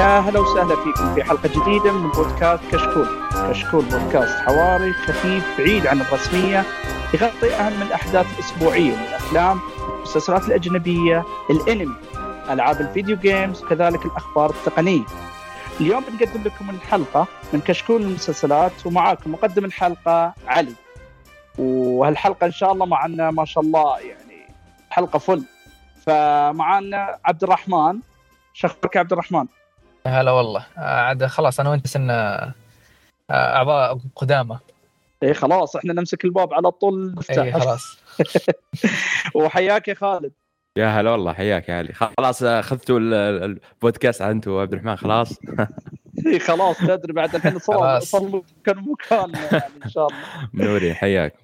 يا 0.00 0.20
هلا 0.20 0.40
وسهلا 0.40 0.76
فيكم 0.76 1.14
في 1.14 1.24
حلقة 1.24 1.48
جديدة 1.48 1.92
من 1.92 2.10
بودكاست 2.10 2.62
كشكول. 2.72 3.08
كشكول 3.50 3.84
بودكاست 3.84 4.38
حواري 4.38 4.92
خفيف 4.92 5.58
بعيد 5.58 5.86
عن 5.86 6.00
الرسمية 6.00 6.64
يغطي 7.14 7.54
أهم 7.54 7.82
الأحداث 7.82 8.26
الأسبوعية 8.34 8.96
من 8.96 9.02
الأفلام 9.02 9.60
المسلسلات 9.96 10.48
الأجنبية 10.48 11.24
الأنمي 11.50 11.94
ألعاب 12.50 12.80
الفيديو 12.80 13.16
جيمز 13.16 13.64
وكذلك 13.64 14.04
الأخبار 14.04 14.50
التقنية. 14.50 15.04
اليوم 15.80 16.04
بنقدم 16.08 16.42
لكم 16.44 16.70
الحلقة 16.70 17.26
من 17.52 17.60
كشكول 17.60 18.02
المسلسلات 18.02 18.86
ومعاكم 18.86 19.32
مقدم 19.32 19.64
الحلقة 19.64 20.34
علي. 20.46 20.74
وهالحلقة 21.58 22.46
إن 22.46 22.52
شاء 22.52 22.72
الله 22.72 22.86
معنا 22.86 23.30
ما 23.30 23.44
شاء 23.44 23.64
الله 23.64 23.98
يعني 23.98 24.48
حلقة 24.90 25.18
فل. 25.18 25.44
فمعنا 26.06 27.18
عبد 27.24 27.42
الرحمن 27.42 27.98
شخبرك 28.54 28.96
عبد 28.96 29.12
الرحمن؟ 29.12 29.46
هلا 30.06 30.30
والله. 30.30 30.66
آه، 30.78 30.80
عاد 30.80 31.26
خلاص 31.26 31.60
أنا 31.60 31.70
وأنت 31.70 31.86
سنة 31.86 32.12
آه، 32.14 32.52
أعضاء 33.30 33.98
قدامى. 34.16 34.58
إيه 35.22 35.32
خلاص 35.32 35.76
إحنا 35.76 35.92
نمسك 35.92 36.24
الباب 36.24 36.54
على 36.54 36.70
طول 36.70 37.14
نفتح. 37.14 37.38
اي 37.42 37.52
خلاص. 37.52 37.98
وحياك 39.34 39.88
يا 39.88 39.94
خالد. 39.94 40.32
يا 40.76 40.86
هلا 41.00 41.10
والله 41.10 41.32
حياك 41.32 41.68
يا 41.68 41.74
علي. 41.74 41.92
خلاص 41.92 42.42
أخذتوا 42.42 42.98
ال- 42.98 43.14
ال- 43.14 43.58
البودكاست 43.74 44.22
انت 44.22 44.48
وعبد 44.48 44.72
الرحمن 44.72 44.96
خلاص. 44.96 45.38
إيه 46.26 46.38
خلاص 46.38 46.78
تدري 46.78 47.12
بعد 47.12 47.34
الحين 47.34 47.58
صار. 47.58 48.00
صار 48.00 48.22
مكان 48.22 48.76
مكان 48.88 49.32
يعني 49.52 49.62
إن 49.84 49.90
شاء 49.90 50.06
الله. 50.06 50.18
منورين 50.52 50.94
حياك. 50.94 51.34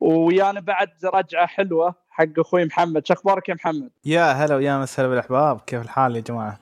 ويانا 0.00 0.60
بعد 0.60 0.88
رجعة 1.04 1.46
حلوة 1.46 1.94
حق 2.10 2.24
أخوي 2.38 2.64
محمد. 2.64 3.06
شو 3.06 3.14
أخبارك 3.14 3.48
يا 3.48 3.54
محمد؟ 3.54 3.90
يا 4.04 4.32
هلا 4.32 4.56
ويا 4.56 4.78
مسهلا 4.78 5.08
بالأحباب. 5.08 5.60
كيف 5.60 5.82
الحال 5.82 6.16
يا 6.16 6.20
جماعة؟ 6.20 6.58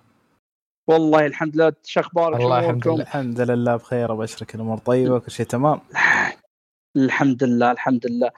والله 0.88 1.26
الحمد 1.26 1.56
لله 1.56 1.72
شو 1.84 2.00
أخبارك؟ 2.00 2.40
والله 2.40 2.58
الحمد؟ 2.58 2.88
لله. 2.88 3.02
الحمد 3.02 3.40
لله 3.40 3.76
بخير 3.76 4.12
وبشرك 4.12 4.54
الأمور 4.54 4.78
طيبة 4.78 5.18
كل 5.18 5.30
شيء 5.30 5.46
تمام 5.46 5.80
الحمد 6.96 7.44
لله 7.44 7.70
الحمد 7.70 8.06
لله 8.06 8.30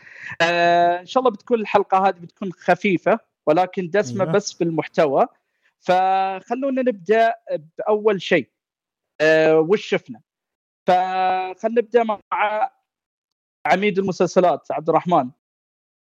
آه 0.42 1.00
إن 1.00 1.06
شاء 1.06 1.20
الله 1.20 1.30
بتكون 1.32 1.60
الحلقة 1.60 2.08
هذه 2.08 2.14
بتكون 2.18 2.52
خفيفة 2.52 3.18
ولكن 3.46 3.90
دسمة 3.90 4.24
أيوة. 4.24 4.32
بس 4.34 4.52
بالمحتوى 4.52 5.26
فخلونا 5.80 6.82
نبدأ 6.82 7.34
بأول 7.78 8.22
شيء 8.22 8.50
آه 9.20 9.58
وش 9.58 9.86
شفنا 9.86 10.20
فخلنا 10.86 11.80
نبدأ 11.80 12.04
مع 12.04 12.20
عميد 13.66 13.98
المسلسلات 13.98 14.72
عبد 14.72 14.88
الرحمن 14.88 15.30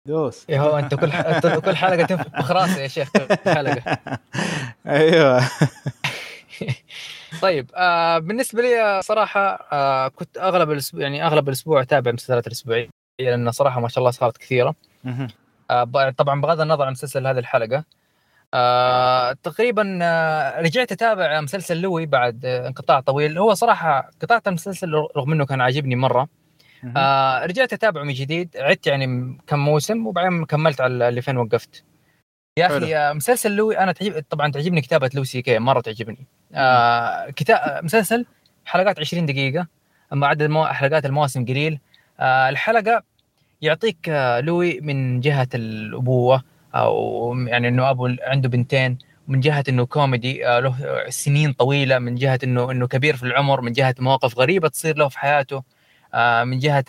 دوس 0.07 0.45
يا 0.49 0.59
هو 0.59 0.77
أنت 0.77 0.95
كل 0.95 1.11
ح... 1.11 1.19
أنت 1.19 1.47
كل 1.47 1.75
حلقة 1.75 2.05
تنفخ 2.05 2.51
راسي 2.51 2.81
يا 2.81 2.87
شيخ 2.87 3.11
كل 3.11 3.51
حلقه 3.51 3.97
أيوه 4.87 5.41
طيب 7.41 7.71
آه 7.75 8.17
بالنسبة 8.19 8.61
لي 8.61 9.01
صراحة 9.03 9.67
آه 9.71 10.07
كنت 10.07 10.37
أغلب 10.37 10.71
الأسبوع 10.71 11.01
يعني 11.01 11.25
أغلب 11.25 11.47
الأسبوع 11.47 11.81
أتابع 11.81 12.09
المسلسلات 12.09 12.47
الاسبوعيه 12.47 12.89
لأن 13.19 13.51
صراحة 13.51 13.79
ما 13.79 13.87
شاء 13.87 13.99
الله 13.99 14.11
صارت 14.11 14.37
كثيرة. 14.37 14.75
آه 15.71 16.09
طبعا 16.17 16.41
بغض 16.41 16.61
النظر 16.61 16.85
عن 16.85 16.91
مسلسل 16.91 17.27
هذه 17.27 17.39
الحلقة 17.39 17.83
آه 18.53 19.31
تقريبا 19.43 19.99
آه 20.01 20.61
رجعت 20.61 20.91
أتابع 20.91 21.41
مسلسل 21.41 21.81
لوي 21.81 22.05
بعد 22.05 22.45
آه 22.45 22.67
انقطاع 22.67 22.99
طويل 22.99 23.37
هو 23.37 23.53
صراحة 23.53 24.09
قطعت 24.21 24.47
المسلسل 24.47 24.91
رغم 25.17 25.31
إنه 25.33 25.45
كان 25.45 25.61
عاجبني 25.61 25.95
مرة. 25.95 26.27
آه 26.97 27.45
رجعت 27.45 27.73
أتابعه 27.73 28.03
من 28.03 28.13
جديد 28.13 28.57
عدت 28.57 28.87
يعني 28.87 29.37
كم 29.47 29.59
موسم 29.59 30.07
وبعدين 30.07 30.45
كملت 30.45 30.81
على 30.81 31.09
إلى 31.09 31.21
فين 31.21 31.37
وقفت 31.37 31.83
يا. 32.57 32.65
أخي 32.77 32.95
آه 32.95 33.13
مسلسل 33.13 33.51
لوي 33.55 33.77
أنا 33.79 33.91
تعجب 33.91 34.23
طبعا 34.29 34.51
تعجبني 34.51 34.81
كتابة 34.81 35.09
Louis 35.13 35.41
C.K. 35.41 35.59
مرة 35.59 35.81
تعجبني. 35.81 36.17
آه 36.53 37.29
كتاب 37.29 37.83
مسلسل 37.85 38.25
حلقات 38.65 38.99
20 38.99 39.25
دقيقة 39.25 39.67
أما 40.13 40.27
عدد 40.27 40.41
المو... 40.41 40.65
حلقات 40.65 41.05
المواسم 41.05 41.45
قليل. 41.45 41.79
آه 42.19 42.49
الحلقة 42.49 43.03
يعطيك 43.61 44.09
آه 44.09 44.39
لوي 44.39 44.79
من 44.81 45.19
جهة 45.19 45.47
الأبوة 45.55 46.43
أو 46.75 47.33
يعني 47.47 47.67
إنه 47.67 47.89
أبو 47.89 48.09
عنده 48.21 48.49
بنتين 48.49 48.97
من 49.27 49.39
جهة 49.39 49.63
إنه 49.69 49.85
كوميدي 49.85 50.47
آه 50.47 50.59
له 50.59 50.75
سنين 51.09 51.53
طويلة 51.53 51.99
من 51.99 52.15
جهة 52.15 52.39
انه 52.43 52.71
إنه 52.71 52.87
كبير 52.87 53.15
في 53.15 53.23
العمر 53.23 53.61
من 53.61 53.71
جهة 53.71 53.95
مواقف 53.99 54.37
غريبة 54.39 54.67
تصير 54.67 54.97
له 54.97 55.07
في 55.09 55.19
حياته. 55.19 55.63
آه 56.13 56.43
من 56.43 56.59
جهة 56.59 56.85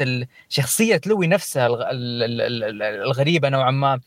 شخصية 0.49 1.01
لوي 1.07 1.27
نفسها 1.27 1.67
الغ- 1.67 1.91
ال- 1.91 2.23
ال- 2.23 2.41
ال- 2.41 2.65
ال- 2.65 2.83
الغريبة 2.83 3.49
نوعا 3.49 3.71
ما. 3.71 3.93
آه 3.93 4.01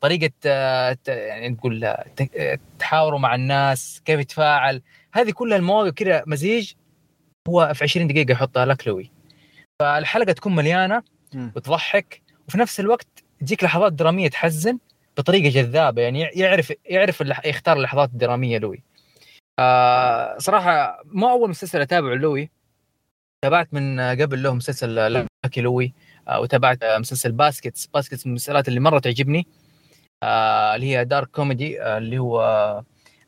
طريقة 0.00 0.30
آه 0.46 0.96
يعني 1.06 1.48
نقول 1.48 1.84
آه، 1.84 2.04
ت- 2.16 2.30
آه، 2.36 2.58
تحاوره 2.78 3.16
مع 3.18 3.34
الناس 3.34 4.02
كيف 4.04 4.20
يتفاعل. 4.20 4.82
هذه 5.12 5.30
كلها 5.30 5.56
المواقف 5.58 5.92
كذا 5.92 6.22
مزيج 6.26 6.72
هو 7.48 7.72
في 7.74 7.84
20 7.84 8.06
دقيقة 8.08 8.32
يحطها 8.32 8.64
لك 8.66 8.88
لوي. 8.88 9.10
فالحلقة 9.82 10.32
تكون 10.32 10.54
مليانة. 10.54 11.02
وتضحك 11.56 12.22
وفي 12.48 12.58
نفس 12.58 12.80
الوقت 12.80 13.06
تجيك 13.40 13.64
لحظات 13.64 13.92
درامية 13.92 14.28
تحزن 14.28 14.78
بطريقة 15.16 15.48
جذابة. 15.48 16.02
يعني 16.02 16.20
يعرف 16.20 16.72
يعرف 16.86 17.20
يختار 17.44 17.76
اللحظات 17.76 18.08
الدرامية 18.08 18.58
لوي. 18.58 18.82
آه 19.58 20.38
صراحة 20.38 21.02
مو 21.04 21.30
أول 21.30 21.50
مسلسل 21.50 21.80
أتابعه 21.80 22.14
لوي. 22.14 22.50
تابعت 23.44 23.74
من 23.74 24.00
قبل 24.00 24.42
له 24.42 24.54
مسلسل 24.54 24.94
Lucky 24.94 25.60
Louie. 25.60 25.84
آه 25.86 26.07
وتابعت 26.36 26.82
آه، 26.82 26.98
مسلسل 26.98 27.32
Baskets. 27.32 27.86
Baskets 27.86 28.26
من 28.26 28.30
المسلسلات 28.30 28.68
اللي 28.68 28.80
مرة 28.80 28.98
تعجبني 28.98 29.46
آه 30.22 30.74
اللي 30.74 30.86
هي 30.96 31.04
dark 31.04 31.28
comedy 31.28 31.82
آه 31.82 31.98
اللي 31.98 32.18
هو 32.18 32.40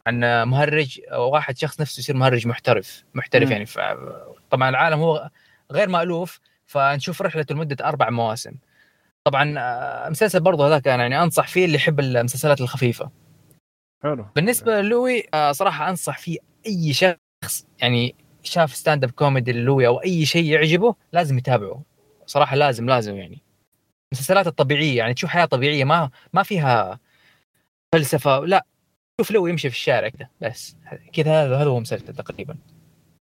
عن 0.06 0.44
مهرج 0.49 1.00
واحد 1.12 1.59
شخص 1.59 1.81
نفسه 1.81 2.00
يصير 2.00 2.16
مهرج 2.16 2.47
محترف 2.47 3.05
محترف 3.15 3.49
مم. 3.49 3.53
يعني. 3.53 3.66
طبعا 4.50 4.69
العالم 4.69 5.00
هو 5.00 5.31
غير 5.72 5.89
مألوف 5.89 6.41
فنشوف 6.66 7.22
رحلته 7.22 7.55
لمدة 7.55 7.89
أربع 7.89 8.10
مواسم. 8.10 8.53
طبعا 9.25 9.55
مسلسل 10.09 10.41
برضه 10.41 10.66
هذا 10.66 10.78
كان 10.78 11.00
يعني 11.00 11.22
أنصح 11.22 11.49
فيه 11.49 11.65
اللي 11.65 11.77
يحب 11.77 12.00
المسلسلات 12.00 12.60
الخفيفة. 12.60 13.10
حلو. 14.03 14.27
بالنسبة 14.37 14.81
للوي 14.81 15.22
صراحة 15.50 15.91
أنصح 15.91 16.19
فيه 16.19 16.39
أي 16.66 16.93
شخص 16.93 17.66
يعني 17.78 18.15
شاف 18.43 18.75
stand 18.75 19.04
up 19.04 19.10
comedy 19.10 19.53
للوي 19.53 19.87
أو 19.87 20.03
أي 20.03 20.27
شيء 20.27 20.44
يعجبه 20.44 20.94
لازم 21.12 21.39
يتابعه. 21.39 21.83
صراحة 22.30 22.56
لازم 22.56 22.86
لازم 22.86 23.16
يعني. 23.16 23.42
المسلسلات 24.12 24.46
الطبيعية 24.46 24.98
يعني 24.98 25.14
تشوف 25.14 25.30
حياة 25.30 25.44
طبيعية 25.44 25.84
ما 25.84 26.10
ما 26.32 26.42
فيها 26.42 26.98
فلسفة 27.94 28.41
لا 28.41 28.66
شوف 29.20 29.30
لوي 29.30 29.50
يمشي 29.50 29.70
في 29.70 29.76
الشارع 29.76 30.08
كذا 30.08 30.28
بس 30.41 30.76
كذا 31.12 31.44
هذا 31.44 31.64
هو 31.64 31.80
مسلسل 31.80 32.14
تقريبا. 32.14 32.56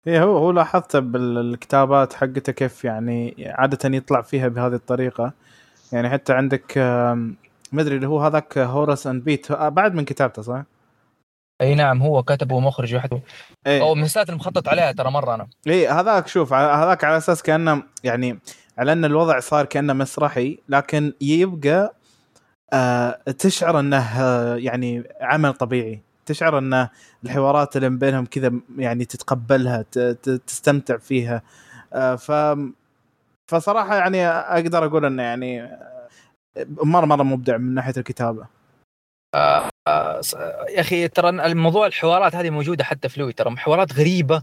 إيه 0.07 0.23
هو 0.23 0.39
هو 0.39 0.51
لاحظت 0.51 0.97
بالكتابات 0.97 2.13
حقته 2.13 2.53
كيف 2.53 2.85
يعني 2.85 3.35
عاده 3.49 3.97
يطلع 3.97 4.23
فيها 4.23 4.49
بهذه 4.49 4.75
الطريقة. 4.75 5.33
يعني 5.93 6.11
حتى 6.11 6.33
عندك 6.33 6.79
ما 7.73 7.83
أدري 7.83 7.97
اللي 7.97 8.07
هو 8.07 8.21
هذاك 8.21 8.59
هورس 8.59 9.07
اند 9.07 9.25
بيت 9.25 9.53
بعد 9.53 9.95
من 9.95 10.05
كتابته 10.05 10.43
صح؟ 10.43 10.65
أي 11.61 11.75
نعم 11.75 12.03
هو 12.03 12.23
كتب 12.23 12.53
ومخرج 12.53 12.95
وحده 12.95 13.21
إيه. 13.67 13.83
أو 13.83 13.93
المسلسلات 13.93 14.31
المخطط 14.31 14.69
عليها 14.69 14.93
ترى 14.93 15.11
مرة 15.11 15.35
أنا. 15.35 15.49
إيه 15.67 16.01
هذاك 16.01 16.29
شوف 16.29 16.53
هذاك 16.53 17.05
على 17.05 17.17
أساس 17.17 17.43
كأنه 17.43 17.83
يعني 18.05 18.39
على 18.79 18.93
أن 18.93 19.05
الوضع 19.05 19.41
صار 19.41 19.65
كأنه 19.65 19.93
مسرحي 19.93 20.59
لكن 20.69 21.13
يبقى 21.21 21.95
آه 22.73 23.21
تشعر 23.39 23.81
أنه 23.81 24.21
آه، 24.23 24.57
يعني 24.57 25.05
عمل 25.21 25.55
طبيعي. 25.55 26.01
تشعر 26.27 26.59
ان 26.59 26.89
الحوارات 27.25 27.77
اللي 27.77 27.89
بينهم 27.91 28.27
كذا 28.27 28.53
يعني 28.79 29.05
تتقبلها 29.05 29.83
تستمتع 30.47 30.97
فيها. 30.97 31.43
آه 31.93 32.15
ف 32.17 32.33
فصراحة 33.51 33.97
يعني 33.97 34.27
أقدر 34.29 34.85
أقول 34.87 35.05
أنه 35.05 35.23
يعني 35.23 35.63
آه، 35.63 36.09
مرة 36.69 37.07
مرة 37.07 37.23
مبدع 37.23 37.57
من 37.57 37.75
ناحية 37.75 37.95
الكتابة. 37.97 38.47
آه، 39.35 40.21
ص- 40.21 40.35
يا 40.69 40.81
أخي 40.81 41.09
ترى 41.09 41.29
الموضوع 41.29 41.87
الحوارات 41.87 42.35
هذه 42.35 42.51
موجودة 42.51 42.85
حتى 42.85 43.09
في 43.09 43.21
لوي 43.21 43.33
ترى 43.33 43.57
حوارات 43.57 43.93
غريبة 43.93 44.43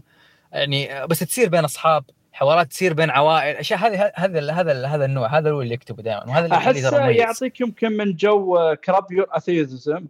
يعني 0.52 1.02
آه، 1.02 1.04
بس 1.06 1.18
تصير 1.18 1.48
بين 1.48 1.64
أصحاب. 1.64 2.04
حوارات 2.32 2.66
تصير 2.66 2.94
بين 2.94 3.10
عوائل 3.10 3.56
أشياء 3.56 3.78
هذه 3.78 4.12
هذا 4.14 4.52
هذا 4.52 4.86
هذا 4.86 5.04
النوع 5.04 5.38
هذا 5.38 5.50
هو 5.50 5.62
اللي 5.62 5.74
يكتبه 5.74 6.02
دائما 6.02 6.28
وهذا 6.28 6.44
اللي 6.44 6.56
احس. 6.56 6.92
يعطيك 7.18 7.60
يمكن 7.60 7.92
من 7.92 8.16
جو 8.16 8.58
Curb 8.84 9.12
Your 9.12 9.26
Enthusiasm. 9.30 10.06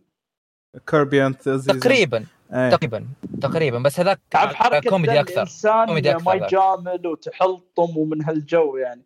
Curb 0.86 1.32
تقريبا 1.32 2.24
إيه. 2.54 2.70
تقريبا 2.70 3.06
تقريبا 3.40 3.78
بس 3.78 4.00
هذاك 4.00 4.20
تعرف 4.30 4.54
حركة 4.54 4.90
كوميدي 4.90 5.20
أكثر 5.20 5.34
الانسان 5.34 5.86
كوميدي 5.86 6.14
ما 6.14 6.16
أكثر. 6.16 6.46
يجامل 6.46 7.06
وتحلطم 7.06 7.96
ومن 7.96 8.24
هالجو 8.24 8.76
يعني. 8.76 9.02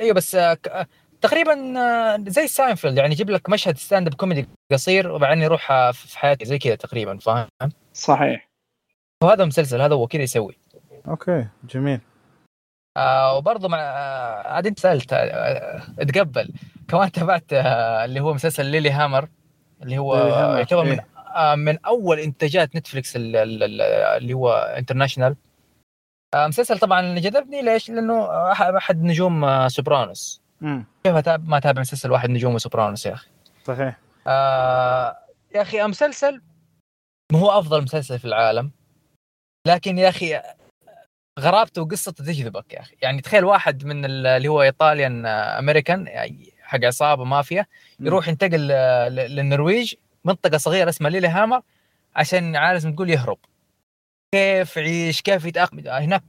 أيوه 0.00 0.14
بس 0.14 0.34
آه، 0.34 0.58
آه، 0.68 0.86
تقريبا 1.20 1.78
آه، 1.80 2.24
زي 2.26 2.46
ساينفيلد 2.46 2.98
يعني 2.98 3.12
يجيب 3.12 3.30
لك 3.30 3.50
مشهد 3.50 3.78
stand 3.78 4.06
up 4.06 4.14
comedy 4.14 4.48
قصير 4.72 5.12
وبعدين 5.12 5.42
يروح 5.42 5.70
آه، 5.70 5.90
في 5.90 6.18
حياتي 6.18 6.44
زي 6.44 6.58
كذا 6.58 6.74
تقريبا 6.74 7.18
فاهم؟ 7.18 7.48
صحيح. 7.92 8.48
وهذا 9.22 9.44
مسلسل 9.44 9.80
هذا 9.80 9.94
هو 9.94 10.06
كذا 10.06 10.22
يسوي. 10.22 10.58
okay 11.08 11.46
جميل. 11.64 12.00
آه 12.96 13.36
وبرضه 13.36 13.68
مع 13.68 13.78
آه 13.78 14.48
عاد 14.48 14.66
انت 14.66 14.80
سألت 14.80 15.12
آه 15.12 15.82
اتقبل. 15.98 16.52
كمان 16.88 17.12
تابعت 17.12 17.44
اللي 17.52 18.20
هو 18.20 18.34
مسلسل 18.34 18.66
Lilyhammer 18.66 19.28
اللي 19.82 19.98
هو 19.98 20.16
يعتبر 20.56 20.84
من 20.84 21.00
إيه. 21.00 21.54
من 21.54 21.78
أول 21.84 22.18
إنتاجات 22.18 22.76
نتفلكس 22.76 23.16
ال- 23.16 23.36
ال- 23.36 23.62
ال- 23.62 23.80
اللي 24.22 24.34
هو 24.34 24.52
international 24.78 25.36
مسلسل 26.34 26.78
طبعا 26.78 27.00
اللي 27.00 27.20
جذبني 27.20 27.62
ليش؟ 27.62 27.90
لأنه 27.90 28.26
أحد 28.76 29.02
نجوم 29.02 29.68
Sopranos 29.68 30.42
كيف 31.04 31.28
ما 31.28 31.58
أتابع 31.58 31.80
مسلسل 31.80 32.10
واحد 32.10 32.30
نجوم 32.30 32.58
Sopranos 32.58 33.06
يا 33.06 33.12
أخي؟ 33.12 33.28
صحيح. 33.64 33.98
آه 34.26 35.16
يا 35.54 35.62
أخي 35.62 35.82
مسلسل 35.82 36.42
ما 37.32 37.38
هو 37.38 37.50
أفضل 37.58 37.82
مسلسل 37.82 38.18
في 38.18 38.24
العالم 38.24 38.70
لكن 39.66 39.98
يا 39.98 40.08
أخي 40.08 40.42
غرابته 41.40 41.82
وقصته 41.82 42.24
تجذبك 42.24 42.72
يا 42.74 42.80
أخي. 42.80 42.96
يعني 43.02 43.20
تخيل 43.20 43.44
واحد 43.44 43.84
من 43.84 44.04
ال- 44.04 44.26
اللي 44.26 44.48
هو 44.48 44.62
Italian 44.62 45.26
American 45.26 46.08
حق 46.62 46.84
عصابة 46.84 47.24
مافيا 47.24 47.66
يروح 48.00 48.28
ينتقل 48.28 48.68
آه، 48.72 49.08
للنرويج 49.08 49.94
منطقة 50.24 50.58
صغيرة 50.58 50.88
اسمها 50.88 51.10
ليلي 51.10 51.28
هامر 51.28 51.60
عشان 52.16 52.56
عارف 52.56 52.86
تقول 52.86 53.10
يهرب. 53.10 53.38
كيف 54.34 54.76
يعيش؟ 54.76 55.22
كيف 55.22 55.44
يتأقلم؟ 55.44 55.88
هناك 55.88 56.22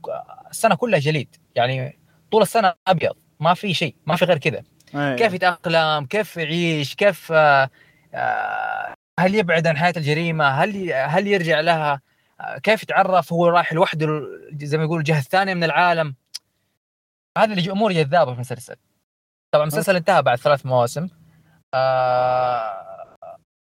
السنة 0.51 0.75
كلها 0.75 0.99
جليد. 0.99 1.35
يعني 1.55 1.99
طول 2.31 2.41
السنة 2.41 2.73
أبيض. 2.87 3.15
ما 3.39 3.53
في 3.53 3.73
شيء 3.73 3.95
ما 4.05 4.15
في 4.15 4.25
غير 4.25 4.37
كذا. 4.37 4.63
أي. 4.95 5.15
كيف 5.15 5.33
يتأقلم؟ 5.33 6.05
كيف 6.05 6.37
يعيش؟ 6.37 6.95
كيف 6.95 7.31
آه، 7.31 7.69
آه، 8.13 8.93
هل 9.19 9.35
يبعد 9.35 9.67
عن 9.67 9.77
حياة 9.77 9.93
الجريمة؟ 9.97 10.47
هل 10.49 10.93
هل 10.93 11.27
يرجع 11.27 11.59
لها؟ 11.59 11.93
آه، 11.93 12.01
كيف 12.63 12.83
يتعرف 12.83 13.33
هو 13.33 13.47
رايح 13.47 13.73
لوحده 13.73 14.21
زي 14.53 14.77
ما 14.77 14.83
يقول 14.83 14.99
الجهة 14.99 15.19
الثانية 15.19 15.53
من 15.53 15.63
العالم؟ 15.63 16.15
هذه 17.37 17.53
اللي 17.53 17.71
أمور 17.71 17.91
جذابة 17.91 18.31
في 18.31 18.35
المسلسل. 18.35 18.75
طبعا 19.51 19.63
المسلسل 19.63 19.95
انتهى 19.95 20.21
بعد 20.21 20.37
ثلاث 20.37 20.65
مواسم. 20.65 21.09
آه، 21.73 23.07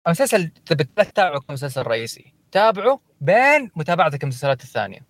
المسلسل 0.07 0.49
تبي 0.49 0.85
تتابعه 0.85 1.41
كمسلسل 1.41 1.83
رئيسي. 1.83 2.35
تابعه 2.53 3.01
بين 3.21 3.71
متابعتك 3.77 4.23
المسلسلات 4.23 4.63
الثانية. 4.63 5.01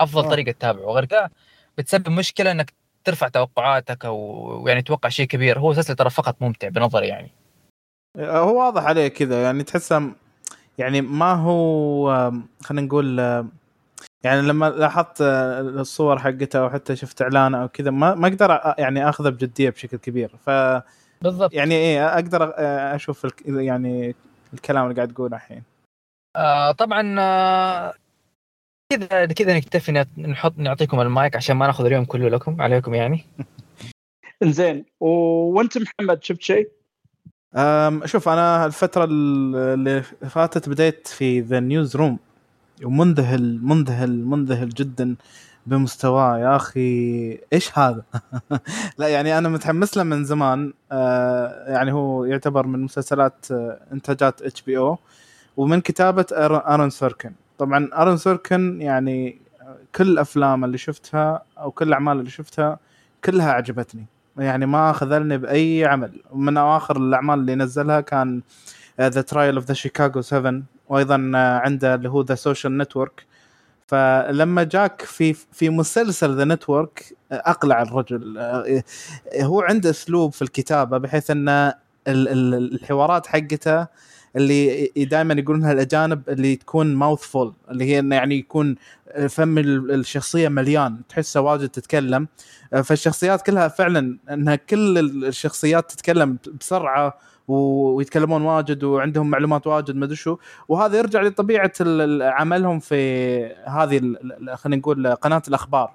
أفضل 0.00 0.24
آه. 0.24 0.30
طريقة 0.30 0.52
تتابعه. 0.52 0.86
وغير 0.86 1.04
كذا 1.04 1.30
بتسبب 1.78 2.08
مشكلة 2.08 2.50
إنك 2.50 2.72
ترفع 3.04 3.28
توقعاتك 3.28 4.04
أو 4.04 4.64
يعني 4.68 4.82
توقع 4.82 5.08
شيء 5.08 5.26
كبير. 5.26 5.58
هو 5.58 5.70
مسلسل 5.70 5.94
ترى 5.96 6.10
فقط 6.10 6.42
ممتع 6.42 6.68
بنظري 6.68 7.08
يعني. 7.08 7.30
هو 8.18 8.58
واضح 8.58 8.82
عليه 8.82 9.08
كذا. 9.08 9.42
يعني 9.42 9.62
تحسه 9.62 10.12
يعني 10.78 11.00
ما 11.00 11.32
هو 11.32 12.32
خلينا 12.62 12.86
نقول 12.86 13.18
يعني 14.26 14.42
لما 14.42 14.70
لاحظت 14.70 15.20
آه، 15.20 15.60
الصور 15.60 16.18
حقته 16.18 16.58
أو 16.58 16.70
حتى 16.70 16.96
شفت 16.96 17.22
إعلانه 17.22 17.62
أو 17.62 17.68
كذا 17.68 17.90
ما 17.90 18.14
ما 18.14 18.28
أقدر 18.28 18.74
يعني 18.78 19.08
أخذه 19.08 19.28
بجدية 19.28 19.70
بشكل 19.70 19.96
كبير. 19.96 20.36
ف 20.46 20.50
بالضبط. 21.22 21.52
يعني 21.54 21.74
إيه 21.74 22.14
أقدر 22.14 22.54
آه، 22.56 22.94
أشوف 22.94 23.26
يعني 23.46 24.14
الكلام 24.54 24.84
اللي 24.84 24.94
قاعد 24.96 25.12
تقوله 25.12 25.36
الحين. 25.36 25.62
آه 26.36 26.72
طبعا 26.72 27.16
آه، 27.18 27.94
كذا 28.92 29.26
كذا 29.26 29.56
نكتفي 29.56 30.06
نحط 30.18 30.52
نعطيكم 30.56 31.00
المايك 31.00 31.36
عشان 31.36 31.56
ما 31.56 31.66
ناخذ 31.66 31.84
اليوم 31.84 32.04
كله 32.04 32.28
لكم 32.28 32.62
عليكم 32.62 32.94
يعني. 32.94 33.24
زين 34.44 34.84
وأنت 35.00 35.78
محمد 35.78 36.24
شفت 36.24 36.42
شيء؟ 36.42 36.70
شوف 38.04 38.28
أنا 38.28 38.66
الفترة 38.66 39.04
اللي 39.04 40.02
فاتت 40.02 40.68
بديت 40.68 41.08
في 41.08 41.40
The 41.40 41.60
Newsroom 41.60 42.18
ومنذهل 42.84 43.60
منذهل 43.62 44.24
منذهل 44.24 44.68
جدا 44.68 45.16
بمستواه. 45.66 46.38
يا 46.38 46.56
أخي 46.56 47.40
إيش 47.52 47.78
هذا؟ 47.78 48.02
لا 48.98 49.08
يعني 49.08 49.38
أنا 49.38 49.48
متحمس 49.48 49.96
له 49.96 50.02
من 50.02 50.24
زمان. 50.24 50.72
آه 50.92 51.70
يعني 51.72 51.92
هو 51.92 52.24
يعتبر 52.24 52.66
من 52.66 52.82
مسلسلات 52.82 53.46
آه 53.50 53.80
إنتاجات 53.92 54.42
HBO 54.42 54.98
ومن 55.56 55.80
كتابة 55.80 56.26
أرون 56.32 56.90
سوركن. 56.90 57.32
طبعا 57.58 57.88
أرون 57.94 58.16
سوركن 58.16 58.80
يعني 58.82 59.40
كل 59.94 60.08
الافلام 60.08 60.64
اللي 60.64 60.78
شفتها 60.78 61.42
أو 61.58 61.70
كل 61.70 61.88
الاعمال 61.88 62.18
اللي 62.18 62.30
شفتها 62.30 62.78
كلها 63.24 63.52
عجبتني. 63.52 64.06
يعني 64.38 64.66
ما 64.66 64.92
خذلني 64.92 65.38
بأي 65.38 65.84
عمل. 65.84 66.10
ومن 66.30 66.56
اواخر 66.56 66.96
الأعمال 66.96 67.38
اللي 67.38 67.54
نزلها 67.54 68.00
كان 68.00 68.42
The 69.00 69.20
Trial 69.20 69.54
of 69.54 69.64
the 69.64 69.74
Chicago 69.74 70.20
7 70.20 70.62
وأيضا 70.88 71.32
آه، 71.34 71.58
عنده 71.58 71.94
اللي 71.94 72.08
هو 72.08 72.22
The 72.22 72.34
Social 72.34 72.78
Network 72.78 73.26
فلما 73.86 74.62
جاك 74.64 75.02
في 75.02 75.32
في 75.32 75.70
مسلسل 75.70 76.36
The 76.36 76.44
Network 76.44 77.16
أقلع 77.32 77.82
الرجل. 77.82 78.38
آه، 78.38 78.82
هو 79.42 79.60
عنده 79.60 79.90
أسلوب 79.90 80.32
في 80.32 80.42
الكتابة 80.42 80.98
بحيث 80.98 81.30
إن 81.30 81.48
ال- 81.48 81.72
ال- 82.08 82.74
الحوارات 82.74 83.26
حقته 83.26 83.86
اللي 84.36 84.92
دائما 84.96 85.34
يقولونها 85.34 85.72
الاجانب 85.72 86.28
اللي 86.28 86.56
تكون 86.56 86.94
mouthful 86.94 87.52
اللي 87.70 87.84
هي 87.84 87.98
إنه 87.98 88.16
يعني 88.16 88.34
يكون 88.34 88.76
فم 89.28 89.58
ال- 89.58 89.90
الشخصية 89.90 90.48
مليان 90.48 90.96
تحسه 91.08 91.40
واجد 91.40 91.68
تتكلم. 91.68 92.28
فالشخصيات 92.84 93.42
كلها 93.42 93.68
فعلا 93.68 94.18
إنها 94.30 94.56
كل 94.56 94.98
الشخصيات 95.24 95.90
تتكلم 95.90 96.38
بسرعة 96.60 97.18
ويتكلمون 97.48 98.42
واجد 98.42 98.84
وعندهم 98.84 99.30
معلومات 99.30 99.66
واجد 99.66 99.96
ما 99.96 100.04
أدري 100.04 100.16
شو. 100.16 100.36
وهذا 100.68 100.98
يرجع 100.98 101.22
لطبيعة 101.22 101.72
عملهم 102.20 102.78
في 102.78 102.96
هذه 103.66 103.98
خلينا 104.54 104.76
نقول 104.76 105.14
قناة 105.14 105.42
الأخبار. 105.48 105.94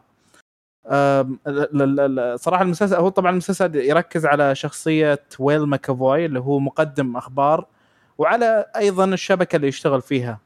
صراحة 2.38 2.62
المسلسل 2.64 2.96
هو 2.96 3.10
طبعا 3.10 3.32
المسلسل 3.32 3.76
يركز 3.76 4.26
على 4.26 4.56
شخصية 4.56 5.20
ويل 5.40 5.62
ماكافوي 5.62 6.26
اللي 6.26 6.40
هو 6.40 6.60
مقدم 6.60 7.18
أخبار. 7.18 7.66
وعلى 8.26 8.66
أيضا 8.76 9.06
الشبكة 9.06 9.56
اللي 9.56 9.68
يشتغل 9.68 10.02
فيها. 10.02 10.40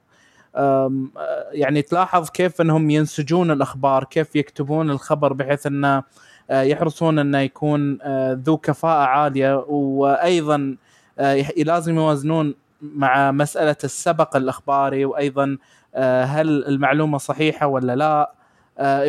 يعني 1.51 1.81
تلاحظ 1.81 2.29
كيف 2.29 2.61
إنهم 2.61 2.89
ينسجون 2.89 3.51
الأخبار 3.51 4.03
كيف 4.03 4.35
يكتبون 4.35 4.89
الخبر 4.91 5.33
بحيث 5.33 5.65
انه 5.67 6.03
آه، 6.49 6.61
يحرصون 6.61 7.19
انه 7.19 7.39
يكون 7.39 7.97
آه، 8.01 8.39
ذو 8.43 8.57
كفاءة 8.57 9.05
عالية. 9.05 9.65
وأيضا 9.67 10.75
آه، 11.19 11.45
لازم 11.57 11.95
يوازنون 11.95 12.55
مع 12.81 13.31
مسألة 13.31 13.75
السبق 13.83 14.35
الأخباري 14.35 15.05
وأيضا 15.05 15.57
هل 16.25 16.65
المعلومة 16.67 17.17
صحيحة 17.17 17.67
ولا 17.67 17.95
لا. 17.95 18.31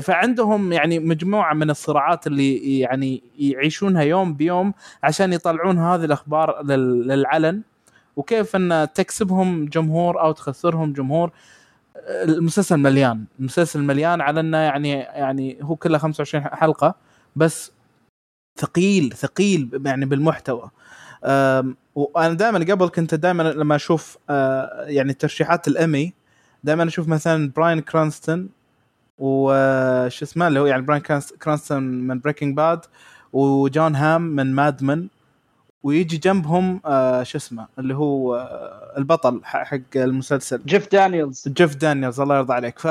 فعندهم 0.00 0.72
يعني 0.72 0.98
مجموعة 0.98 1.54
من 1.54 1.70
الصراعات 1.70 2.26
اللي 2.26 2.78
يعني 2.80 3.22
يعيشونها 3.38 4.02
يوم 4.02 4.34
بيوم 4.34 4.72
عشان 5.02 5.32
يطلعون 5.32 5.78
هذه 5.78 6.04
الأخبار 6.04 6.62
لل- 6.62 7.08
للعلن. 7.08 7.62
وكيف 8.16 8.56
إن 8.56 8.88
تكسبهم 8.94 9.64
جمهور 9.66 10.20
أو 10.20 10.32
تخسرهم 10.32 10.92
جمهور 10.92 11.30
آه، 11.96 12.24
المسلسل 12.24 12.76
مليان 12.76 13.24
المسلسل 13.40 13.82
مليان 13.82 14.20
على 14.20 14.40
إنه 14.40 14.58
يعني 14.58 14.90
يعني 14.92 15.58
هو 15.62 15.76
كله 15.76 15.98
25 15.98 16.44
حلقة 16.44 16.94
بس 17.36 17.72
ثقيل 18.58 19.12
ثقيل 19.12 19.82
يعني 19.86 20.04
بالمحتوى. 20.06 20.70
وأنا 21.94 22.34
دائما 22.34 22.58
قبل 22.58 22.88
كنت 22.88 23.14
دائما 23.14 23.42
لما 23.42 23.76
أشوف 23.76 24.18
آه، 24.30 24.84
يعني 24.86 25.12
ترشيحات 25.14 25.68
الأمي 25.68 26.12
دائما 26.64 26.84
أشوف 26.84 27.08
مثلا 27.08 27.52
براين 27.56 27.80
كرانستون 27.80 28.48
وش 29.18 30.22
اسمه 30.22 30.48
اللي 30.48 30.60
هو 30.60 30.66
يعني 30.66 30.82
براين 30.82 31.02
كرانس- 31.02 31.32
كرانستون 31.42 31.82
من 31.82 32.20
Breaking 32.20 32.56
Bad 32.56 32.80
وجون 33.32 33.96
هام 33.96 34.22
من 34.22 34.54
Mad 34.54 34.81
Men 34.81 35.08
ويجي 35.86 36.16
جنبهم 36.16 36.80
آه، 36.86 37.22
شو 37.22 37.38
اسمه 37.38 37.66
اللي 37.78 37.94
هو 37.94 38.36
آه، 38.36 38.98
البطل 38.98 39.40
حق 39.44 39.80
المسلسل. 39.96 40.62
جيف 40.66 40.92
دانييلز. 40.92 41.48
جيف 41.48 41.76
دانييلز 41.76 42.20
الله 42.20 42.36
يرضى 42.36 42.52
عليك. 42.52 42.78
ف 42.78 42.86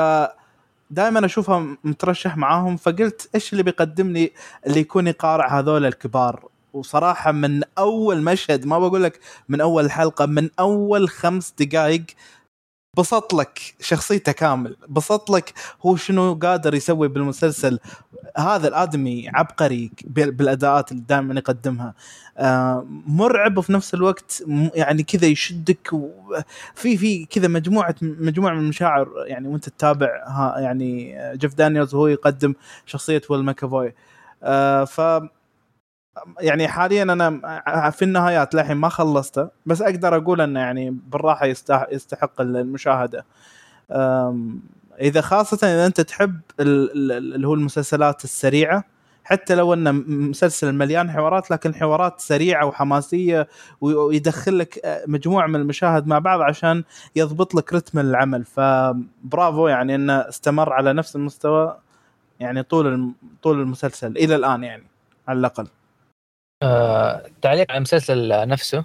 دائما 0.90 1.26
اشوفها 1.26 1.76
مترشح 1.84 2.36
معاهم 2.36 2.76
فقلت 2.76 3.28
إيش 3.34 3.52
اللي 3.52 3.62
بيقدم 3.62 4.12
لي 4.12 4.32
اللي 4.66 4.80
يكون 4.80 5.06
يقارع 5.06 5.58
هذول 5.58 5.86
الكبار؟ 5.86 6.48
وصراحة 6.72 7.32
من 7.32 7.62
أول 7.78 8.22
مشهد 8.22 8.66
ما 8.66 8.78
بقول 8.78 9.02
لك 9.02 9.20
من 9.48 9.60
أول 9.60 9.90
حلقة 9.90 10.26
من 10.26 10.50
أول 10.58 11.08
خمس 11.08 11.54
دقائق 11.58 12.04
بسط 12.96 13.34
لك 13.34 13.74
شخصيته 13.80 14.32
كامل 14.32 14.76
بسط 14.88 15.30
لك 15.30 15.52
هو 15.86 15.96
شنو 15.96 16.34
قادر 16.34 16.74
يسوي 16.74 17.08
بالمسلسل. 17.08 17.78
هذا 18.38 18.68
الآدمي 18.68 19.28
عبقري 19.34 19.90
بال- 20.04 20.30
بالأداءات 20.32 20.92
اللي 20.92 21.02
دائما 21.08 21.34
يقدمها. 21.34 21.94
آه، 22.38 22.86
مرعب 23.06 23.58
وفي 23.58 23.72
نفس 23.72 23.94
الوقت 23.94 24.42
يعني 24.74 25.02
كذا 25.02 25.26
يشدك 25.26 25.90
في 26.74 26.96
في 26.96 27.24
كذا 27.26 27.48
مجموعة 27.48 27.94
مجموعة 28.02 28.52
من 28.54 28.60
المشاعر 28.60 29.08
يعني 29.26 29.48
وأنت 29.48 29.68
تتابع 29.68 30.08
يعني 30.58 31.16
جيف 31.36 31.54
دانييلز 31.54 31.94
وهو 31.94 32.06
يقدم 32.06 32.54
شخصية 32.86 33.22
ويل 33.30 33.44
ماكافوي. 33.44 33.94
آه 34.42 34.84
ف 34.84 35.00
يعني 36.40 36.68
حاليا 36.68 37.02
أنا 37.02 37.90
في 37.90 38.02
النهايات 38.04 38.54
للحين 38.54 38.76
ما 38.76 38.88
خلصته 38.88 39.48
بس 39.66 39.82
أقدر 39.82 40.16
أقول 40.16 40.40
إنه 40.40 40.60
يعني 40.60 40.90
بالراحة 40.90 41.46
يستحق, 41.90 42.40
المشاهدة. 42.40 43.24
إذا 45.00 45.20
خاصة 45.20 45.66
إذا 45.66 45.86
أنت 45.86 46.00
تحب 46.00 46.40
ال- 46.60 47.12
ال- 47.12 47.34
اللي 47.34 47.48
هو 47.48 47.54
المسلسلات 47.54 48.24
السريعة 48.24 48.84
حتى 49.24 49.54
لو 49.54 49.74
انه 49.74 49.92
مسلسل 50.06 50.72
مليان 50.74 51.10
حوارات 51.10 51.50
لكن 51.50 51.74
حوارات 51.74 52.20
سريعة 52.20 52.66
وحماسية 52.66 53.48
وي- 53.80 53.94
ويدخل 53.94 54.58
لك 54.58 55.02
مجموعة 55.06 55.46
من 55.46 55.56
المشاهد 55.56 56.06
مع 56.06 56.18
بعض 56.18 56.40
عشان 56.40 56.84
يضبط 57.16 57.54
لك 57.54 57.72
رتم 57.72 57.98
العمل. 57.98 58.44
فبرافو 58.44 59.68
يعني 59.68 59.94
إنه 59.94 60.12
استمر 60.12 60.72
على 60.72 60.92
نفس 60.92 61.16
المستوى 61.16 61.76
يعني 62.40 62.62
طول 62.62 63.10
طول 63.42 63.60
المسلسل 63.60 64.16
إلى 64.16 64.36
الآن 64.36 64.64
يعني 64.64 64.84
على 65.28 65.38
الأقل. 65.38 65.66
آه، 66.62 67.22
تعليق 67.42 67.70
على 67.70 67.76
المسلسل 67.76 68.48
نفسه. 68.48 68.84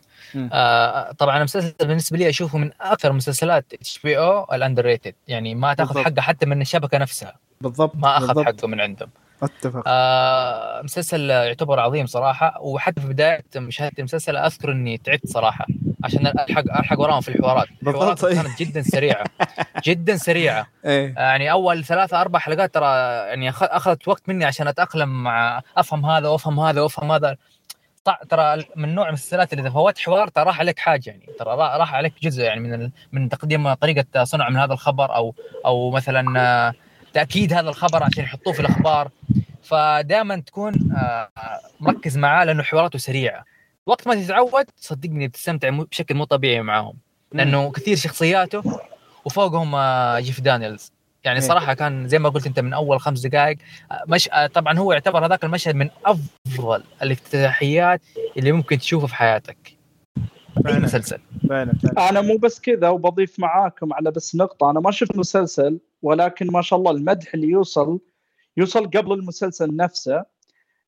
آه، 0.53 1.11
طبعا 1.11 1.37
المسلسل 1.37 1.73
بالنسبة 1.79 2.17
لي 2.17 2.29
أشوفه 2.29 2.57
من 2.57 2.71
أكثر 2.81 3.11
مسلسلات 3.13 3.65
HBO 3.73 3.99
ال 4.03 4.17
underrated 4.17 5.15
يعني 5.27 5.55
ما 5.55 5.73
تأخذ 5.73 5.93
بالضبط. 5.93 6.13
حقه 6.13 6.21
حتى 6.21 6.45
من 6.45 6.61
الشبكة 6.61 6.97
نفسها. 6.97 7.35
بالضبط 7.61 7.95
ما 7.95 8.17
أخذ 8.17 8.27
بالضبط. 8.27 8.45
حقه 8.45 8.67
من 8.67 8.81
عندهم. 8.81 9.09
أتفق. 9.43 9.83
آه 9.87 10.81
مسلسل 10.81 11.29
يعتبر 11.29 11.79
عظيم 11.79 12.05
صراحة. 12.05 12.57
وحتى 12.61 13.01
في 13.01 13.07
بداية 13.07 13.43
مشاهدة 13.55 13.93
المسلسل 13.99 14.37
أذكر 14.37 14.71
إني 14.71 14.97
تعبت 14.97 15.27
صراحة 15.27 15.65
عشان 16.03 16.27
الحق 16.27 16.77
ألحق 16.79 16.99
وراهم 16.99 17.21
في 17.21 17.29
الحوارات. 17.29 17.67
بالضبط. 17.81 18.23
الحوارات 18.23 18.45
كانت 18.45 18.59
جدا 18.59 18.81
سريعة. 18.81 19.23
جدا 19.87 20.15
سريعة. 20.17 20.67
إيه. 20.85 21.13
يعني 21.17 21.51
أول 21.51 21.83
ثلاثة 21.83 22.21
أربع 22.21 22.39
حلقات 22.39 22.73
ترى 22.73 22.85
يعني 23.27 23.49
أخذت 23.49 24.07
وقت 24.07 24.29
مني 24.29 24.45
عشان 24.45 24.67
أتأقلم 24.67 25.23
مع 25.23 25.61
أفهم 25.77 26.05
هذا 26.05 26.27
وأفهم 26.27 26.59
هذا 26.59 26.81
وأفهم 26.81 27.11
هذا. 27.11 27.37
ترى 28.29 28.63
من 28.75 28.95
نوع 28.95 29.07
المسلسلات 29.07 29.53
اللي 29.53 29.61
إذا 29.61 29.69
فوت 29.69 29.99
حوار 29.99 30.27
ترى 30.27 30.43
راح 30.45 30.59
عليك 30.59 30.79
حاجة 30.79 31.09
يعني. 31.09 31.25
ترى 31.39 31.49
را- 31.49 31.77
راح 31.77 31.93
عليك 31.95 32.13
جزء 32.21 32.43
يعني 32.43 32.59
من 32.59 32.73
ال- 32.73 32.91
من 33.11 33.29
تقديم 33.29 33.73
طريقة 33.73 34.23
صنع 34.23 34.49
من 34.49 34.57
هذا 34.57 34.73
الخبر 34.73 35.15
أو 35.15 35.35
أو 35.65 35.91
مثلا 35.91 36.39
آه، 36.39 36.73
تأكيد 37.13 37.53
هذا 37.53 37.69
الخبر 37.69 38.03
عشان 38.03 38.23
يحطوه 38.23 38.53
في 38.53 38.59
الأخبار. 38.59 39.09
فدائما 39.63 40.35
تكون 40.39 40.73
آه، 40.97 41.29
مركز 41.79 42.17
معاه 42.17 42.45
لأنه 42.45 42.63
حواراته 42.63 42.99
سريعة. 42.99 43.45
وقت 43.85 44.07
ما 44.07 44.15
تتعود 44.15 44.65
صدقني 44.75 45.27
تستمتع 45.27 45.69
مو- 45.69 45.83
بشكل 45.83 46.15
مو 46.15 46.23
طبيعي 46.23 46.61
معاهم. 46.61 46.93
لأنه 47.33 47.71
كثير 47.71 47.95
شخصياته 47.97 48.79
وفوقهم 49.25 49.75
آه، 49.75 50.19
جيف 50.19 50.41
دانيلز. 50.41 50.91
يعني 51.23 51.39
إيه. 51.39 51.45
صراحة 51.45 51.73
كان 51.73 52.07
زي 52.07 52.19
ما 52.19 52.29
قلت 52.29 52.47
أنت 52.47 52.59
من 52.59 52.73
أول 52.73 52.99
خمس 52.99 53.19
دقائق 53.27 53.57
مش 54.07 54.29
طبعا 54.53 54.79
هو 54.79 54.93
يعتبر 54.93 55.25
هذاك 55.25 55.43
المشهد 55.43 55.75
من 55.75 55.89
أفضل 56.05 56.83
الافتتاحيات 57.01 58.01
اللي 58.37 58.51
ممكن 58.51 58.77
تشوفه 58.77 59.07
في 59.07 59.15
حياتك. 59.15 59.81
فعلا. 60.63 60.79
مسلسل. 60.79 61.19
فعلا 61.49 61.73
فعلا. 61.73 62.09
أنا 62.09 62.21
مو 62.21 62.37
بس 62.37 62.59
كذا 62.59 62.89
وبضيف 62.89 63.39
معاكم 63.39 63.93
على 63.93 64.11
بس 64.11 64.35
نقطة. 64.35 64.69
أنا 64.69 64.79
ما 64.79 64.91
شفت 64.91 65.17
مسلسل 65.17 65.79
ولكن 66.01 66.47
ما 66.47 66.61
شاء 66.61 66.79
الله 66.79 66.91
المدح 66.91 67.33
اللي 67.33 67.47
يوصل 67.47 67.99
يوصل 68.57 68.85
قبل 68.85 69.13
المسلسل 69.13 69.75
نفسه 69.75 70.25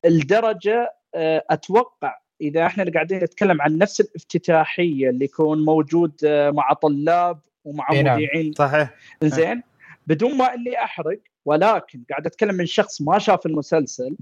الدرجه 0.05 0.95
آه، 1.15 1.45
أتوقع 1.49 2.17
إذا 2.41 2.65
إحنا 2.65 2.91
قاعدين 2.93 3.17
نتكلم 3.17 3.61
عن 3.61 3.77
نفس 3.77 4.01
الافتتاحية 4.01 5.09
اللي 5.09 5.25
يكون 5.25 5.65
موجود 5.65 6.11
آه، 6.25 6.51
مع 6.51 6.73
طلاب 6.73 7.39
ومع 7.65 7.87
إي 7.91 8.03
نعم. 8.03 8.15
مذيعين. 8.15 8.53
صحيح. 8.53 8.89
زين 9.23 9.63
بدون 10.07 10.38
ما 10.38 10.53
اني 10.53 10.83
أحرق 10.83 11.19
ولكن 11.45 12.03
قاعد 12.10 12.25
أتكلم 12.25 12.55
من 12.55 12.65
شخص 12.65 13.01
ما 13.01 13.19
شاف 13.19 13.45
المسلسل 13.45 14.17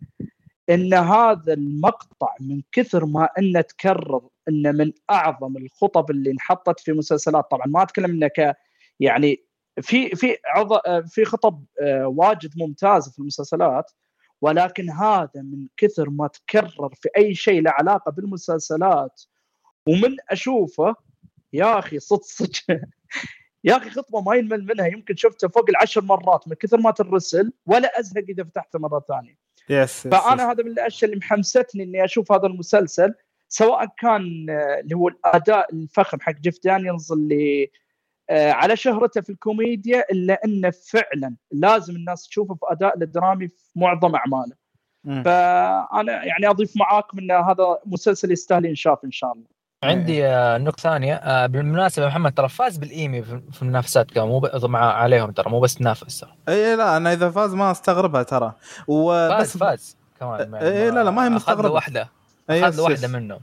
إن 0.70 0.94
هذا 0.94 1.54
المقطع 1.54 2.36
من 2.40 2.62
كثر 2.72 3.06
ما 3.06 3.30
إنه 3.40 3.62
تكرر 3.62 4.30
إنه 4.50 4.72
من 4.72 4.92
أعظم 5.10 5.58
الخطب 5.58 6.12
اللي 6.12 6.32
انحطت 6.32 6.80
في 6.80 6.92
مسلسلات. 6.94 7.52
طبعا 7.52 7.68
ما 7.68 7.84
أتكلم 7.84 8.12
إنه 8.12 8.28
ك 8.28 8.56
يعني 9.00 9.44
في 9.82 10.10
في 10.10 10.38
عض... 10.46 10.80
في 11.08 11.26
خطب 11.26 11.66
آه، 11.82 12.08
واجد 12.08 12.52
ممتازه 12.58 13.12
في 13.12 13.20
المسلسلات 13.20 13.92
ولكن 14.42 14.90
هذا 14.90 15.32
من 15.36 15.68
كثر 15.78 16.10
ما 16.10 16.28
تكرر 16.28 16.94
في 16.96 17.10
أي 17.18 17.36
شيء 17.36 17.62
له 17.62 17.72
علاقة 17.72 18.12
بالمسلسلات. 18.12 19.22
ومن 19.88 20.18
أشوفه 20.30 20.96
يا 21.54 21.80
أخي 21.80 22.00
صدق 22.00 22.24
صدق. 22.24 22.80
يا 23.64 23.78
أخي 23.78 23.90
خطبة 23.90 24.22
ما 24.22 24.36
ينمل 24.36 24.66
منها 24.66 24.88
يمكن 24.88 25.16
شفته 25.16 25.48
فوق 25.48 25.70
العشر 25.70 26.04
مرات 26.04 26.48
من 26.48 26.56
كثر 26.56 26.78
ما 26.78 26.92
ترسل 26.92 27.54
ولا 27.66 28.00
أزهق 28.00 28.24
إذا 28.30 28.44
فتحته 28.44 28.80
مرة 28.80 29.06
ثانية. 29.08 29.38
yes 29.70 30.06
yes 30.06 30.08
فأنا 30.08 30.52
هذا 30.52 30.64
من 30.64 30.72
الأشياء 30.72 31.12
اللي 31.12 31.20
محمستني 31.20 31.84
إني 31.84 32.06
أشوف 32.06 32.32
هذا 32.32 32.48
المسلسل 32.48 33.14
سواء 33.50 33.86
كان 33.98 34.50
آه، 34.50 34.80
اللي 34.80 34.96
هو 34.96 35.08
الأداء 35.08 35.74
الفخم 35.74 36.20
حق 36.20 36.34
جيف 36.34 36.60
دانيلز 36.64 37.12
اللي 37.12 37.72
آه، 38.30 38.52
على 38.52 38.76
شهرته 38.76 39.22
في 39.22 39.30
الكوميديا 39.30 40.06
إلا 40.12 40.40
إنه 40.46 40.70
فعلا 40.70 41.36
لازم 41.52 41.96
الناس 41.96 42.28
تشوفه 42.28 42.54
في 42.54 42.62
أداء 42.64 42.98
الدرامي 43.04 43.48
في 43.48 43.80
معظم 43.80 44.16
أعماله. 44.16 44.62
فأنا 45.06 46.24
يعني 46.24 46.48
أضيف 46.50 46.78
معاكم 46.78 47.20
إن 47.20 47.32
هذا 47.32 47.78
مسلسل 47.86 48.32
يستاهل 48.32 48.66
ينشاف 48.66 49.06
إن 49.06 49.12
شاء 49.12 49.34
الله. 49.34 49.46
عندي 49.84 50.28
آه، 50.28 50.58
نقطة 50.58 50.82
ثانية. 50.82 51.16
آه، 51.16 51.46
بالمناسبة 51.46 52.08
محمد 52.08 52.34
ترى 52.34 52.50
فاز 52.50 52.78
بالايمي 52.78 53.22
في 53.24 53.62
المنافسات 53.62 54.12
كمان 54.12 54.28
مو 54.28 54.50
مع 54.64 54.94
عليهم 54.94 55.32
ترى 55.32 55.50
مو 55.50 55.60
بس 55.60 55.76
تنافس. 55.76 56.20
ترى 56.20 56.30
اي 56.50 56.76
لا 56.76 56.98
أنا 56.98 57.14
إذا 57.14 57.32
فاز 57.32 57.54
ما 57.54 57.72
أستغربها 57.72 58.24
ترى. 58.24 58.54
فاز 58.70 58.86
وبس 58.88 59.58
فاز 59.58 59.98
كمان 60.20 60.56
إيه، 60.56 60.90
لا، 60.90 61.04
لا، 61.04 61.12
ما 61.12 61.26
هي 61.26 61.30
مستغربة. 61.30 61.70
واحدة 61.70 62.10
إيه، 62.50 62.68
اخذ 62.68 62.82
واحدة 62.82 62.94
yes. 62.94 63.06
منه 63.06 63.40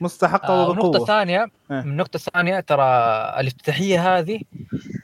مستحقة 0.00 0.48
آه، 0.48 0.96
الثانية 0.96 1.40
إيه. 1.70 1.80
من 1.80 1.90
النقطة 1.90 2.16
الثانية 2.16 2.60
ترى 2.60 2.84
الافتتاحية 3.40 4.18
هذه 4.18 4.40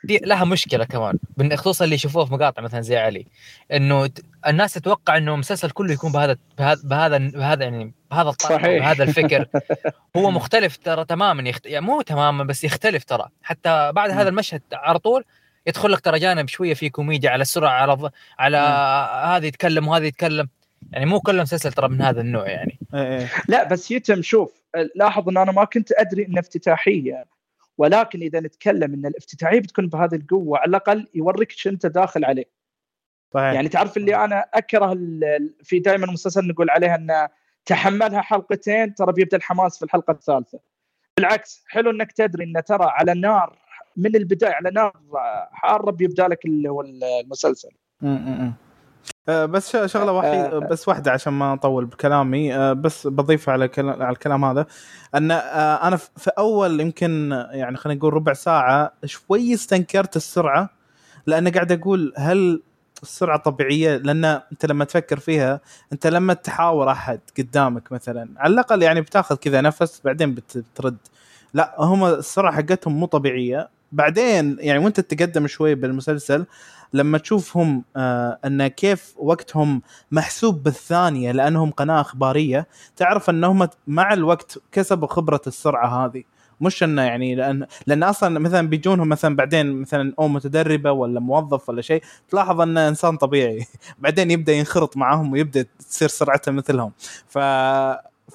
دي 0.04 0.18
لها 0.18 0.44
مشكلة 0.44 0.84
كمان 0.84 1.18
خصوصا 1.54 1.84
اللي 1.84 1.94
يشوفوه 1.94 2.24
في 2.24 2.32
مقاطع 2.32 2.62
مثلا 2.62 2.80
زي 2.80 2.96
علي 2.96 3.26
إنه 3.72 4.10
الناس 4.46 4.74
تتوقع 4.74 5.16
إنه 5.16 5.34
المسلسل 5.34 5.70
كله 5.70 5.92
يكون 5.92 6.12
بهذا 6.12 6.36
بهذا 6.58 7.18
بهذا, 7.18 7.64
يعني 7.64 7.94
بهذا 8.10 8.28
الطرح. 8.28 8.62
بهذا 8.62 9.04
الفكر 9.04 9.46
هو 10.16 10.30
مختلف 10.30 10.76
ترى 10.76 11.04
تماما 11.04 11.48
يخت... 11.48 11.66
يعني 11.66 11.86
مو 11.86 12.02
تماما 12.02 12.44
بس 12.44 12.64
يختلف 12.64 13.04
ترى 13.04 13.28
حتى 13.42 13.92
بعد 13.92 14.10
هذا 14.10 14.28
المشهد 14.28 14.62
على 14.72 14.98
طول 14.98 15.24
يدخل 15.66 15.92
لك 15.92 16.00
ترى 16.00 16.18
جانب 16.18 16.48
شوية 16.48 16.74
فيه 16.74 16.90
كوميديا 16.90 17.30
على 17.30 17.42
السرعة 17.42 17.70
على. 17.70 18.10
على 18.38 18.56
هذا 19.36 19.46
يتكلم 19.46 19.88
وهذا 19.88 20.06
يتكلم 20.06 20.48
يعني 20.92 21.06
مو 21.06 21.20
كل 21.20 21.42
مسلسل 21.42 21.72
ترى 21.72 21.88
من 21.88 22.02
هذا 22.02 22.20
النوع 22.20 22.48
يعني 22.48 22.78
إيه، 22.94 23.18
إيه. 23.18 23.28
لا 23.48 23.68
بس 23.68 23.90
يتم 23.90 24.22
شوف 24.22 24.62
لاحظ 24.94 25.28
إن 25.28 25.36
أنا 25.36 25.52
ما 25.52 25.64
كنت 25.64 25.92
أدري 25.92 26.26
إن 26.26 26.38
افتتاحية 26.38 27.24
ولكن 27.78 28.22
إذا 28.22 28.40
نتكلم 28.40 28.94
إن 28.94 29.06
الافتتاحية 29.06 29.60
بتكون 29.60 29.88
بهذه 29.88 30.14
القوة 30.14 30.58
على 30.58 30.68
الأقل 30.68 31.08
يوريك 31.14 31.50
شو 31.52 31.70
أنت 31.70 31.86
داخل 31.86 32.24
عليه. 32.24 32.44
صحيح. 33.34 33.52
يعني 33.52 33.68
تعرف 33.68 33.96
اللي 33.96 34.16
أنا 34.16 34.44
أكره 34.54 34.94
في 35.62 35.78
دائما 35.78 36.06
مسلسل 36.06 36.48
نقول 36.48 36.70
عليها 36.70 36.94
إن 36.94 37.28
تحملها 37.64 38.20
حلقتين 38.20 38.94
ترى 38.94 39.12
بيبدأ 39.12 39.36
الحماس 39.36 39.78
في 39.78 39.84
الحلقة 39.84 40.10
الثالثة. 40.10 40.60
بالعكس 41.16 41.64
حلو 41.68 41.90
إنك 41.90 42.12
تدري 42.12 42.44
إن 42.44 42.64
ترى 42.64 42.84
على 42.84 43.14
نار 43.14 43.58
من 43.96 44.16
البداية 44.16 44.52
على 44.52 44.70
نار 44.70 44.92
حاره 45.52 45.90
بيبدا 45.90 46.28
لك 46.28 46.44
اللي 46.44 46.68
هو 46.68 46.80
المسلسل 46.80 47.70
بس 49.28 49.76
ش- 49.76 49.92
شغلة 49.92 50.12
وحيدة 50.12 50.56
آه. 50.56 50.58
بس 50.58 50.88
واحدة 50.88 51.10
عشان 51.12 51.32
ما 51.32 51.54
أطول 51.54 51.84
بكلامي. 51.84 52.54
آه، 52.54 52.72
بس 52.72 53.06
بضيف 53.06 53.48
على 53.48 53.70
على 53.78 54.10
الكلام 54.10 54.44
هذا 54.44 54.66
أن 55.14 55.30
آه، 55.30 55.88
أنا 55.88 55.96
في 55.96 56.30
أول 56.38 56.80
يمكن 56.80 57.32
آه، 57.32 57.48
يعني 57.52 57.76
خلينا 57.76 57.98
نقول 57.98 58.14
ربع 58.14 58.32
ساعة 58.32 58.92
شوي 59.04 59.54
استنكرت 59.54 60.16
السرعة 60.16 60.70
لأن 61.26 61.48
قاعد 61.48 61.72
أقول 61.72 62.12
هل 62.16 62.62
السرعة 63.02 63.38
طبيعية؟ 63.38 63.96
لأن 63.96 64.24
أنت 64.24 64.66
لما 64.66 64.84
تفكر 64.84 65.18
فيها 65.18 65.60
أنت 65.92 66.06
لما 66.06 66.34
تحاور 66.34 66.90
أحد 66.90 67.20
قدامك 67.38 67.92
مثلا 67.92 68.28
على 68.36 68.52
الأقل 68.54 68.82
يعني 68.82 69.00
بتاخذ 69.00 69.36
كذا 69.36 69.60
نفس 69.60 70.00
بعدين 70.04 70.34
بت- 70.34 70.58
بترد. 70.58 70.96
لا 71.54 71.74
هم 71.78 72.04
السرعة 72.04 72.52
حقتهم 72.56 73.00
مو 73.00 73.06
طبيعية. 73.06 73.68
بعدين 73.92 74.56
يعني 74.60 74.78
وانت 74.78 75.00
تتقدم 75.00 75.46
شوي 75.46 75.74
بالمسلسل 75.74 76.46
لما 76.92 77.18
تشوفهم 77.18 77.84
آه 77.96 78.38
ان 78.44 78.66
كيف 78.66 79.14
وقتهم 79.16 79.82
محسوب 80.10 80.62
بالثانية 80.62 81.32
لأنهم 81.32 81.70
قناة 81.70 82.00
أخبارية 82.00 82.66
تعرف 82.96 83.30
انهم 83.30 83.68
مع 83.86 84.12
الوقت 84.12 84.58
كسبوا 84.72 85.08
خبرة 85.08 85.40
السرعة 85.46 86.04
هذه. 86.06 86.22
مش 86.60 86.82
إنه 86.82 87.02
يعني 87.02 87.34
لأن 87.34 87.66
لأن 87.86 88.02
أصلا 88.02 88.38
مثلا 88.38 88.68
بيجونهم 88.68 89.08
مثلا 89.08 89.36
بعدين 89.36 89.72
مثلا 89.80 90.14
أو 90.18 90.28
متدربة 90.28 90.92
ولا 90.92 91.20
موظف 91.20 91.68
ولا 91.68 91.82
شيء 91.82 92.02
تلاحظ 92.30 92.60
إنه 92.60 92.88
إنسان 92.88 93.16
طبيعي. 93.16 93.66
بعدين 93.98 94.30
يبدأ 94.30 94.52
ينخرط 94.52 94.96
معاهم 94.96 95.32
ويبدأ 95.32 95.66
تصير 95.78 96.08
سرعته 96.08 96.52
مثلهم. 96.52 96.92
ف 97.28 97.38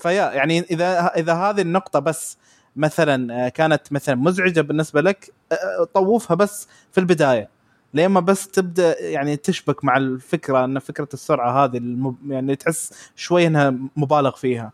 فيا 0.02 0.32
يعني 0.32 0.60
إذا 0.60 1.08
إذا 1.08 1.34
هذه 1.34 1.62
النقطة 1.62 2.00
بس 2.00 2.38
مثلا 2.78 3.46
آه، 3.46 3.50
كانت 3.50 3.94
مثلا 3.94 4.16
مزعجة 4.16 4.62
بالنسبة 4.62 5.02
لك 5.02 5.32
آه، 5.52 5.84
طوفها 5.94 6.36
بس 6.36 6.68
في 6.92 6.98
البداية. 6.98 7.50
لما 7.94 8.20
بس 8.20 8.48
تبدأ 8.48 9.02
يعني 9.02 9.38
تشبك 9.38 9.86
مع 9.86 9.98
الفكرة 9.98 10.66
إن 10.66 10.80
فكرة 10.80 11.08
السرعة 11.14 11.66
هذه 11.66 11.78
المب... 11.78 12.32
يعني 12.32 12.56
تحس 12.56 13.12
شوي 13.16 13.48
إنها 13.48 13.74
مبالغ 13.96 14.36
فيها. 14.36 14.72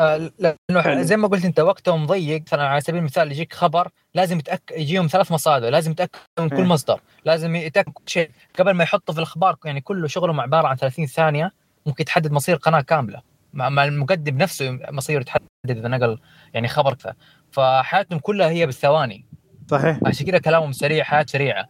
آه، 0.00 0.30
لأنه 0.38 0.82
حلو. 0.82 1.02
زي 1.02 1.16
ما 1.16 1.28
قلت 1.28 1.44
أنت 1.44 1.60
وقتهم 1.60 2.06
ضيق. 2.06 2.42
مثلا 2.42 2.68
على 2.68 2.80
سبيل 2.80 2.98
المثال 2.98 3.32
يجيك 3.32 3.52
خبر 3.52 3.88
لازم 4.14 4.38
يتاكد 4.38 4.76
يجيهم 4.76 5.06
ثلاث 5.06 5.32
مصادر. 5.32 5.70
لازم 5.70 5.90
يتاكد 5.90 6.18
من 6.38 6.48
كل 6.48 6.56
إيه. 6.56 6.64
مصدر. 6.64 7.00
لازم 7.24 7.56
يتاكد 7.56 7.92
كل 7.92 8.04
شيء. 8.06 8.30
قبل 8.58 8.70
ما 8.70 8.84
يحطوا 8.84 9.14
في 9.14 9.20
الأخبار 9.20 9.56
يعني 9.64 9.80
كله 9.80 10.08
شغلهم 10.08 10.40
عبارة 10.40 10.68
عن 10.68 10.76
30 10.76 11.06
ثانية 11.06 11.52
ممكن 11.86 12.04
تحدد 12.04 12.32
مصير 12.32 12.56
قناة 12.56 12.80
كاملة. 12.80 13.22
مع 13.54 13.68
مع 13.68 13.84
المقدم 13.84 14.36
نفسه 14.38 14.78
مصيره 14.90 15.22
تحدد 15.22 15.49
اذا 15.68 15.88
نقل 15.88 16.18
يعني 16.54 16.68
خبر 16.68 16.94
كذا 16.94 17.14
فحياتهم 17.50 18.18
كلها 18.18 18.50
هي 18.50 18.66
بالثواني 18.66 19.26
صحيح 19.70 19.98
عشان 20.06 20.26
كذا 20.26 20.38
كلامهم 20.38 20.72
سريع 20.72 21.04
حياة 21.04 21.26
سريعة 21.28 21.68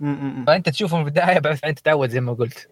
م- 0.00 0.08
م- 0.08 0.42
م. 0.42 0.44
فأنت 0.44 0.68
تشوفهم 0.68 1.02
في 1.04 1.08
البدايه 1.08 1.38
بعدين 1.38 1.74
تتعود 1.74 2.08
زي 2.10 2.20
ما 2.20 2.32
قلت 2.32 2.68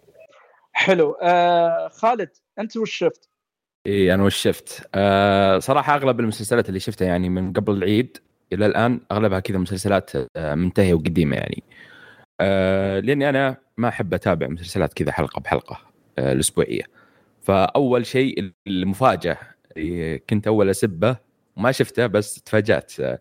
حلو 0.73 1.11
آه 1.21 1.87
خالد 1.87 2.29
أنت 2.59 2.77
وش 2.77 2.91
شفت؟ 2.97 3.29
اي 3.87 4.13
أنا 4.13 4.23
وش 4.23 4.35
شفت؟ 4.35 4.89
آه 4.95 5.59
صراحة 5.59 5.95
أغلب 5.95 6.19
المسلسلات 6.19 6.69
اللي 6.69 6.79
شفتها 6.79 7.07
يعني 7.07 7.29
من 7.29 7.53
قبل 7.53 7.73
العيد 7.73 8.17
إلى 8.53 8.65
الآن 8.65 8.99
أغلبها 9.11 9.39
كذا 9.39 9.57
مسلسلات 9.57 10.11
آه 10.35 10.55
منتهية 10.55 10.93
وقديمة 10.93 11.35
يعني. 11.37 11.63
آه 12.41 12.99
لأني 12.99 13.29
أنا 13.29 13.57
ما 13.77 13.87
أحب 13.89 14.13
أتابع 14.13 14.47
مسلسلات 14.47 14.93
كذا 14.93 15.11
حلقة 15.11 15.39
بحلقة 15.39 15.79
آه 16.17 16.31
الأسبوعية. 16.33 16.83
فأول 17.41 18.05
شيء 18.05 18.51
المفاجأة 18.67 19.37
كنت 20.29 20.47
أول 20.47 20.69
أسبه 20.69 21.17
وما 21.57 21.71
شفته 21.71 22.07
بس 22.07 22.41
تفاجأت 22.41 22.99
آه 22.99 23.19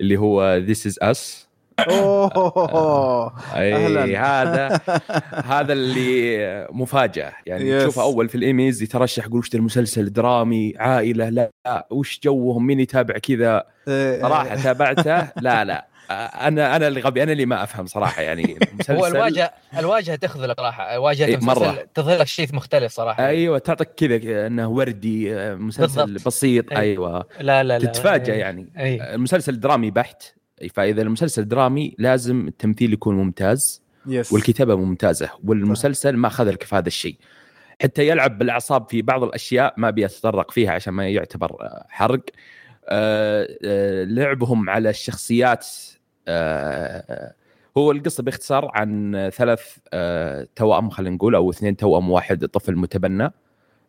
اللي 0.00 0.16
هو 0.16 0.56
This 0.56 0.86
Is 0.86 0.98
Us 1.02 1.48
أوه! 1.88 3.32
اي. 3.56 4.16
هذا 4.16 4.80
هذا 5.54 5.72
اللي 5.72 6.66
مفاجأة. 6.70 7.32
يعني 7.46 7.78
Yes. 7.78 7.82
تشوفه 7.82 8.02
أول 8.02 8.28
في 8.28 8.34
الإيميز 8.34 8.82
يترشح 8.82 9.24
يقول 9.26 9.38
وش 9.38 9.54
المسلسل؟ 9.54 10.12
درامي؟ 10.12 10.74
عائلة؟ 10.78 11.28
لا, 11.28 11.50
وش 11.90 12.20
جوهم؟ 12.24 12.66
مين 12.66 12.80
يتابع 12.80 13.18
كذا؟ 13.18 13.64
إيه، 13.88 14.22
صراحة 14.22 14.56
تابعته؟ 14.62 15.32
لا 15.40 15.64
لا. 15.64 15.86
أنا 16.48 16.76
أنا 16.76 16.88
اللي 16.88 17.00
غبي 17.00 17.22
أنا 17.22 17.32
اللي 17.32 17.46
ما 17.46 17.62
أفهم 17.62 17.86
صراحة 17.86 18.22
يعني. 18.22 18.58
المسلسل 18.72 18.94
هو 18.96 19.06
الواجهة 19.06 19.52
الواجهة 19.78 20.16
تخذلك 20.16 20.56
صراحة 20.56 20.98
واجهة 20.98 21.26
إيه، 21.26 21.38
مرة. 21.42 21.88
تظهر 21.94 22.18
لك 22.18 22.26
شيء 22.26 22.48
مختلف 22.52 22.92
صراحة. 22.92 23.26
أيوه 23.26 23.58
تعطيك 23.58 23.88
كذا 23.96 24.46
إنه 24.46 24.68
وردي 24.68 25.34
مسلسل 25.54 26.06
بالضبط. 26.06 26.26
بسيط 26.26 26.72
أي. 26.72 26.78
أيوه. 26.78 27.26
لا 27.40 27.62
لا 27.62 27.78
لا 27.78 27.86
تتفاجئ 27.86 28.32
إيه. 28.32 28.38
يعني. 28.38 28.68
المسلسل 29.14 29.60
درامي 29.60 29.90
بحت. 29.90 30.22
فإذا 30.74 31.02
المسلسل 31.02 31.48
درامي 31.48 31.94
لازم 31.98 32.48
التمثيل 32.48 32.92
يكون 32.92 33.14
ممتاز 33.14 33.82
yes 34.06 34.32
والكتابة 34.32 34.76
ممتازة 34.76 35.30
والمسلسل 35.44 36.16
ما 36.16 36.28
خذلك 36.28 36.62
في 36.62 36.76
هذا 36.76 36.88
الشيء. 36.88 37.16
حتى 37.82 38.08
يلعب 38.08 38.38
بالأعصاب 38.38 38.90
في 38.90 39.02
بعض 39.02 39.22
الأشياء 39.22 39.74
ما 39.76 39.88
أبي 39.88 40.04
أتطرق 40.04 40.50
فيها 40.50 40.72
عشان 40.72 40.94
ما 40.94 41.08
يعتبر 41.08 41.56
آه، 41.60 41.86
حرق. 41.88 42.24
آه، 42.88 43.48
آه، 43.64 44.04
لعبهم 44.04 44.70
على 44.70 44.90
الشخصيات 44.90 45.66
هو 47.78 47.92
القصة 47.92 48.22
باختصار 48.22 48.70
عن 48.74 49.30
ثلاث 49.34 49.76
آه، 49.92 50.46
توأم 50.56 50.90
خلينا 50.90 51.16
نقول 51.16 51.34
أو 51.34 51.50
اثنين 51.50 51.76
توأم 51.76 52.10
واحد 52.10 52.46
طفل 52.46 52.76
متبنى 52.76 53.32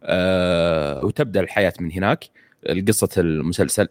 آه، 0.04 1.06
وتبدأ 1.06 1.40
الحياة 1.40 1.74
من 1.80 1.92
هناك 1.92 2.26
قصه 2.88 3.10
المسلسل. 3.18 3.88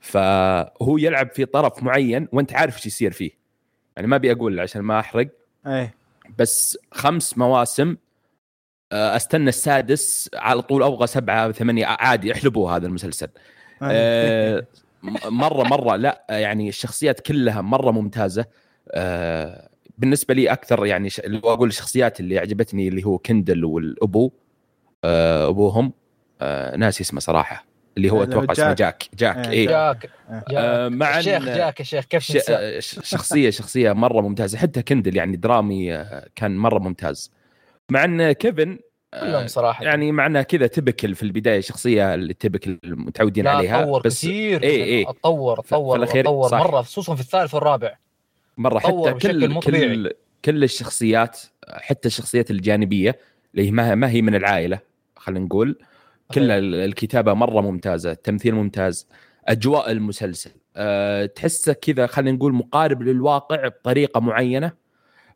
فهو 0.00 0.98
يلعب 0.98 1.30
في 1.30 1.44
طرف 1.44 1.82
معين 1.82 2.28
وأنت 2.32 2.52
عارف 2.54 2.76
إيش 2.76 2.86
يصير 2.86 3.10
فيه. 3.12 3.30
يعني 3.96 4.08
ما 4.08 4.16
أبي 4.16 4.32
أقول 4.32 4.60
عشان 4.60 4.82
ما 4.82 5.00
أحرق. 5.00 5.28
إيه. 5.66 5.94
بس 6.38 6.78
خمس 6.92 7.38
مواسم 7.38 7.96
آه، 8.92 9.16
أستنى 9.16 9.48
السادس 9.48 10.30
على 10.34 10.62
طول 10.62 10.82
أبغى 10.82 11.06
سبعة 11.06 11.52
ثمانية 11.52 11.86
عادي 11.86 12.32
احلبوا 12.32 12.70
هذا 12.70 12.86
المسلسل. 12.86 13.28
آه، 13.82 14.60
م- 14.60 14.62
مرة 15.26 15.62
مرة 15.62 15.96
لا 15.96 16.26
يعني 16.30 16.68
الشخصيات 16.68 17.20
كلها 17.20 17.60
مرة 17.60 17.90
ممتازة. 17.90 18.44
آه، 18.90 19.68
بالنسبة 19.98 20.34
لي 20.34 20.52
أكثر 20.52 20.86
يعني 20.86 21.10
ش- 21.10 21.20
اللي 21.20 21.38
أقول 21.38 21.68
الشخصيات 21.68 22.20
اللي 22.20 22.38
عجبتني 22.38 22.88
اللي 22.88 23.04
هو 23.06 23.18
كندل 23.18 23.64
والأبو 23.64 24.32
آه، 25.04 25.48
أبوهم 25.48 25.92
آه، 26.40 26.76
ناسي 26.76 27.02
اسمه 27.02 27.20
صراحة 27.20 27.64
اللي 27.96 28.10
هو 28.10 28.22
أتوقع 28.22 28.52
اسمه 28.52 28.72
جاك. 28.72 28.76
جاك 29.14 29.36
جاك 29.36 29.46
إيه، 29.46 29.50
اي 29.60 29.66
جاك. 29.66 30.10
آه، 30.30 30.44
جاك. 30.50 30.92
مع 30.92 31.18
الشيخ 31.18 31.44
جاك 31.44 31.80
يا 31.80 31.84
شيخ 31.84 32.04
كيف 32.04 32.22
شخصية 33.04 33.50
شخصية 33.50 33.92
مرة 33.92 34.20
ممتازة. 34.20 34.58
حتى 34.58 34.82
كندل 34.82 35.16
يعني 35.16 35.36
درامي 35.36 36.04
كان 36.36 36.56
مرة 36.56 36.78
ممتاز. 36.78 37.32
مع 37.90 38.04
إن 38.04 38.32
كيفن 38.32 38.78
كلهم 39.20 39.46
صراحة 39.46 39.84
يعني 39.84 40.12
مع 40.12 40.26
انها 40.26 40.42
كذا 40.42 40.66
تبكل 40.66 41.14
في 41.14 41.22
البداية 41.22 41.60
شخصية 41.60 42.14
اللي 42.14 42.34
تبكل 42.34 42.78
المتعودين 42.84 43.44
لا 43.44 43.50
عليها 43.50 43.82
تطور 43.82 44.02
بس 44.02 44.18
كثير. 44.18 44.60
اتطور 45.10 45.60
اتطور 45.60 45.96
الأخير 45.96 46.20
اتطور 46.20 46.48
صح. 46.48 46.58
مرة 46.60 46.82
خصوصا 46.82 47.14
في 47.14 47.20
الثالث 47.20 47.54
والرابع 47.54 47.96
مرة 48.58 48.78
تطور 48.78 49.10
حتى 49.10 49.18
كل 49.28 49.60
كل. 49.60 50.10
كل 50.44 50.64
الشخصيات 50.64 51.40
حتى 51.70 52.08
الشخصيات 52.08 52.50
الجانبية 52.50 53.18
اللي 53.54 53.70
ما 53.70 53.94
ما 53.94 54.10
هي 54.10 54.22
من 54.22 54.34
العائلة 54.34 54.78
خلينا 55.16 55.44
نقول 55.44 55.78
كل 56.34 56.50
ال- 56.50 56.74
الكتابة 56.74 57.34
مرة 57.34 57.60
ممتازة 57.60 58.10
التمثيل 58.12 58.54
ممتاز 58.54 59.08
أجواء 59.48 59.90
المسلسل 59.90 60.50
أه 60.76 61.26
تحسه 61.26 61.72
كذا 61.72 62.06
خلينا 62.06 62.36
نقول 62.36 62.52
مقارب 62.52 63.02
للواقع 63.02 63.68
بطريقة 63.68 64.20
معينة 64.20 64.72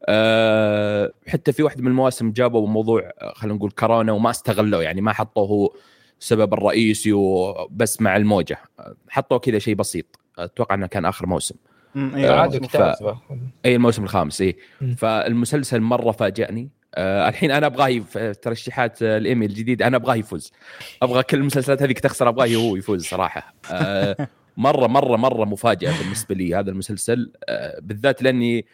أه 0.04 1.12
حتى 1.28 1.52
في 1.52 1.62
واحدة 1.62 1.82
من 1.82 1.88
المواسم 1.88 2.32
جابوا 2.32 2.68
موضوع 2.68 3.10
آه، 3.20 3.32
خلينا 3.36 3.56
نقول 3.56 3.70
كورونا 3.70 4.12
وما 4.12 4.30
استغلوه 4.30 4.82
يعني 4.82 5.00
ما 5.00 5.12
حطوه 5.12 5.46
هو 5.48 5.72
السبب 6.20 6.54
الرئيسي 6.54 7.12
وبس 7.12 8.00
مع 8.00 8.16
الموجة. 8.16 8.58
آه، 8.80 8.94
حطوا 9.08 9.38
كذا 9.38 9.58
شيء 9.58 9.74
بسيط. 9.74 10.18
أتوقع 10.38 10.74
إنه 10.74 10.86
كان 10.86 11.04
آخر 11.04 11.26
موسم. 11.26 11.54
آه، 11.96 12.46
ف- 12.58 13.14
إي 13.66 13.74
الموسم 13.74 14.04
الخامس 14.04 14.40
إي. 14.40 14.56
فالمسلسل 14.96 15.80
مرة 15.80 16.10
فاجأني 16.12 16.68
آه 16.94 17.28
الحين 17.28 17.50
أنا 17.50 17.66
أبغاه 17.66 17.88
يف- 17.88 18.18
في 18.18 18.34
ترشيحات 18.34 19.02
الايمي 19.02 19.46
الجديد 19.46 19.82
أنا 19.82 19.96
أبغاه 19.96 20.14
يفوز. 20.14 20.52
أبغى 21.02 21.22
كل 21.22 21.36
المسلسلات 21.36 21.82
هذيك 21.82 21.98
تخسر 22.00 22.28
أبغاه 22.28 22.54
هو 22.54 22.76
يفوز 22.76 23.04
صراحة. 23.06 23.54
آه 23.72 24.16
مرة 24.56 24.86
مرة 24.86 25.16
مرة 25.16 25.44
مفاجأة 25.44 25.98
بالنسبة 26.02 26.34
لي 26.34 26.54
هذا 26.54 26.70
المسلسل. 26.70 27.32
آه 27.48 27.80
بالذات 27.80 28.22
لأني 28.22 28.66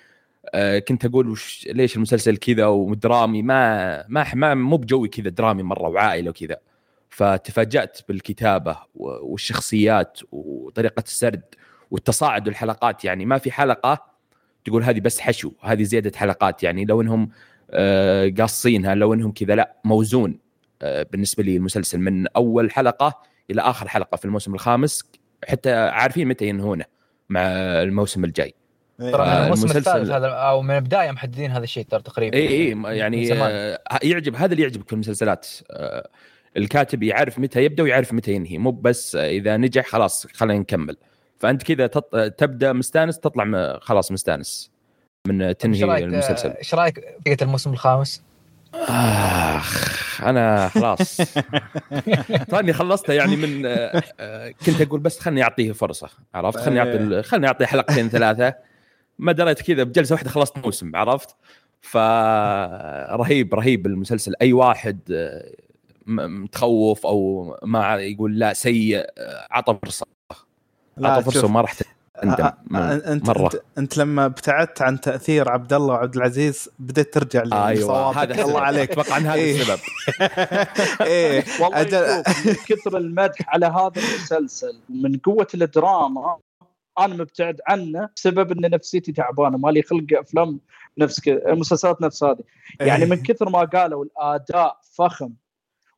كنت 0.88 1.04
أقول 1.04 1.28
وش 1.28 1.68
ليش 1.72 1.96
المسلسل 1.96 2.36
كذا 2.36 2.66
ودرامي؟ 2.66 3.42
ما 3.42 4.04
ما 4.08 4.34
ما 4.34 4.54
مو 4.54 4.76
بجوي 4.76 5.08
كذا 5.08 5.28
درامي 5.28 5.62
مرة 5.62 5.88
وعائله 5.88 6.30
وكذا. 6.30 6.56
فتفاجأت 7.10 7.98
بالكتابة 8.08 8.76
والشخصيات 8.94 10.18
وطريقة 10.32 11.02
السرد 11.06 11.42
والتصاعد 11.90 12.48
الحلقات 12.48 13.04
يعني 13.04 13.26
ما 13.26 13.38
في 13.38 13.52
حلقة 13.52 14.04
تقول 14.64 14.82
هذه 14.82 15.00
بس 15.00 15.20
حشو 15.20 15.52
هذه 15.60 15.82
زيادة 15.82 16.18
حلقات. 16.18 16.62
يعني 16.62 16.84
لو 16.84 17.00
إنهم 17.00 17.30
آه، 17.70 18.32
قاصينها 18.38 18.94
لو 18.94 19.14
إنهم 19.14 19.32
كذا 19.32 19.54
لا 19.54 19.76
موزون. 19.84 20.38
آه، 20.82 21.06
بالنسبة 21.12 21.42
لي 21.42 21.56
المسلسل 21.56 21.98
من 21.98 22.26
أول 22.26 22.70
حلقة 22.70 23.22
إلى 23.50 23.60
آخر 23.60 23.88
حلقة 23.88 24.16
في 24.16 24.24
الموسم 24.24 24.54
الخامس 24.54 25.04
حتى 25.48 25.72
عارفين 25.74 26.28
متى 26.28 26.48
ينهونه 26.48 26.84
مع 27.28 27.40
الموسم 27.82 28.24
الجاي. 28.24 28.54
ترى 29.10 29.26
من 29.26 29.32
الموسم 29.32 29.62
المسلسل- 29.64 29.78
الثالث 29.90 30.10
هذا 30.10 30.26
أو 30.28 30.62
من 30.62 30.74
البداية 30.76 31.10
محددين 31.10 31.50
هذا 31.50 31.64
الشيء 31.64 31.84
ترى 31.84 32.02
تقريبا. 32.02 32.36
إي 32.36 32.48
إي 32.48 32.98
يعني. 32.98 33.32
آه، 33.32 33.78
يعجب 34.02 34.36
هذا 34.36 34.52
اللي 34.52 34.62
يعجبك 34.62 34.86
في 34.86 34.92
المسلسلات. 34.92 35.46
آه، 35.70 36.08
الكاتب 36.56 37.02
يعرف 37.02 37.38
متى 37.38 37.64
يبدأ 37.64 37.82
ويعرف 37.82 38.12
متى 38.12 38.32
ينهي 38.32 38.58
مو 38.58 38.70
بس 38.70 39.16
آه، 39.16 39.28
إذا 39.28 39.56
نجح 39.56 39.86
خلاص 39.86 40.26
خلينا 40.34 40.60
نكمل. 40.60 40.96
فأنت 41.38 41.62
كذا 41.62 41.86
تط... 41.86 42.16
تبدأ 42.38 42.72
مستأنس 42.72 43.18
تطلع 43.18 43.44
م... 43.44 43.78
خلاص 43.80 44.12
مستأنس 44.12 44.70
من 45.26 45.56
تنهي 45.56 45.84
المسلسل. 46.04 46.50
إيش 46.50 46.74
رأيك 46.74 47.04
بقية 47.26 47.36
الموسم 47.42 47.72
الخامس؟ 47.72 48.22
آخ 48.74 50.22
أنا 50.24 50.68
خلاص. 50.68 51.16
تراني 52.50 52.72
خلصته 52.72 53.12
يعني 53.12 53.36
من 53.36 53.66
آه، 53.66 54.02
آه، 54.20 54.50
كنت 54.66 54.80
أقول 54.80 55.00
بس 55.00 55.18
خلني 55.20 55.42
أعطيه 55.42 55.72
فرصة 55.72 56.08
عرفت؟ 56.34 56.58
خلني 56.58 56.78
أعطي 56.78 56.96
ال- 56.96 57.24
خلني 57.24 57.46
اعطيه 57.46 57.66
حلقتين 57.66 58.08
ثلاثة. 58.08 58.54
ما 59.18 59.32
دريت 59.32 59.62
كذا 59.62 59.82
بجلسة 59.82 60.12
واحدة 60.12 60.30
خلصت 60.30 60.58
موسم 60.58 60.96
عرفت 60.96 61.36
فرهيب 61.82 63.54
رهيب 63.54 63.86
المسلسل 63.86 64.34
أي 64.42 64.52
واحد 64.52 64.98
آه، 65.12 65.52
متخوف 66.06 67.06
أو 67.06 67.56
ما 67.62 67.94
يقول 67.96 68.38
لا 68.38 68.52
سيء 68.52 68.98
آه، 68.98 69.46
عطى 69.50 69.78
فرصة 69.82 70.06
عطى 70.98 71.22
فرصة. 71.24 71.44
وما 71.46 71.60
راح 71.60 71.74
تندم 72.22 72.44
آه، 72.74 73.12
انت 73.12 73.28
مرة 73.28 73.44
انت 73.46 73.56
أنت 73.78 73.98
لما 73.98 74.24
ابتعدت 74.24 74.82
عن 74.82 75.00
تأثير 75.00 75.48
عبد 75.48 75.72
الله 75.72 75.94
وعبد 75.94 76.16
العزيز 76.16 76.70
بديت 76.78 77.14
ترجع 77.14 77.68
أيوه. 77.68 78.22
هذا 78.22 78.44
الله. 78.44 78.60
عليك 78.60 78.90
أتوقع 78.90 79.16
إن 79.16 79.22
هذا 79.22 79.34
إيه. 79.34 79.60
السبب 79.60 79.78
إيه 81.10 81.44
والله 81.60 81.84
أجل- 81.84 82.28
شوف 82.28 82.46
من 82.46 82.54
كثر 82.66 82.96
المدح 82.98 83.36
على 83.48 83.66
هذا 83.66 83.92
المسلسل 83.96 84.78
من 84.88 85.18
قوة 85.18 85.46
الدراما 85.54 86.36
أنا 86.98 87.14
مبتعد 87.14 87.60
عنه 87.68 88.08
بسبب 88.16 88.52
إن 88.52 88.70
نفسيتي 88.70 89.12
تعبانة 89.12 89.58
مالي 89.58 89.82
خلق 89.82 90.06
أفلام 90.12 90.60
نفس 90.98 91.20
كذا 91.20 91.54
مسلسلات 91.54 92.02
نفس 92.02 92.24
هذه. 92.24 92.42
يعني 92.80 93.06
من 93.06 93.22
كثر 93.22 93.48
ما 93.48 93.64
قالوا 93.64 94.04
الأداء 94.04 94.80
فخم 94.82 95.32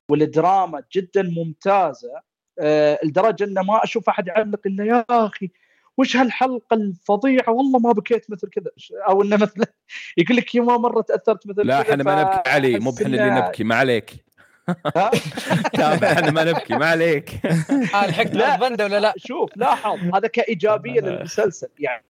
والدراما 0.08 0.82
جدا 0.92 1.22
ممتازة 1.22 2.20
آه 2.58 2.98
لدرجة 3.04 3.44
انه 3.44 3.62
ما 3.62 3.84
أشوف 3.84 4.08
أحد 4.08 4.26
يعلق 4.26 4.60
إلا 4.66 4.84
يا 4.84 5.04
أخي 5.10 5.50
وش 5.98 6.16
هالحلقة 6.16 6.74
الفظيعة؟ 6.74 7.50
والله 7.50 7.78
ما 7.78 7.92
بكيت 7.92 8.30
مثل 8.30 8.48
كذا 8.48 8.70
أو 9.08 9.22
إنه 9.22 9.36
مثلا 9.36 9.66
يقول 10.18 10.36
لك 10.36 10.54
يا 10.54 10.60
ما 10.60 10.76
مرة 10.76 11.00
تأثرت 11.00 11.46
مثل 11.46 11.66
لا 11.66 11.80
إحنا 11.80 12.04
ما 12.04 12.22
نبكي 12.22 12.50
علي 12.50 12.78
مو 12.78 12.90
بحنا 12.90 13.06
اللي 13.06 13.30
نبكي 13.30 13.64
ما 13.64 13.74
عليك؟ 13.74 14.23
تابع 15.78 16.12
إحنا 16.12 16.30
ما 16.30 16.44
نبكي 16.44 16.74
ما 16.76 16.86
عليك. 16.86 17.30
آه 17.94 18.06
لحقت 18.06 18.60
بندا 18.60 18.84
ولا 18.84 19.00
لا؟ 19.00 19.14
شوف 19.16 19.50
لاحظ 19.56 19.98
هذا 20.14 20.28
كإيجابية 20.28 21.00
للمسلسل. 21.00 21.68
يعني 21.78 22.04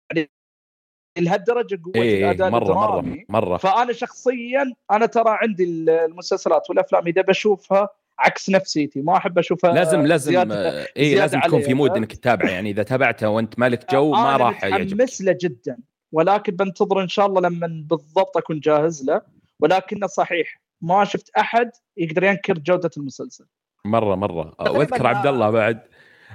لهالدرجة 1.18 1.80
قوة 1.84 1.94
إيه 2.02 2.24
الأداء 2.24 2.50
مرة 2.50 2.74
مرة 2.74 3.24
مرة. 3.28 3.56
فأنا 3.56 3.92
شخصيا 3.92 4.72
أنا 4.90 5.06
ترى 5.06 5.24
عندي 5.42 5.64
المسلسلات 5.64 6.70
والأفلام 6.70 7.06
إذا 7.06 7.22
بشوفها 7.22 7.88
عكس 8.18 8.50
نفسيتي. 8.50 9.00
ما 9.02 9.16
أحب 9.16 9.38
أشوفها 9.38 9.72
لازم 9.72 10.06
لازم 10.06 10.32
زيادة- 10.32 10.52
آه، 10.52 10.86
اي 10.96 11.14
لازم 11.14 11.40
تكون 11.40 11.60
في 11.60 11.74
mood؟ 11.74 11.96
إنك 11.96 12.12
تتابع 12.12 12.50
يعني 12.50 12.70
إذا 12.70 12.82
تابعته 12.82 13.28
وأنت 13.28 13.58
مالك 13.58 13.92
جو 13.92 14.12
ما 14.12 14.36
راح 14.36 14.64
يعجبك. 14.64 14.92
متحمس 14.92 15.22
له 15.22 15.38
جدا. 15.40 15.78
ولكن 16.12 16.56
بنتظر 16.56 17.02
إن 17.02 17.08
شاء 17.08 17.26
الله 17.26 17.40
لما 17.40 17.66
بالضبط 17.90 18.36
أكون 18.36 18.60
جاهز 18.60 19.04
له. 19.04 19.20
ولكنه 19.60 20.06
صحيح. 20.06 20.60
ما 20.84 21.04
شفت 21.04 21.30
أحد 21.38 21.70
يقدر 21.96 22.24
ينكر 22.24 22.58
جودة 22.58 22.90
المسلسل 22.96 23.46
مرة 23.84 24.14
مرة 24.14 24.54
آه، 24.60 24.72
وأذكر 24.72 25.06
عبد 25.06 25.26
آه. 25.26 25.30
الله 25.30 25.50
بعد 25.50 25.80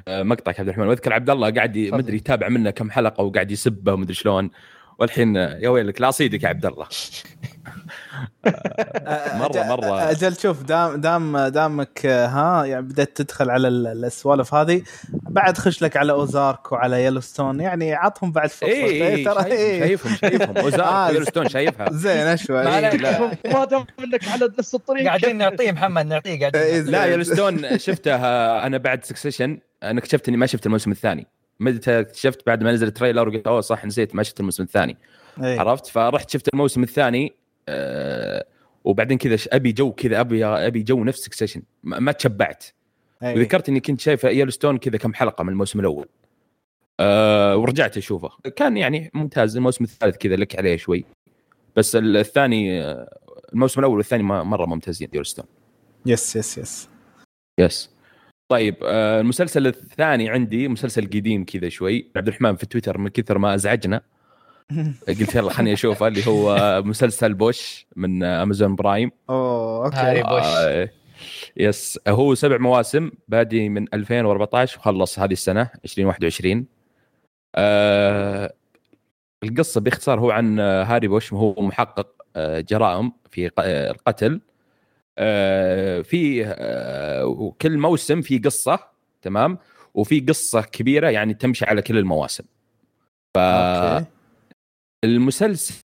آه، 0.08 0.24
مقطعك 0.24 0.60
عبد 0.60 0.70
الرحمن 0.70 0.88
وأذكر 0.88 1.14
عبد 1.14 1.30
الله 1.30 1.52
قاعد. 1.52 1.78
مدري 1.78 2.18
يتابع 2.18 2.50
منه 2.50 2.70
كم 2.70 2.92
حلقة 2.92 3.24
وقاعد 3.24 3.52
يسبه 3.52 3.94
ومدري 3.94 4.14
شلون 4.14 4.50
والحين 5.00 5.38
آه، 5.38 5.58
يا 5.58 5.70
ويلك 5.70 6.02
لا 6.02 6.10
اصيدك 6.10 6.44
يا 6.44 6.48
عبد 6.50 6.66
الله. 6.66 6.86
مرة- 9.40 9.58
مرة. 9.58 10.12
أجل 10.12 10.36
شوف 10.38 10.64
دام 10.64 11.02
دام 11.02 11.38
دامك 11.38 12.06
آه، 12.06 12.28
ها 12.28 12.66
يعني 12.66 12.82
بدأت 12.82 13.18
تدخل 13.22 13.50
على 13.50 13.68
ال- 13.68 14.06
السوالف 14.06 14.54
هذه 14.54 14.82
بعد 15.10 15.58
خش 15.58 15.82
لك 15.82 15.98
على 15.98 16.12
Ozark 16.12 16.72
وعلى 16.72 17.06
Yellowstone 17.06 17.60
يعني 17.60 17.94
عطهم 17.94 18.32
بعد 18.32 18.50
فرصه 18.50 18.72
اي 18.72 19.08
اي 19.16 19.24
ترى 19.24 19.46
إيه. 19.46 19.80
شايفهم 19.80 20.16
شايفهم. 20.16 20.58
آه، 20.58 20.62
Ozark 20.62 21.12
و 21.14 21.17
Yellowstone 21.17 21.50
شايفها. 21.50 21.90
زين 22.04 22.28
أشوى. 22.28 22.64
ما 22.64 22.78
إيه،. 22.92 22.98
ما 23.54 23.66
دام 23.66 23.86
إنك 24.00 24.28
على 24.28 24.50
نفس 24.60 24.76
الطريق. 24.76 25.06
قاعدين 25.06 25.38
نعطيه 25.38 25.72
محمد 25.72 26.06
نعطيه 26.06 26.30
إيه، 26.32 26.40
قاعدين 26.40 26.86
لا 26.86 27.06
Yellowstone 27.06 27.78
شفته 27.78 28.16
آه، 28.16 28.66
أنا 28.66 28.78
بعد 28.78 29.06
Succession 29.06 29.60
أنا 29.84 30.00
اكتشفت 30.00 30.28
إني 30.28 30.38
ما 30.38 30.46
شفت 30.46 30.66
الموسم 30.66 30.92
الثاني. 30.92 31.28
متى 31.60 32.00
اكتشفت 32.00 32.46
بعد 32.48 32.64
ما 32.64 32.72
نزل 32.72 32.88
ال 32.88 32.93
trailer 32.93 33.30
وقلت 33.30 33.48
أوه 33.48 33.62
صح 33.62 33.86
نسيت 33.86 34.16
ما 34.16 34.24
شفت 34.24 34.40
الموسم 34.40 34.64
الثاني. 34.64 34.98
إيه. 35.44 35.60
عرفت؟ 35.60 35.88
فرحت 35.88 36.30
شفت 36.30 36.48
الموسم 36.54 36.84
الثاني 36.84 37.34
آه 37.70 38.46
وبعدين 38.84 39.18
كذا 39.18 39.38
أبي 39.52 39.72
جو 39.72 39.92
كذا 39.92 40.20
أبي 40.20 40.46
أبي 40.46 40.84
جو 40.84 41.04
نفس 41.04 41.20
Succession 41.20 41.62
ما 41.84 42.00
ما 42.00 42.12
تشبعت. 42.12 42.66
إيه. 43.24 43.36
وذكرت 43.36 43.70
إني 43.70 43.80
كنت 43.80 44.02
شايف 44.02 44.24
Yellowstone 44.24 44.78
كذا 44.78 44.98
كم 44.98 45.14
حلقة 45.14 45.44
من 45.44 45.50
الموسم 45.50 45.80
الأول. 45.80 46.08
آه 47.00 47.58
ورجعت 47.58 47.98
أشوفه. 47.98 48.30
كان 48.56 48.78
يعني 48.78 49.12
ممتاز 49.14 49.58
الموسم 49.58 49.84
الثالث 49.84 50.18
كذا 50.18 50.36
لك 50.36 50.56
عليه 50.56 50.78
شوي. 50.78 51.06
بس 51.76 51.96
ال- 51.96 52.18
الثاني 52.18 52.84
آه، 52.84 53.18
الموسم 53.54 53.80
الأول 53.80 53.98
والثاني 53.98 54.24
مرة 54.24 54.66
ممتازين 54.66 55.10
Yellowstone 55.14 55.46
yes 56.06 56.36
yes 56.36 56.58
yes 56.58 56.90
yes 57.60 57.90
طيب 58.50 58.76
آه 58.84 59.22
المسلسل 59.22 59.68
الثاني 59.68 60.30
عندي 60.30 60.68
مسلسل 60.68 61.06
قديم 61.06 61.46
كذا 61.46 61.70
شوي. 61.70 62.12
عبد 62.16 62.28
الرحمن 62.28 62.56
في 62.56 62.66
تويتر 62.66 62.98
من 62.98 63.10
كثر 63.10 63.38
ما 63.38 63.56
أزعجنا. 63.56 64.02
قلت 65.08 65.36
يلا 65.36 65.50
خليني 65.50 65.74
أشوفه 65.74 66.08
اللي 66.08 66.28
هو 66.28 66.82
مسلسل 66.86 67.34
بوش 67.34 67.88
من 67.96 68.24
Amazon 68.24 68.76
Prime. 68.76 69.12
أوه 69.30 69.86
okay. 69.86 69.98
Harry 69.98 70.24
Bosch. 70.24 70.44
آه 70.46 70.90
yes. 71.58 72.00
هو 72.08 72.36
سبع 72.36 72.58
مواسم 72.58 73.12
بادي 73.28 73.70
من 73.70 73.86
2014 73.94 74.80
وخلص 74.80 75.20
هذه 75.20 75.34
السنة 75.34 75.70
2021 75.86 76.66
آه 77.56 78.54
القصة 79.44 79.82
باختصار 79.82 80.20
هو 80.20 80.32
عن 80.32 80.60
Harry 80.60 81.08
Bosch 81.08 81.34
هو 81.34 81.62
محقق 81.62 82.08
آه، 82.36 82.60
جرائم 82.60 83.12
في 83.32 83.52
آه، 83.60 83.92
القتل. 83.92 84.42
في 86.04 86.44
آه، 86.46 87.26
وكل 87.26 87.78
موسم 87.78 88.22
في 88.22 88.38
قصة 88.38 88.80
تمام؟ 89.22 89.58
وفي 89.94 90.20
قصة 90.20 90.62
كبيرة 90.62 91.10
يعني 91.10 91.34
تمشي 91.34 91.66
على 91.66 91.82
كل 91.82 91.98
المواسم. 91.98 92.44
okay. 93.38 94.06
المسلسل 95.04 95.82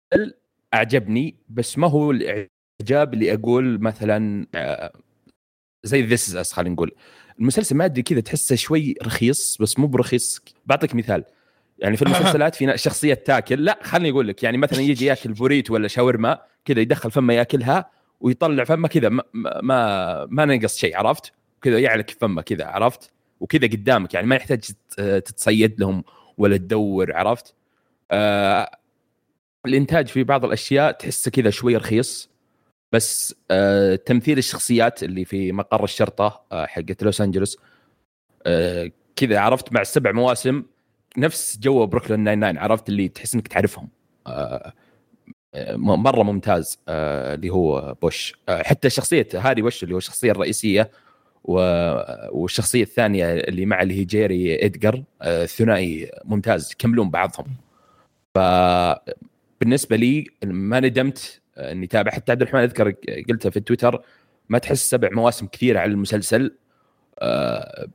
أعجبني 0.74 1.36
بس 1.50 1.78
ما 1.78 1.88
هو 1.88 2.12
الإعجاب 2.12 3.14
اللي 3.14 3.34
أقول 3.34 3.82
مثلا 3.82 4.48
آه، 4.56 4.92
زي 5.84 6.02
This 6.02 6.36
Is 6.36 6.45
Us 6.45 6.54
خلينا 6.54 6.74
نقول. 6.74 6.92
المسلسل 7.40 7.76
ما 7.76 7.86
أدري 7.86 8.02
كذا 8.02 8.20
تحسه 8.20 8.56
شوي 8.56 8.96
رخيص 9.04 9.58
بس 9.62 9.80
مو 9.80 9.88
برخيص. 9.88 10.42
بعطيك 10.66 10.96
مثال. 10.96 11.24
يعني 11.80 11.98
في 11.98 12.02
المسلسلات 12.02 12.56
في 12.56 12.78
شخصية 12.78 13.14
تاكل 13.14 13.66
لا 13.66 13.80
خليني 13.84 14.10
أقول 14.10 14.28
لك 14.28 14.44
يعني 14.44 14.58
مثلا 14.58 14.82
يجي 14.82 15.06
ياكل 15.06 15.34
burrito 15.34 15.72
ولا 15.72 15.88
شاورما 15.88 16.42
كذا 16.66 16.80
يدخل 16.80 17.12
فمه 17.12 17.34
ياكلها 17.34 18.01
ويطلع 18.22 18.64
فمه 18.64 18.88
كذا 18.88 19.10
ما 19.10 19.24
ما, 19.34 20.26
ما 20.26 20.46
نقص 20.46 20.78
شيء 20.78 20.98
عرفت؟ 20.98 21.34
كذا 21.62 21.80
يعلق 21.80 22.10
فمه 22.10 22.42
كذا 22.42 22.66
عرفت؟ 22.66 23.12
وكذا 23.40 23.68
قدامك 23.68 24.14
يعني 24.14 24.28
ما 24.28 24.36
يحتاج 24.36 24.60
تت- 24.60 25.02
تتصيد 25.26 25.80
لهم 25.80 26.04
ولا 26.38 26.58
تدور 26.58 27.14
عرفت؟ 27.16 27.54
آه 28.12 28.72
الإنتاج 29.66 30.08
في 30.08 30.24
بعض 30.24 30.46
الأشياء 30.46 30.92
تحسه 30.92 31.32
كذا 31.32 31.50
شوي 31.50 31.76
رخيص 31.76 32.30
بس 32.92 33.36
آه 33.52 33.96
تمثيل 33.96 34.38
الشخصيات 34.38 35.04
اللي 35.04 35.26
في 35.26 35.52
مقر 35.52 35.84
الشرطة 35.84 36.42
آه 36.52 36.66
حقت 36.66 37.04
لوس 37.04 37.22
أنجلوس 37.22 37.58
آه 38.46 38.92
كذا 39.16 39.40
عرفت؟ 39.40 39.74
مع 39.74 39.82
السبع 39.82 40.12
مواسم 40.12 40.64
نفس 41.18 41.58
جو 41.60 41.86
بروكلين 41.86 42.24
99 42.26 42.58
عرفت؟ 42.58 42.90
اللي 42.90 43.08
تحس 43.08 43.36
إنك 43.36 43.48
تعرفهم 43.48 43.90
آه، 44.28 44.74
مرة 45.76 46.24
ممتاز 46.24 46.80
آه 46.88 47.34
اللي 47.34 47.50
هو 47.50 47.96
بوش. 48.02 48.34
آه 48.50 48.64
حتى 48.64 48.90
شخصية 48.90 49.28
Harry 49.34 49.62
Bosch 49.62 49.84
اللي 49.84 49.94
هو 49.94 49.98
الشخصية 49.98 50.32
الرئيسية 50.32 50.92
والشخصية 51.44 52.84
الثانية 52.84 53.34
اللي 53.34 53.66
مع 53.66 53.82
اللي 53.82 54.00
هي 54.00 54.04
جيري 54.04 54.66
ادجر 54.66 55.04
آه 55.22 55.46
ثنائي 55.46 56.12
ممتاز 56.26 56.72
يكملون 56.72 57.10
بعضهم. 57.10 57.48
فبالنسبه 58.36 59.96
لي 59.96 60.28
ما 60.44 60.80
ندمت 60.80 61.42
إني 61.58 61.88
تابع. 61.88 62.12
حتى 62.12 62.32
عبد 62.32 62.42
الرحمن 62.42 62.62
أذكر 62.62 62.94
قلتها 63.30 63.50
في 63.50 63.60
تويتر 63.60 64.02
ما 64.50 64.58
تحس 64.58 64.90
سبع 64.90 65.10
مواسم 65.12 65.48
كثيرة 65.48 65.80
على 65.80 65.92
المسلسل 65.92 66.56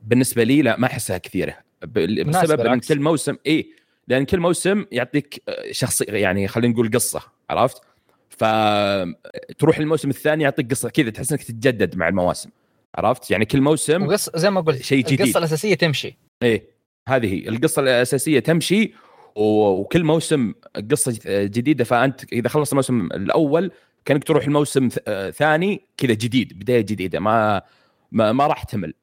بالنسبة 0.03 0.43
لي 0.43 0.61
لا 0.61 0.79
ما 0.79 0.87
أحسها 0.87 1.17
كثيرة. 1.17 1.57
بسبب 1.81 2.61
إن. 2.61 2.79
كل 2.79 2.99
موسم 2.99 3.35
اي 3.47 3.69
لأن 4.07 4.25
كل 4.25 4.39
موسم 4.39 4.85
يعطيك 4.91 5.43
آه، 5.49 5.71
شخصي 5.71 6.05
يعني 6.07 6.47
خلينا 6.47 6.73
نقول 6.73 6.91
قصة. 6.91 7.36
عرفت؟ 7.49 7.81
فتروح 8.29 9.77
الموسم 9.77 10.09
الثاني 10.09 10.43
يعطيك 10.43 10.71
قصة 10.71 10.89
كذا 10.89 11.09
تحس 11.09 11.31
إنك 11.31 11.43
تتجدد 11.43 11.95
مع 11.97 12.07
المواسم 12.07 12.49
عرفت؟ 12.95 13.31
يعني 13.31 13.45
كل 13.45 13.61
موسم 13.61 14.03
وقص 14.07 14.29
زي 14.35 14.49
ما 14.49 14.61
قلت 14.61 14.81
شيء 14.81 15.03
جديد. 15.05 15.21
القصة 15.21 15.37
الأساسية 15.37 15.75
تمشي. 15.75 16.17
إيه 16.43 16.69
هذه 17.09 17.33
هي. 17.33 17.49
القصة 17.49 17.81
الأساسية 17.81 18.39
تمشي 18.39 18.93
و- 19.35 19.69
وكل 19.69 20.03
موسم 20.03 20.53
قصة 20.91 21.19
جديدة 21.27 21.83
فأنت 21.83 22.33
إذا 22.33 22.49
خلص 22.49 22.71
الموسم 22.71 23.01
الأول 23.05 23.71
كأنك 24.05 24.23
تروح 24.23 24.43
الموسم 24.45 24.89
ث- 24.89 25.29
ثاني 25.29 25.81
كذا 25.97 26.13
جديد 26.13 26.59
بداية 26.59 26.81
جديدة 26.81 27.19
ما 27.19 27.61
ما, 28.11 28.31
ما 28.31 28.47
راح 28.47 28.63
تمل 28.63 28.93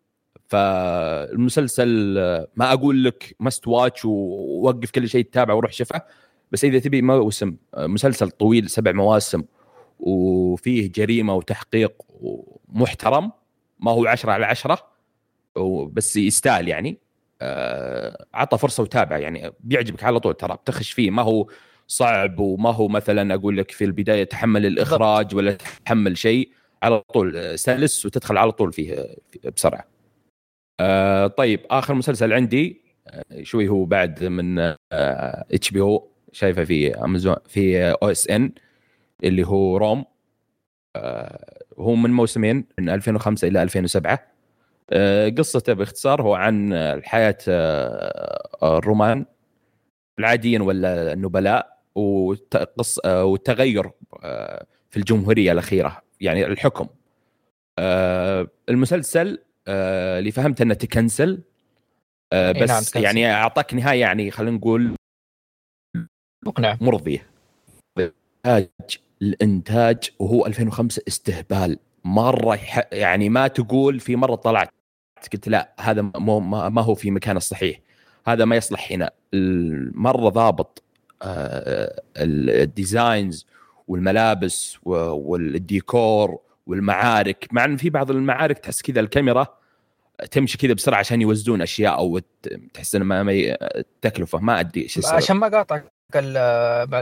فالمسلسل 0.48 2.14
ما 2.56 2.72
أقول 2.72 3.04
لك 3.04 3.36
مست 3.40 3.68
واتش 3.68 4.04
ووقف 4.04 4.90
كل 4.90 5.08
شيء 5.08 5.24
تتابعه 5.24 5.54
وروح 5.54 5.72
شوفه. 5.72 6.02
بس 6.52 6.64
إذا 6.64 6.78
تبي 6.78 7.02
موسم 7.02 7.56
مسلسل 7.76 8.30
طويل 8.30 8.70
سبع 8.70 8.92
مواسم 8.92 9.42
وفيه 9.98 10.92
جريمة 10.92 11.34
وتحقيق 11.34 12.02
محترم 12.68 13.32
ما 13.80 13.90
هو 13.90 14.06
عشرة 14.06 14.32
على 14.32 14.46
عشرة 14.46 14.78
بس 15.92 16.16
يستاهل 16.16 16.68
يعني. 16.68 16.98
آه، 17.42 18.26
عطى 18.34 18.58
فرصة 18.58 18.82
وتابع 18.82 19.18
يعني 19.18 19.52
بيعجبك 19.60 20.04
على 20.04 20.20
طول 20.20 20.34
ترى 20.34 20.54
بتخش 20.54 20.92
فيه. 20.92 21.10
ما 21.10 21.22
هو 21.22 21.48
صعب 21.86 22.38
وما 22.38 22.70
هو 22.70 22.88
مثلا 22.88 23.34
أقول 23.34 23.56
لك 23.56 23.70
في 23.70 23.84
البداية 23.84 24.24
تحمل 24.24 24.66
الإخراج 24.66 25.34
ولا 25.34 25.52
تحمل 25.84 26.18
شيء 26.18 26.50
على 26.82 27.00
طول 27.00 27.36
آه، 27.36 27.56
سلس 27.56 28.06
وتدخل 28.06 28.38
على 28.38 28.52
طول 28.52 28.72
فيه 28.72 28.94
آه، 28.94 29.16
بسرعة. 29.56 29.84
آه 30.80 31.26
طيب 31.26 31.60
آخر 31.70 31.94
مسلسل 31.94 32.32
عندي 32.32 32.84
شوي 33.42 33.68
هو 33.68 33.84
بعد 33.84 34.24
من 34.24 34.74
HBO. 34.92 36.13
شايفه 36.34 36.64
في 36.64 36.94
امازون 36.94 37.36
في 37.48 37.90
OSN 37.90 38.52
اللي 39.24 39.46
هو 39.46 39.76
روم 39.76 40.04
آه 40.96 41.64
هو 41.78 41.94
من 41.94 42.10
موسمين 42.10 42.66
من 42.78 42.88
2005 42.88 43.48
إلى 43.48 43.62
2007 43.62 44.34
آه، 44.90 45.28
قصته 45.28 45.72
باختصار 45.72 46.22
هو 46.22 46.34
عن 46.34 46.72
الحياة 46.72 47.38
آه، 47.48 48.78
الرومان 48.78 49.26
العاديين 50.18 50.60
ولا 50.60 51.12
النبلاء 51.12 51.78
والتغير 51.94 53.90
في 54.90 54.96
الجمهورية 54.96 55.52
الأخيرة 55.52 56.02
يعني 56.20 56.46
الحكم. 56.46 56.86
المسلسل 58.68 59.38
اللي 59.68 60.30
فهمت 60.30 60.60
إنه 60.60 60.74
تكنسل 60.74 61.42
نعم، 62.32 62.52
بس. 62.52 62.96
يعني 62.96 63.32
أعطاك 63.32 63.74
نهاية 63.74 64.00
يعني 64.00 64.30
خلينا 64.30 64.56
نقول 64.56 64.94
مقنع. 66.46 66.76
مرضيه 66.80 67.26
الانتاج 67.98 68.98
الإنتاج 69.22 70.10
وهو 70.18 70.46
2005 70.46 71.02
استهبال. 71.08 71.78
مرة 72.04 72.54
يح- 72.54 72.88
يعني 72.92 73.28
ما 73.28 73.46
تقول 73.48 74.00
في 74.00 74.16
مرة 74.16 74.34
طلعت. 74.34 74.70
قلت 75.32 75.48
لا 75.48 75.74
هذا 75.80 76.02
مو 76.02 76.40
ما 76.40 76.68
ما 76.68 76.82
هو 76.82 76.94
في 76.94 77.10
مكانه 77.10 77.36
الصحيح. 77.36 77.80
هذا 78.26 78.44
ما 78.44 78.56
يصلح 78.56 78.92
هنا. 78.92 79.10
مرة 79.94 80.28
ضابط 80.28 80.82
آه، 81.22 82.02
ال- 82.16 82.50
ال 82.50 82.62
designs 82.62 83.46
والملابس 83.88 84.76
والديكور 84.84 86.38
والمعارك. 86.66 87.48
مع 87.52 87.64
إن 87.64 87.76
في 87.76 87.90
بعض 87.90 88.10
المعارك 88.10 88.58
تحس 88.58 88.82
كذا 88.82 89.00
الكاميرا 89.00 89.46
تمشي 90.30 90.58
كذا 90.58 90.72
بسرعة 90.72 90.98
عشان 90.98 91.22
يوزنون 91.22 91.62
أشياء 91.62 91.98
أو 91.98 92.20
تحس 92.74 92.94
إنه 92.94 93.04
ما 93.04 93.22
ما 93.22 93.32
التكلفه 93.76 94.38
ما 94.38 94.60
أدري 94.60 94.82
إيش 94.82 95.06
عشان 95.06 95.36
ما 95.36 95.48
قاطعك 95.48 95.93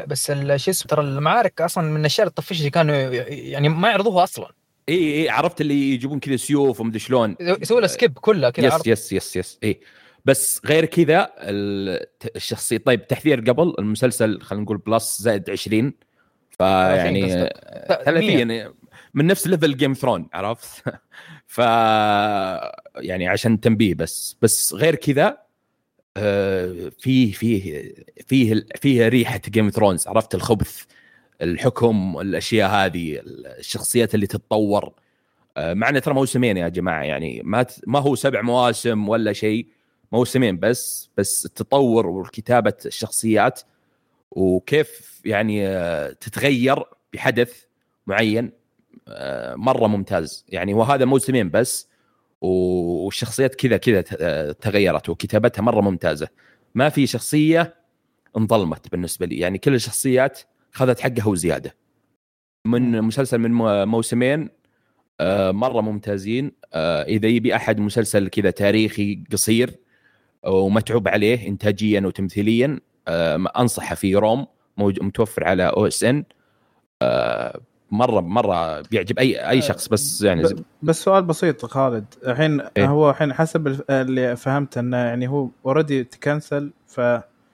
بس 0.06 0.30
ال- 0.30 0.60
شو 0.60 0.70
اسمه 0.70 0.88
ترى 0.88 1.00
المعارك 1.02 1.60
أصلا 1.60 1.84
من 1.90 2.00
الأشياء 2.00 2.26
اللي 2.26 2.34
تطفش 2.34 2.58
اللي 2.58 2.70
كانوا 2.70 2.94
يعني 3.28 3.68
ما 3.68 3.88
يعرضوها 3.88 4.24
أصلا. 4.24 4.50
إي 4.88 5.22
إي 5.22 5.28
عرفت 5.30 5.60
اللي 5.60 5.92
يجيبون 5.94 6.20
كذا 6.20 6.36
سيوف 6.36 6.80
ومدري 6.80 6.98
شلون. 6.98 7.36
يسوي 7.40 7.80
له 7.80 7.86
skip 7.86 8.18
كلها 8.18 8.50
كذا 8.50 8.66
yes 8.66 8.86
yes 8.86 9.12
yes 9.12 9.36
yes 9.36 9.58
إي. 9.64 9.80
بس 10.24 10.60
غير 10.66 10.84
كذا 10.84 11.30
ال- 11.38 12.06
الشخصية 12.36 12.78
طيب 12.78 13.06
تحذير 13.06 13.40
قبل 13.40 13.74
المسلسل 13.78 14.40
خلينا 14.40 14.64
نقول 14.64 14.76
plus 14.78 15.18
زائد 15.22 15.50
20 15.50 15.94
فيعني 16.50 17.24
قصدك. 17.24 18.02
30 18.04 18.72
من 19.14 19.26
نفس 19.26 19.46
level 19.46 19.76
Game 19.76 19.92
of 19.92 20.00
Thrones 20.00 20.28
عرفت؟ 20.32 20.82
ف 21.46 21.58
يعني 22.96 23.28
عشان 23.28 23.60
تنبيه 23.60 23.94
بس. 23.94 24.36
بس 24.42 24.74
غير 24.74 24.94
كذا 24.94 25.26
آه، 25.26 25.41
فيه 26.98 27.32
فيه 27.32 27.94
فيه 28.26 28.66
فيه 28.80 29.08
ريحة 29.08 29.40
جيم 29.48 29.70
ثرونز 29.70 30.08
عرفت؟ 30.08 30.34
الخبث 30.34 30.84
الحكم 31.42 32.18
الأشياء 32.20 32.70
هذه 32.70 33.20
الشخصيات 33.58 34.14
اللي 34.14 34.26
تتطور. 34.26 34.92
آه، 35.56 35.74
معنا 35.74 35.98
ترى 35.98 36.14
موسمين 36.14 36.56
يا 36.56 36.68
جماعة 36.68 37.02
يعني 37.02 37.42
ما 37.44 37.66
ما 37.86 37.98
هو 37.98 38.14
سبع 38.14 38.42
مواسم 38.42 39.08
ولا 39.08 39.32
شيء 39.32 39.66
موسمين 40.12 40.58
بس 40.58 41.10
بس 41.16 41.46
التطور 41.46 42.06
وكتابه 42.06 42.74
الشخصيات 42.86 43.60
وكيف 44.30 45.20
يعني 45.24 45.68
آه، 45.68 46.12
تتغير 46.12 46.82
بحدث 47.12 47.62
معين 48.06 48.52
آه، 49.08 49.54
مرة 49.54 49.86
ممتاز. 49.86 50.44
يعني 50.48 50.74
وهذا 50.74 51.04
موسمين 51.04 51.50
بس 51.50 51.88
والشخصيات 52.42 53.54
كذا 53.54 53.76
كذا 53.76 54.04
آه، 54.20 54.52
تغيرت 54.52 55.08
وكتابتها 55.08 55.62
مرة 55.62 55.80
ممتازة. 55.80 56.28
ما 56.74 56.88
في 56.88 57.06
شخصية 57.06 57.74
انظلمت 58.36 58.92
بالنسبة 58.92 59.26
لي. 59.26 59.38
يعني 59.38 59.58
كل 59.58 59.74
الشخصيات 59.74 60.40
اخذت 60.74 61.00
حقها 61.00 61.26
وزيادة. 61.26 61.74
من 62.66 63.02
مسلسل 63.02 63.38
من 63.38 63.52
مو- 63.52 63.86
موسمين 63.86 64.48
آه، 65.20 65.50
مرة 65.50 65.80
ممتازين. 65.80 66.52
آه، 66.74 67.02
إذا 67.02 67.28
يبي 67.28 67.56
أحد 67.56 67.80
مسلسل 67.80 68.28
كذا 68.28 68.50
تاريخي 68.50 69.24
قصير 69.32 69.74
ومتعوب 70.46 71.08
عليه 71.08 71.48
انتاجيا 71.48 72.00
وتمثيليا 72.00 72.80
آه، 73.08 73.52
أنصحه 73.58 73.94
في 73.94 74.14
Rome. 74.14 74.46
متوفر 74.78 75.44
على 75.44 75.62
OSN. 75.68 76.24
مرة 77.92 78.20
مرة 78.20 78.80
بيعجب 78.80 79.18
اي 79.18 79.48
أي 79.50 79.62
شخص 79.62 79.88
بس 79.88 80.22
يعني 80.22 80.44
زي- 80.44 80.56
بس 80.82 81.02
سؤال 81.04 81.22
بسيط 81.24 81.66
خالد 81.66 82.04
الحين 82.26 82.60
إيه. 82.76 82.86
هو 82.86 83.10
الحين 83.10 83.32
حسب 83.32 83.80
اللي 83.90 84.36
فهمت 84.36 84.78
إنه 84.78 84.96
يعني 84.96 85.28
هو 85.28 85.48
already 85.66 86.04
تكنسل 86.04 86.70
ف 86.86 87.00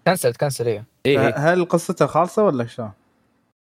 cancel 0.06 0.32
cancel 0.34 0.66
إيه 0.66 0.84
إيه 1.06 1.20
إيه. 1.20 1.34
هل 1.36 1.64
قصته 1.64 2.06
خالصة 2.06 2.44
ولا 2.44 2.66
شلون؟ 2.66 2.90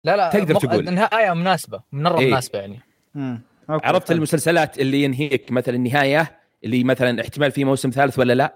لا 0.05 0.17
لا 0.17 0.31
تقدر 0.31 0.55
مق- 0.55 0.61
تقول. 0.61 0.89
النهايه 0.89 1.33
مناسبة 1.35 1.81
مرة 1.93 2.19
إيه. 2.19 2.31
مناسبة 2.31 2.59
يعني 2.59 2.81
مم. 3.15 3.41
okay. 3.71 3.87
عرفت 3.87 4.09
حلو. 4.09 4.17
المسلسلات 4.17 4.79
اللي 4.79 5.03
ينهيك 5.03 5.53
مثلا 5.53 5.75
النهاية 5.75 6.39
اللي 6.65 6.85
مثلا 6.85 7.21
احتمال 7.23 7.51
في 7.51 7.65
موسم 7.65 7.91
ثالث 7.91 8.19
ولا 8.19 8.33
لا 8.33 8.55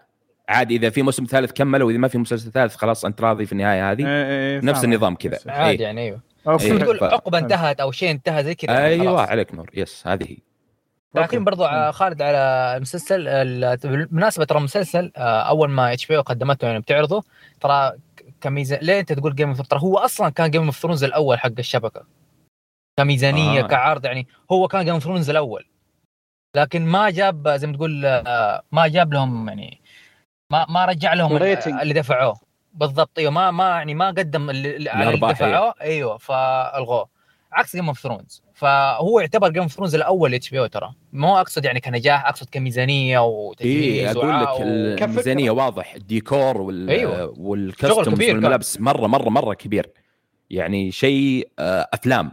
عادي 0.48 0.76
إذا 0.76 0.90
في 0.90 1.02
موسم 1.02 1.24
ثالث 1.24 1.52
كمل 1.52 1.82
وإذا 1.82 1.98
ما 1.98 2.08
في 2.08 2.18
مسلسل 2.18 2.50
ثالث 2.52 2.76
خلاص 2.76 3.04
أنت 3.04 3.20
راضي 3.20 3.46
في 3.46 3.52
النهاية 3.52 3.90
هذه 3.92 4.06
إيه 4.06 4.24
إيه 4.26 4.60
نفس 4.60 4.80
فاهم. 4.80 4.92
النظام 4.92 5.14
كذا. 5.14 5.38
عادي 5.46 5.78
إيه. 5.78 5.82
يعني 5.86 6.00
أيوه 6.00 6.20
أو 6.48 6.56
بس 6.56 6.64
إيه. 6.64 6.78
تقول 6.78 7.04
عقبه. 7.04 7.38
انتهت 7.38 7.80
أو 7.80 7.92
شيء 7.92 8.10
انتهى 8.10 8.44
زي 8.44 8.54
كذا 8.54 8.78
أيوه 8.84 9.16
خلاص. 9.16 9.28
عليك 9.28 9.54
نور 9.54 9.70
yes 9.74 10.06
هذه 10.06 10.24
هي 10.30 10.36
تعقيب 11.14 11.44
برضو 11.44 11.92
خالد 11.92 12.22
على 12.22 12.72
المسلسل 12.76 13.28
ال- 13.28 13.76
بالمناسبه 13.76 14.44
ترى 14.44 14.58
المسلسل 14.58 15.12
آه، 15.16 15.40
أول 15.40 15.70
ما 15.70 15.92
HBO 15.92 16.22
قدمته 16.22 16.66
يعني 16.66 16.78
بتعرضه 16.80 17.24
ترى 17.60 17.92
ك- 18.16 18.34
كميزان 18.40 18.78
ليه 18.82 19.00
أنت 19.00 19.12
تقول 19.12 19.34
Game 19.34 19.48
of 19.48 19.62
ترى 19.62 19.80
هو 19.80 19.98
أصلا 19.98 20.28
كان 20.30 20.50
Game 20.50 20.64
of 20.64 20.78
Thrones 20.78 21.04
الأول 21.04 21.38
حق 21.38 21.50
الشبكة 21.58 22.06
كميزانية 22.98 23.64
آه. 23.64 23.66
كعرض 23.66 24.04
يعني 24.04 24.26
هو 24.52 24.68
كان 24.68 24.84
Game 24.84 24.94
of 24.94 25.02
Thrones 25.04 25.30
الأول 25.30 25.66
لكن 26.56 26.86
ما 26.86 27.10
جاب 27.10 27.48
زي 27.48 27.66
ما 27.66 27.72
تقول 27.76 28.06
آه، 28.06 28.62
ما 28.72 28.86
جاب 28.88 29.12
لهم 29.12 29.48
يعني 29.48 29.80
ما 30.52 30.66
ما 30.68 30.84
رجع 30.84 31.14
لهم 31.14 31.36
ال 31.36 31.42
rating. 31.42 31.80
اللي 31.80 31.94
دفعوه 31.94 32.40
بالضبط 32.76 33.18
أيوه 33.18 33.30
ما 33.32 33.50
ما 33.50 33.68
يعني 33.68 33.94
ما 33.94 34.06
قدم 34.08 34.50
اللي 34.50 34.76
اللي- 34.76 34.90
على 34.90 35.14
اللي 35.14 35.32
دفعوه 35.32 35.74
أيوه 35.80 36.16
فالغوه 36.18 37.08
عكس 37.52 37.76
Game 37.76 37.88
of 37.88 37.98
Thrones 38.00 38.42
فهو 38.54 39.20
يعتبر 39.20 39.48
Game 39.50 39.62
of 39.62 39.72
Thrones 39.72 39.94
الأول 39.94 40.34
HBO 40.34 40.66
ترى. 40.66 40.92
مو 41.12 41.36
أقصد 41.40 41.64
يعني 41.64 41.80
كنجاح 41.80 42.26
أقصد 42.26 42.48
كميزانية 42.50 43.18
وتجهيز 43.24 44.06
اي 44.06 44.10
أقول 44.10 44.30
إيه، 44.30 44.94
لك 44.94 45.02
الميزانية 45.02 45.50
واضح. 45.50 45.94
الديكور 45.94 46.60
وال 46.60 47.30
وال 47.36 47.51
costumes 47.51 48.08
كبير 48.08 48.26
كان. 48.26 48.36
والملابس 48.36 48.80
مرة 48.80 49.06
مرة 49.06 49.28
مرة 49.28 49.54
كبير. 49.54 49.90
يعني 50.50 50.90
شيء 50.90 51.48
آه، 51.58 51.88
أفلام. 51.92 52.32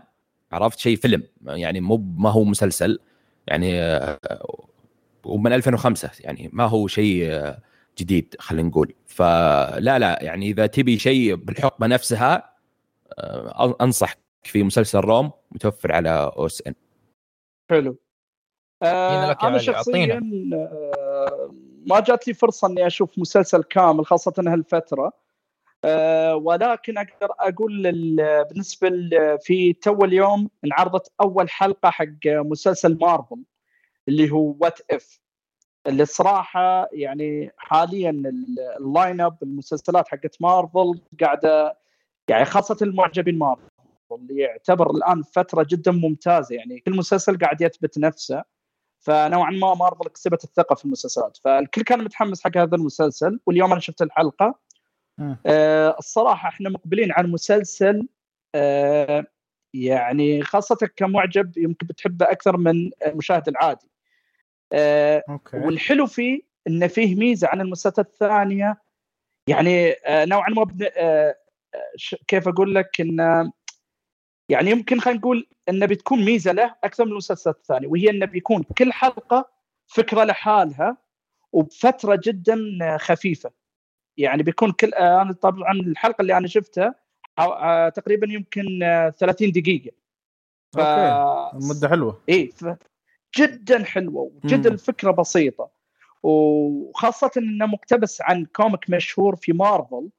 عرفت؟ 0.52 0.80
شيء 0.80 0.98
فيلم. 0.98 1.24
يعني 1.46 1.82
مو 1.82 1.98
ما 2.18 2.30
هو 2.32 2.44
مسلسل. 2.44 3.00
يعني 3.48 3.82
آه، 3.82 4.20
ومن 5.24 5.54
2005 5.54 6.10
يعني 6.20 6.50
ما 6.54 6.64
هو 6.66 6.88
شيء 6.88 7.26
آه، 7.32 7.58
جديد 7.98 8.36
خلينا 8.40 8.70
نقول. 8.70 8.94
فلا 9.08 10.00
لا 10.00 10.24
يعني 10.24 10.50
إذا 10.50 10.66
تبي 10.68 11.00
شيء 11.00 11.36
بالحقبة 11.36 11.88
نفسها 11.88 12.54
آه، 13.20 13.76
أنصحك 13.82 14.18
في 14.44 14.64
مسلسل 14.64 15.00
روم 15.00 15.32
متوفر 15.52 15.92
على 15.92 16.10
أو 16.10 16.46
إس 16.46 16.64
إن. 16.68 16.76
حلو. 17.70 17.98
آه 18.84 19.28
يا 19.28 19.48
أنا 19.48 19.58
شخصيا 19.58 20.22
آه 20.54 21.52
ما 21.88 22.00
جات 22.00 22.28
لي 22.28 22.34
فرصة 22.34 22.68
إني 22.68 22.88
أشوف 22.88 23.20
مسلسل 23.20 23.64
كامل 23.64 24.06
خاصة 24.06 24.34
هالفترة. 24.38 25.14
آه 25.86 26.36
ولكن 26.36 26.98
أقدر 26.98 27.34
أقول 27.40 27.82
بالنسبة 28.50 28.90
في 29.42 29.74
توه 29.74 30.06
اليوم 30.06 30.50
انعرضت 30.66 31.12
أول 31.22 31.50
حلقة 31.50 31.90
حق 31.90 32.28
مسلسل 32.28 32.98
مارفل 33.02 33.44
اللي 34.08 34.32
هو 34.32 34.56
What 34.60 34.80
If 34.92 35.20
اللي 35.88 36.04
الصراحه 36.04 36.90
يعني 36.94 37.52
حاليا 37.58 38.10
ال- 38.10 38.60
line 38.80 39.22
up 39.22 39.38
المسلسلات 39.44 40.08
حقت 40.08 40.42
مارفل 40.42 41.02
قاعدة 41.22 41.78
يعني 42.28 42.46
خاصة 42.46 42.78
المعجبين 42.82 43.38
مارفل 43.38 43.62
اللي 44.12 44.42
يعتبر 44.42 44.92
الآن 44.92 45.22
فترة 45.24 45.66
جدا 45.70 45.92
ممتازة. 45.92 46.56
يعني 46.56 46.80
كل 46.80 46.98
مسلسل 46.98 47.38
قاعد 47.38 47.62
يثبت 47.62 47.98
نفسه. 48.00 48.44
فنوعا 49.00 49.52
ما 49.52 49.74
مارفل 49.74 50.08
كسبت 50.10 50.44
الثقة 50.44 50.76
في 50.76 50.86
المسلسلات. 50.86 51.38
فالكل 51.38 51.82
كان 51.82 52.04
متحمس 52.04 52.44
حق 52.44 52.58
هذا 52.58 52.76
المسلسل 52.76 53.40
واليوم 53.46 53.72
أنا 53.72 53.80
شفت 53.80 54.02
الحلقة. 54.02 54.60
آه 55.46 55.96
الصراحة 56.00 56.50
إحنا 56.50 56.70
مقبلين 56.70 57.12
على 57.12 57.28
مسلسل 57.28 58.08
آه 58.56 59.26
يعني 59.74 60.42
خاصة 60.44 60.78
كمعجب 60.96 61.58
يمكن 61.58 61.88
بتحبه 61.88 62.26
أكثر 62.32 62.58
من 62.58 62.92
المشاهد 63.06 63.48
العادي. 63.48 63.90
آه 64.74 65.24
أوكي. 65.30 65.58
والحلو 65.58 66.06
فيه 66.08 66.42
انه 66.68 66.88
فيه 66.88 67.16
ميزة 67.16 67.48
عن 67.48 67.62
المسلسلات 67.62 68.00
الثانية. 68.00 68.82
يعني 69.48 69.92
آه، 69.92 70.26
نوعا 70.26 70.50
ما 70.50 70.68
آه، 70.98 71.36
كيف 72.28 72.48
أقول 72.48 72.76
لك 72.76 73.02
انه 73.02 73.54
يعني 74.50 74.72
يمكن 74.72 75.00
خلينا 75.00 75.20
نقول 75.20 75.48
انه 75.70 75.86
بتكون 75.86 76.26
ميزة 76.26 76.52
له 76.52 76.76
أكثر 76.84 77.06
من 77.06 77.12
المسلسلات 77.12 77.58
الثانية 77.58 77.88
وهي 77.88 78.10
انه 78.10 78.26
بيكون 78.26 78.64
كل 78.64 78.94
حلقة 78.94 79.50
فكرة 79.88 80.24
لحالها 80.24 80.98
وبفتره 81.52 82.22
جدا 82.24 82.58
خفيفة. 82.98 83.52
يعني 84.18 84.44
بيكون 84.44 84.72
كل 84.72 84.94
أنا 84.94 85.34
طبعا 85.34 85.74
الحلقة 85.74 86.22
اللي 86.22 86.38
أنا 86.38 86.48
شفتها 86.48 86.96
تقريبا 87.90 88.28
يمكن 88.30 88.84
آه، 88.84 89.10
30 89.10 89.52
دقيقة. 89.52 89.92
ف... 90.74 90.80
أوكي. 90.80 91.68
مدة 91.68 91.90
حلوة. 91.90 92.22
اي 92.30 92.48
ف... 92.48 92.66
جدا 93.38 93.84
حلوة 93.84 94.32
وجدا. 94.44 94.70
الفكرة 94.70 95.12
بسيطة 95.12 95.70
وخاصة 96.24 97.32
انه 97.38 97.66
مقتبس 97.66 98.22
عن 98.22 98.46
كوميك 98.46 98.90
مشهور 98.90 99.36
في 99.36 99.54
مارفل 99.54 100.10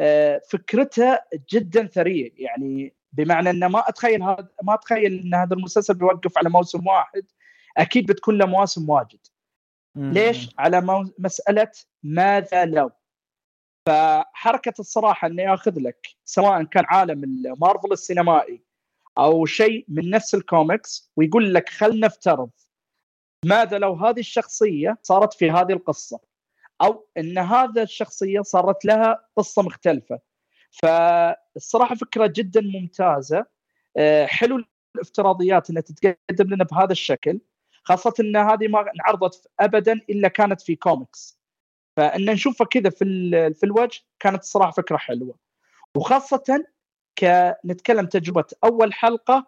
آه، 0.00 0.40
فكرته 0.50 1.18
جدا 1.52 1.86
ثرية 1.86 2.32
يعني 2.36 2.94
بمعنى 3.12 3.50
انه 3.50 3.68
ما 3.68 3.88
أتخيل 3.88 4.22
هذا 4.22 4.48
ما 4.62 4.74
أتخيل 4.74 5.20
إن 5.20 5.34
هذا 5.34 5.54
المسلسل 5.54 5.94
بيوقف 5.94 6.38
على 6.38 6.50
موسم 6.50 6.86
واحد 6.86 7.26
أكيد 7.78 8.06
بتكون 8.06 8.38
له 8.38 8.46
مواسم 8.46 8.90
واجد. 8.90 9.18
ليش؟ 9.96 10.50
على 10.58 10.80
مو... 10.80 11.10
مسألة 11.18 11.70
ماذا 12.02 12.64
لو 12.64 12.90
فحركة 13.86 14.74
الصراحة 14.78 15.28
انه 15.28 15.42
ياخذ 15.42 15.80
لك 15.80 16.06
سواء 16.24 16.62
كان 16.62 16.84
عالم 16.86 17.24
المارفل 17.24 17.92
السينمائي 17.92 18.62
أو 19.18 19.46
شيء 19.46 19.84
من 19.88 20.10
نفس 20.10 20.34
الكوميكس 20.34 21.12
ويقول 21.16 21.54
لك 21.54 21.68
خل 21.68 22.00
نفترض 22.00 22.50
ماذا 23.44 23.78
لو 23.78 23.94
هذه 23.94 24.20
الشخصية 24.20 24.98
صارت 25.02 25.34
في 25.34 25.50
هذه 25.50 25.72
القصة 25.72 26.20
أو 26.82 27.08
إن 27.18 27.38
هذا 27.38 27.82
الشخصية 27.82 28.40
صارت 28.40 28.84
لها 28.84 29.28
قصة 29.36 29.62
مختلفة. 29.62 30.18
فالصراحة 30.70 31.94
فكرة 31.94 32.26
جدا 32.36 32.60
ممتازة. 32.60 33.46
آه، 33.96 34.26
حلو 34.26 34.64
الافتراضيات 34.96 35.70
إنها 35.70 35.82
تتقدم 35.82 36.54
لنا 36.54 36.64
بهذا 36.64 36.92
الشكل 36.92 37.40
خاصة 37.84 38.14
إن 38.20 38.36
هذه 38.36 38.68
ما 38.68 38.92
انعرضت 38.94 39.50
ابدا 39.60 39.92
إلا 39.92 40.28
كانت 40.28 40.60
في 40.60 40.76
كوميكس 40.76 41.40
فإن 41.96 42.30
نشوفها 42.30 42.66
كذا 42.66 42.90
في 42.90 43.04
في 43.54 43.66
الواجهة 43.66 44.00
كانت 44.20 44.42
الصراحه 44.42 44.70
فكرة 44.70 44.96
حلوة. 44.96 45.38
وخاصة 45.96 46.66
كنتكلم 47.18 48.06
تجربة 48.06 48.44
أول 48.64 48.92
حلقة 48.92 49.46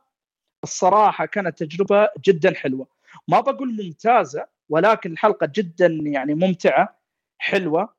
الصراحة 0.65 1.27
كانت 1.27 1.59
تجربة 1.65 2.09
جدا 2.25 2.55
حلوة. 2.55 2.87
ما 3.29 3.41
بقول 3.41 3.85
ممتازة 3.85 4.47
ولكن 4.69 5.13
الحلقة 5.13 5.53
جدا 5.55 5.87
يعني 5.87 6.35
ممتعة 6.35 6.99
حلوة. 7.39 7.99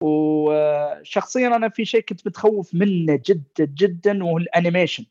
وشخصيا 0.00 1.46
أنا 1.46 1.68
في 1.68 1.84
شيء 1.84 2.00
كنت 2.00 2.26
متخوف 2.26 2.74
منه 2.74 3.20
جدا 3.26 3.64
جدا 3.64 4.24
وهو 4.24 4.38
الأنيميشن. 4.38 5.04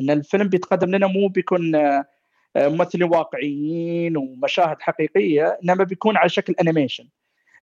إن 0.00 0.10
الفيلم 0.10 0.48
بيتقدم 0.48 0.90
لنا 0.90 1.06
مو 1.06 1.28
بيكون 1.28 1.74
آه، 1.74 2.04
ممثلين 2.56 3.04
واقعيين 3.04 4.16
ومشاهد 4.16 4.76
حقيقية 4.80 5.58
إنما 5.64 5.84
بيكون 5.84 6.16
على 6.16 6.28
شكل 6.28 6.54
أنيميشن. 6.60 7.08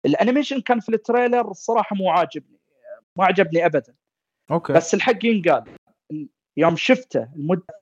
الأنيميشن 0.06 0.62
كان 0.62 0.80
في 0.80 0.90
trailer 0.90 1.52
الصراحه 1.52 1.96
مو 1.96 2.10
عاجبني 2.10 2.60
ما 3.16 3.26
عجبني 3.26 3.66
ابدا. 3.66 3.94
أوكي. 4.52 4.74
بس 4.74 4.94
الحق 4.94 5.26
ينقال. 5.26 5.64
يوم 6.58 6.76
شفته 6.76 7.30
لمدة 7.36 7.82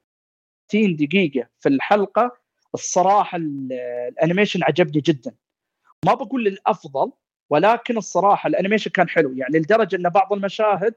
60 0.67 0.95
دقيقة 0.95 1.47
في 1.59 1.69
الحلقة 1.69 2.37
الصراحة 2.73 3.37
الانيميشن 3.37 4.63
عجبني 4.63 5.01
جدا. 5.01 5.35
ما 6.05 6.13
بقول 6.13 6.47
الأفضل 6.47 7.11
ولكن 7.49 7.97
الصراحة 7.97 8.47
الانيميشن 8.47 8.91
كان 8.91 9.09
حلو. 9.09 9.33
يعني 9.33 9.59
لدرجة 9.59 9.95
إن 9.95 10.09
بعض 10.09 10.33
المشاهد 10.33 10.95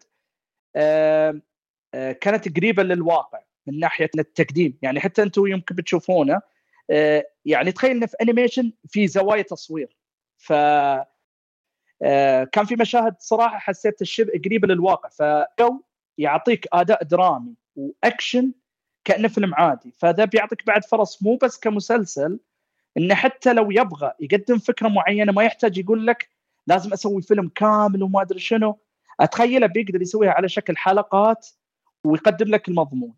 كانت 1.92 2.56
قريبة 2.56 2.82
للواقع 2.82 3.40
من 3.66 3.78
ناحية 3.78 4.10
التقديم. 4.18 4.78
يعني 4.82 5.00
حتى 5.00 5.22
أنتم 5.22 5.46
يمكن 5.46 5.74
بتشوفونه 5.74 6.40
يعني 7.44 7.72
تخيل 7.72 7.90
انه 7.90 8.06
في 8.06 8.16
انيميشن 8.22 8.72
في 8.88 9.06
زوايا 9.08 9.42
تصوير. 9.42 9.96
ف 10.38 10.52
كان 12.52 12.64
في 12.66 12.76
مشاهد 12.80 13.16
صراحة 13.18 13.58
حسيت 13.58 14.02
الشبه 14.02 14.32
قريبة 14.44 14.68
للواقع. 14.68 15.08
فجو 15.08 15.82
يعطيك 16.18 16.66
أداء 16.72 17.04
درامي. 17.04 17.54
واكشن 17.76 18.52
كأنه 19.04 19.28
فيلم 19.28 19.54
عادي. 19.54 19.92
فذا 19.98 20.24
بيعطيك 20.24 20.66
بعد 20.66 20.84
فرص 20.84 21.22
مو 21.22 21.36
بس 21.36 21.58
كمسلسل 21.58 22.38
إنه 22.96 23.14
حتى 23.14 23.52
لو 23.52 23.70
يبغى 23.70 24.12
يقدم 24.20 24.58
فكرة 24.58 24.88
معينة 24.88 25.32
ما 25.32 25.44
يحتاج 25.44 25.78
يقول 25.78 26.06
لك 26.06 26.28
لازم 26.66 26.92
أسوي 26.92 27.22
فيلم 27.22 27.48
كامل 27.48 28.02
وما 28.02 28.22
أدري 28.22 28.38
شنو. 28.38 28.78
أتخيله 29.20 29.66
بيقدر 29.66 30.02
يسويها 30.02 30.30
على 30.30 30.48
شكل 30.48 30.76
حلقات 30.76 31.48
ويقدم 32.04 32.48
لك 32.48 32.68
المضمون. 32.68 33.14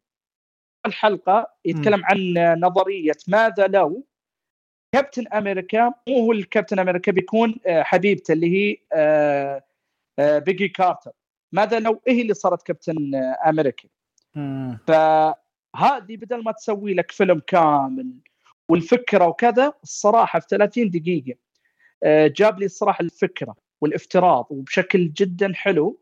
الحلقة 0.87 1.53
يتكلم 1.65 2.01
م. 2.01 2.05
عن 2.05 2.35
نظرية 2.61 3.17
ماذا 3.29 3.67
لو 3.67 4.05
كابتن 4.93 5.29
أمريكا 5.29 5.95
مو 6.09 6.19
هو 6.21 6.33
الكابتن 6.33 6.79
أمريكا 6.79 7.13
بيكون 7.13 7.55
آه، 7.67 7.83
حبيبته 7.83 8.33
اللي 8.33 8.47
هي 8.47 8.77
آه، 8.93 9.65
آه، 10.19 10.39
بيجي 10.39 10.69
كارتر. 10.69 11.13
ماذا 11.53 11.81
لو 11.81 12.01
هي 12.09 12.23
اللي 12.23 12.35
صارت 12.35 12.63
كابتن 12.63 13.15
أمريكا؟ 13.47 13.89
فهذه 14.87 16.17
بدل 16.17 16.45
ما 16.45 16.53
تسوي 16.53 16.95
لك 16.95 17.11
فيلم 17.11 17.43
كامل 17.47 18.13
والفكرة 18.69 19.27
وكذا 19.27 19.73
الصراحة 19.83 20.41
في 20.41 20.47
30 20.51 20.91
دقيقة 20.91 21.35
جاب 22.27 22.59
لي 22.59 22.65
الصراحة 22.65 23.03
الفكرة 23.03 23.57
والافتراض 23.81 24.47
وبشكل 24.51 25.13
جدا 25.13 25.53
حلو. 25.55 26.01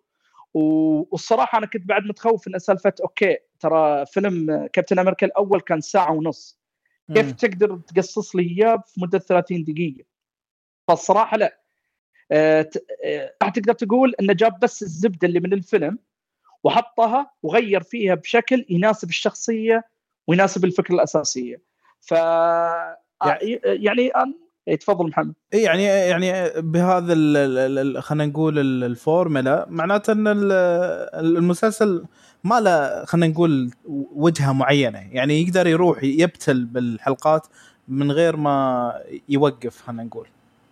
والصراحة 0.55 1.59
أنا 1.59 1.67
كنت 1.67 1.85
بعد 1.89 2.03
متخوف 2.03 2.49
ان 2.49 2.59
سالفة 2.59 2.93
أوكي 3.03 3.39
ترى 3.61 4.07
فيلم 4.07 4.67
كابتن 4.73 4.99
أمريكا 4.99 5.27
الأول 5.27 5.61
كان 5.61 5.81
ساعة 5.81 6.13
ونص. 6.13 6.59
كيف 7.15 7.33
تقدر 7.33 7.77
تقصص 7.77 8.37
لي 8.37 8.43
إياه 8.43 8.83
في 8.87 9.01
مدة 9.01 9.19
30 9.19 9.65
دقيقة؟ 9.65 10.05
فالصراحة 10.89 11.37
لا. 11.37 11.61
أه 12.33 12.71
أه 13.05 13.49
تقدر 13.49 13.73
تقول 13.73 14.15
إنه 14.21 14.33
جاب 14.33 14.61
بس 14.61 14.83
الزبدة 14.83 15.29
اللي 15.29 15.41
من 15.41 15.53
الفيلم 15.53 15.99
وحطها 16.67 17.31
وغير 17.43 17.83
فيها 17.83 18.15
بشكل 18.15 18.67
يناسب 18.69 19.09
الشخصية 19.09 19.85
ويناسب 20.27 20.65
الفكرة 20.65 20.95
الأساسية. 20.95 21.61
ف 22.01 22.13
يعني, 22.13 23.61
يعني 23.65 24.13
اي 24.69 24.77
تفضل 24.77 25.09
محمد. 25.09 25.35
اي 25.55 25.63
يعني 25.63 25.85
يعني 25.85 26.51
بهذا 26.61 27.15
خلينا 28.01 28.27
نقول 28.27 28.59
الفورمولا 28.85 29.67
معناته 29.71 30.13
أن 30.13 30.27
المسلسل 31.15 32.05
ما 32.45 32.61
له 32.61 33.05
خلينا 33.05 33.27
نقول 33.27 33.71
وجهة 34.13 34.53
معينة. 34.53 35.09
يعني 35.13 35.43
يقدر 35.43 35.67
يروح 35.67 35.99
يبتل 36.03 36.65
بالحلقات 36.65 37.47
من 37.89 38.13
غير 38.13 38.37
ما 38.37 38.93
يوقف 39.29 39.83
خلينا 39.83 40.03
نقول. 40.03 40.29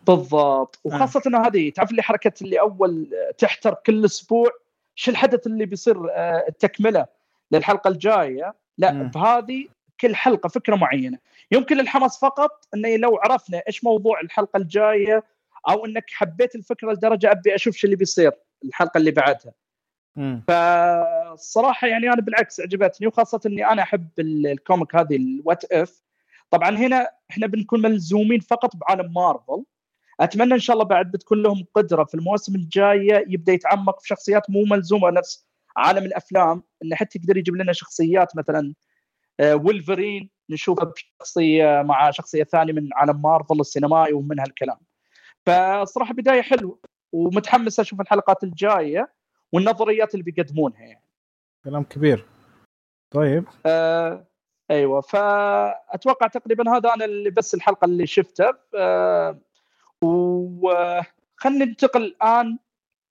بالضبط. 0.07 0.81
آه. 0.87 0.89
وخاصة 0.89 1.23
إنه 1.27 1.47
هذه 1.47 1.71
تعرف 1.71 1.91
اللي 1.91 2.03
حركة 2.03 2.33
اللي 2.43 2.61
أول 2.61 3.07
تحتر 3.39 3.75
كل 3.87 4.05
أسبوع؟ 4.05 4.51
شو 4.95 5.11
الحدث 5.11 5.47
اللي 5.47 5.67
بيصير 5.67 6.11
آه، 6.11 6.45
التكملة 6.49 7.07
للحلقة 7.53 7.89
الجاية؟ 7.89 8.55
لا 8.79 9.03
بهذه 9.03 9.67
كل 10.01 10.15
حلقة 10.17 10.49
فكرة 10.49 10.77
معينة. 10.77 11.19
يمكن 11.53 11.77
للحماس 11.77 12.19
فقط 12.19 12.69
انه 12.75 12.97
لو 12.97 13.17
عرفنا 13.17 13.63
إيش 13.69 13.85
موضوع 13.85 14.21
الحلقة 14.21 14.57
الجاية 14.57 15.25
أو 15.69 15.87
إنك 15.87 16.05
حبيت 16.11 16.55
الفكرة 16.55 16.93
لدرجة 16.93 17.31
أبي 17.31 17.55
أشوف 17.55 17.77
شو 17.77 17.87
اللي 17.87 17.97
بيصير 17.97 18.33
الحلقة 18.65 18.99
اللي 18.99 19.11
بعدها. 19.11 19.53
فالصراحه 20.49 21.87
يعني 21.87 22.13
أنا 22.13 22.21
بالعكس 22.23 22.61
عجبتني 22.61 23.07
وخاصة 23.07 23.41
إني 23.47 23.67
أنا 23.67 23.83
أحب 23.83 24.09
الكوميك 24.19 24.97
هذه 24.97 25.17
ال 25.17 25.26
What 25.26 25.65
If 25.65 26.03
طبعا 26.51 26.71
هنا 26.71 27.11
إحنا 27.31 27.47
بنكون 27.47 27.83
ملزومين 27.83 28.41
فقط 28.41 28.77
بعالم 28.77 29.13
مارفل. 29.15 29.65
أتمنى 30.21 30.55
إن 30.55 30.59
شاء 30.59 30.75
الله 30.75 30.85
بعد 30.85 31.11
بتكون 31.11 31.43
لهم 31.43 31.67
قدرة 31.75 32.05
في 32.05 32.15
المواسم 32.15 32.55
الجايه 32.55 33.25
يبدأ 33.29 33.53
يتعمق 33.53 34.01
في 34.01 34.09
شخصيات 34.09 34.51
مو 34.51 34.65
ملزومة 34.65 35.11
نفس 35.11 35.47
عالم 35.77 36.05
الأفلام 36.05 36.63
انه 36.85 36.97
حتى 36.97 37.19
يقدر 37.19 37.37
يجيب 37.37 37.57
لنا 37.57 37.73
شخصيات 37.73 38.37
مثلا 38.37 38.75
ولفرين 39.41 40.23
آه، 40.23 40.53
نشوفه 40.53 40.85
بشخصيه 40.85 41.83
مع 41.83 42.11
شخصية 42.11 42.45
ثانية 42.45 42.73
من 42.73 42.89
عالم 42.95 43.23
مارفل 43.23 43.61
السينمائي 43.61 44.13
ومن 44.13 44.41
هالكلام. 44.41 44.79
فصراحة 45.47 46.15
بداية 46.15 46.43
حلوة 46.43 46.79
ومتحمس 47.13 47.81
أشوف 47.81 48.01
الحلقات 48.01 48.45
الجاية 48.45 49.13
والنظريات 49.53 50.15
اللي 50.15 50.25
بيقدمونها 50.25 50.81
يعني. 50.81 51.05
كلام 51.65 51.83
كبير. 51.85 52.27
طيب. 53.11 53.45
آه 53.67 54.27
أيوه 54.71 55.01
فأتوقع 55.01 56.27
تقريبا 56.27 56.77
هذا 56.77 56.95
أنا 56.95 57.05
اللي 57.05 57.31
بس 57.31 57.55
الحلقة 57.55 57.85
اللي 57.85 58.07
شفتها. 58.07 58.59
آه 58.75 59.41
وخلينا 60.05 61.65
ننتقل 61.65 62.03
الآن 62.03 62.59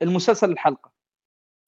المسلسل 0.01 0.51
الحلقة. 0.51 0.91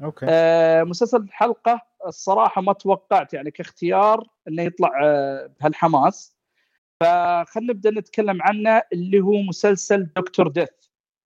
أوكي. 0.03 0.25
آه 0.29 0.83
مسلسل 0.83 1.17
الحلقة 1.17 1.81
الصراحة 2.07 2.61
ما 2.61 2.73
توقعت 2.73 3.33
يعني 3.33 3.51
كاختيار 3.51 4.27
إنه 4.47 4.63
يطلع 4.63 4.91
آه 5.03 5.53
بهالحماس. 5.59 6.35
فخلينا 6.99 7.73
نبدأ 7.73 7.91
نتكلم 7.91 8.41
عنه 8.41 8.81
اللي 8.93 9.19
هو 9.19 9.41
مسلسل 9.41 10.09
دكتور 10.15 10.47
ديث. 10.47 10.69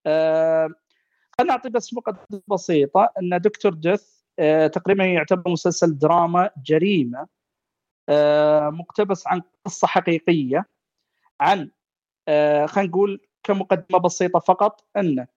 آه 0.05 0.69
خلينا 1.39 1.53
نعطي 1.53 1.69
بس 1.69 1.93
مقدمه 1.93 2.41
بسيطة 2.47 3.09
إن 3.21 3.37
دكتور 3.41 3.73
ديث 3.73 4.19
آه 4.39 4.67
تقريبا 4.67 5.05
يعتبر 5.05 5.51
مسلسل 5.51 5.97
دراما 5.97 6.49
جريمة 6.65 7.27
آه 8.09 8.69
مقتبس 8.69 9.27
عن 9.27 9.41
قصة 9.65 9.87
حقيقية 9.87 10.65
عن 11.39 11.71
آه 12.27 12.65
خلينا 12.65 12.89
نقول 12.89 13.28
كمقدمة 13.43 13.99
بسيطة 13.99 14.39
فقط 14.39 14.85
أن 14.97 15.27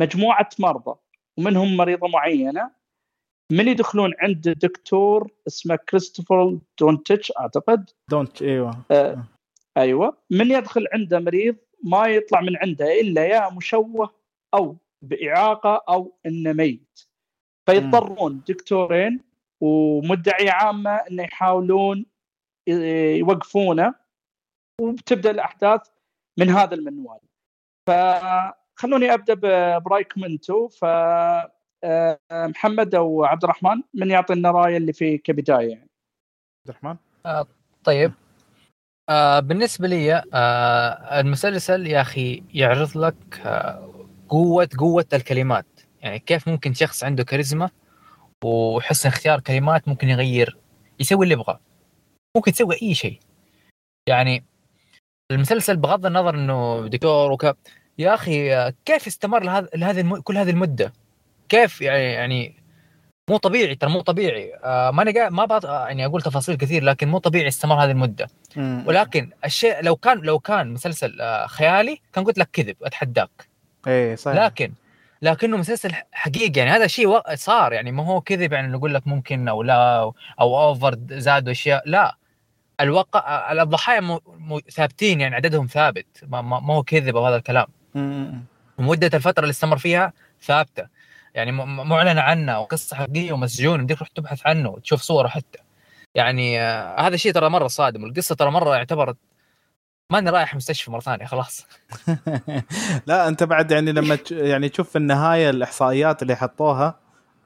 مجموعة 0.00 0.48
مرضى 0.58 0.98
ومنهم 1.38 1.76
مريضة 1.76 2.08
معينة 2.08 2.70
من 3.52 3.68
يدخلون 3.68 4.12
عند 4.18 4.48
دكتور 4.48 5.30
اسمه 5.46 5.76
كريستوفر 5.76 6.58
دونتش 6.80 7.32
أعتقد. 7.40 7.90
دونتش 8.10 8.42
إيوه. 8.42 8.84
آه 8.90 9.24
أيوه. 9.76 10.16
من 10.30 10.50
يدخل 10.50 10.86
عنده 10.92 11.20
مريض 11.20 11.56
ما 11.82 12.06
يطلع 12.06 12.40
من 12.40 12.56
عنده 12.56 13.00
إلا 13.00 13.26
يا 13.26 13.50
مشوه 13.50 14.14
أو 14.54 14.76
بإعاقة 15.02 15.84
أو 15.88 16.18
إنه 16.26 16.52
ميت. 16.52 17.00
فيضطرون 17.66 18.42
دكتورين 18.48 19.20
ومدعية 19.60 20.50
عامة 20.50 20.90
إنه 20.90 21.22
يحاولون 21.22 22.06
يوقفونه. 23.16 23.94
وبتبدأ 24.80 25.30
الأحداث 25.30 25.88
من 26.38 26.50
هذا 26.50 26.74
المنوال. 26.74 27.18
فخلوني 27.88 29.14
أبدأ 29.14 29.34
برايكم 29.78 30.24
أنتم 30.24 30.68
ف 30.68 30.84
محمد 32.32 32.94
أو 32.94 33.24
عبد 33.24 33.44
الرحمن 33.44 33.82
من 33.94 34.10
يعطي 34.10 34.34
لنا 34.34 34.50
رايه 34.50 34.76
اللي 34.76 34.92
في 34.92 35.18
كبداية 35.18 35.68
يعني؟ 35.68 35.88
عبد 36.68 36.68
الرحمن؟ 36.68 36.96
طيب. 37.84 38.12
آه 39.10 39.40
بالنسبة 39.40 39.88
لي 39.88 40.22
آه 40.34 41.20
المسلسل 41.20 41.86
يا 41.86 42.00
أخي 42.00 42.42
يعرض 42.54 42.98
لك 42.98 43.40
آه 43.46 44.06
قوة 44.28 44.68
قوة 44.78 45.06
الكلمات. 45.12 45.66
يعني 46.00 46.18
كيف 46.18 46.48
ممكن 46.48 46.74
شخص 46.74 47.04
عنده 47.04 47.24
كاريزما 47.24 47.70
وحسن 48.44 49.08
اختيار 49.08 49.40
كلمات 49.40 49.88
ممكن 49.88 50.08
يغير 50.08 50.58
يسوي 51.00 51.24
اللي 51.24 51.34
يبغاه. 51.34 51.60
ممكن 52.36 52.50
يسوي 52.50 52.74
أي 52.82 52.94
شيء. 52.94 53.20
يعني 54.08 54.44
المسلسل 55.30 55.76
بغض 55.76 56.06
النظر 56.06 56.34
إنه 56.34 56.88
دكتور 56.88 57.32
وك 57.32 57.56
يا 57.98 58.14
أخي 58.14 58.72
كيف 58.84 59.06
استمر 59.06 59.42
لهذا 59.42 59.68
لهذه 59.74 60.00
الم... 60.00 60.20
كل 60.20 60.38
هذه 60.38 60.50
المدة؟ 60.50 60.92
كيف 61.48 61.80
يعني 61.80 62.04
يعني 62.04 62.56
مو 63.30 63.36
طبيعي 63.36 63.74
ترى 63.74 63.90
مو 63.90 64.00
طبيعي. 64.00 64.54
آه 64.64 64.90
ماني 64.90 65.12
قاعد 65.12 65.32
ما 65.32 65.44
بط... 65.44 65.64
يعني 65.64 66.06
أقول 66.06 66.22
تفاصيل 66.22 66.56
كثير 66.56 66.84
لكن 66.84 67.08
مو 67.08 67.18
طبيعي 67.18 67.48
استمر 67.48 67.84
هذه 67.84 67.90
المدة. 67.90 68.28
مم. 68.56 68.84
ولكن 68.86 69.30
الشيء 69.44 69.82
لو 69.82 69.96
كان 69.96 70.18
لو 70.18 70.38
كان 70.38 70.72
مسلسل 70.72 71.20
آه 71.20 71.46
خيالي 71.46 72.00
كان 72.12 72.24
قلت 72.24 72.38
لك 72.38 72.48
كذب 72.52 72.76
أتحداك. 72.82 73.48
إيه 73.86 74.14
صحيح. 74.14 74.44
لكن 74.44 74.72
لكنه 75.22 75.56
مسلسل 75.56 75.92
حقيقي 76.12 76.60
يعني 76.60 76.70
هذا 76.70 76.86
شيء 76.86 77.34
صار 77.34 77.72
يعني 77.72 77.92
ما 77.92 78.06
هو 78.06 78.20
كذب 78.20 78.52
يعني 78.52 78.72
نقول 78.72 78.94
لك 78.94 79.06
ممكن 79.06 79.48
أو 79.48 79.62
لا 79.62 80.12
أو 80.40 80.62
اوفر 80.62 80.98
زادوا 81.10 81.52
أشياء. 81.52 81.82
لا. 81.86 82.16
الواقع 82.80 83.52
الضحايا 83.52 84.00
مو- 84.00 84.20
مو- 84.26 84.60
ثابتين 84.60 85.20
يعني 85.20 85.34
عددهم 85.34 85.66
ثابت 85.66 86.06
ما, 86.22 86.42
ما 86.42 86.60
ما 86.60 86.74
هو 86.74 86.82
كذب 86.82 87.16
أو 87.16 87.26
هذا 87.26 87.36
الكلام. 87.36 87.66
ومده 88.78 89.10
الفترة 89.14 89.42
اللي 89.42 89.50
استمر 89.50 89.78
فيها 89.78 90.12
ثابتة. 90.42 90.86
يعني 91.34 91.52
م- 91.52 91.88
معلن 91.88 92.18
عنه 92.18 92.60
وقصة 92.60 92.96
حقيقية 92.96 93.32
ومسجون 93.32 93.80
يمديك 93.80 93.96
تروح 93.98 94.08
تبحث 94.08 94.46
عنه 94.46 94.68
وتشوف 94.68 95.00
صوره 95.02 95.28
حتى. 95.28 95.58
يعني 96.14 96.60
آه 96.60 97.00
هذا 97.00 97.14
الشيء 97.14 97.32
ترى 97.32 97.48
مرة 97.48 97.66
صادم. 97.66 98.02
والقصة 98.02 98.34
ترى 98.34 98.50
مرة 98.50 98.76
يعتبر 98.76 99.14
ماني 100.12 100.30
رايح 100.30 100.54
مستشفى 100.54 100.90
مرة 100.90 101.00
ثانية 101.00 101.26
خلاص. 101.26 101.66
لا 103.06 103.28
أنت 103.28 103.42
بعد 103.44 103.70
يعني 103.70 103.92
لما 103.92 104.16
تش- 104.16 104.32
يعني 104.32 104.68
تشوف 104.68 104.90
في 104.90 104.98
النهاية 104.98 105.50
الإحصائيات 105.50 106.22
اللي 106.22 106.36
حطوها 106.36 106.94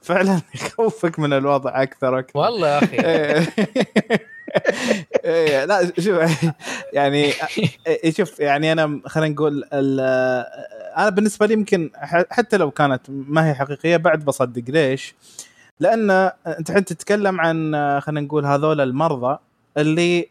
فعلا 0.02 0.40
يخوفك 0.54 1.18
من 1.18 1.32
الوضع 1.32 1.82
أكثر 1.82 2.14
وأكثر. 2.14 2.38
والله 2.38 2.68
يا 2.68 2.78
أخي. 2.78 3.46
إيه. 5.24 5.60
إيه، 5.60 5.64
لا 5.64 5.92
شوف 5.98 6.18
يعني 6.92 7.32
إيه، 7.86 8.12
شوف 8.12 8.40
يعني 8.40 8.72
أنا 8.72 9.00
خلينا 9.06 9.34
نقول 9.34 9.64
أنا 9.72 11.08
بالنسبة 11.08 11.46
لي 11.46 11.52
يمكن 11.52 11.90
حتى 12.30 12.56
لو 12.56 12.70
كانت 12.70 13.00
ما 13.08 13.48
هي 13.48 13.54
حقيقية 13.54 13.96
بعد 13.96 14.24
بصدق 14.24 14.62
ليش؟ 14.68 15.14
لأن 15.80 16.10
أنت 16.46 16.70
الحين 16.70 16.84
تتكلم 16.84 17.40
عن 17.40 17.72
خلينا 18.00 18.20
نقول 18.20 18.46
هذول 18.46 18.80
المرضى 18.80 19.38
اللي 19.78 20.28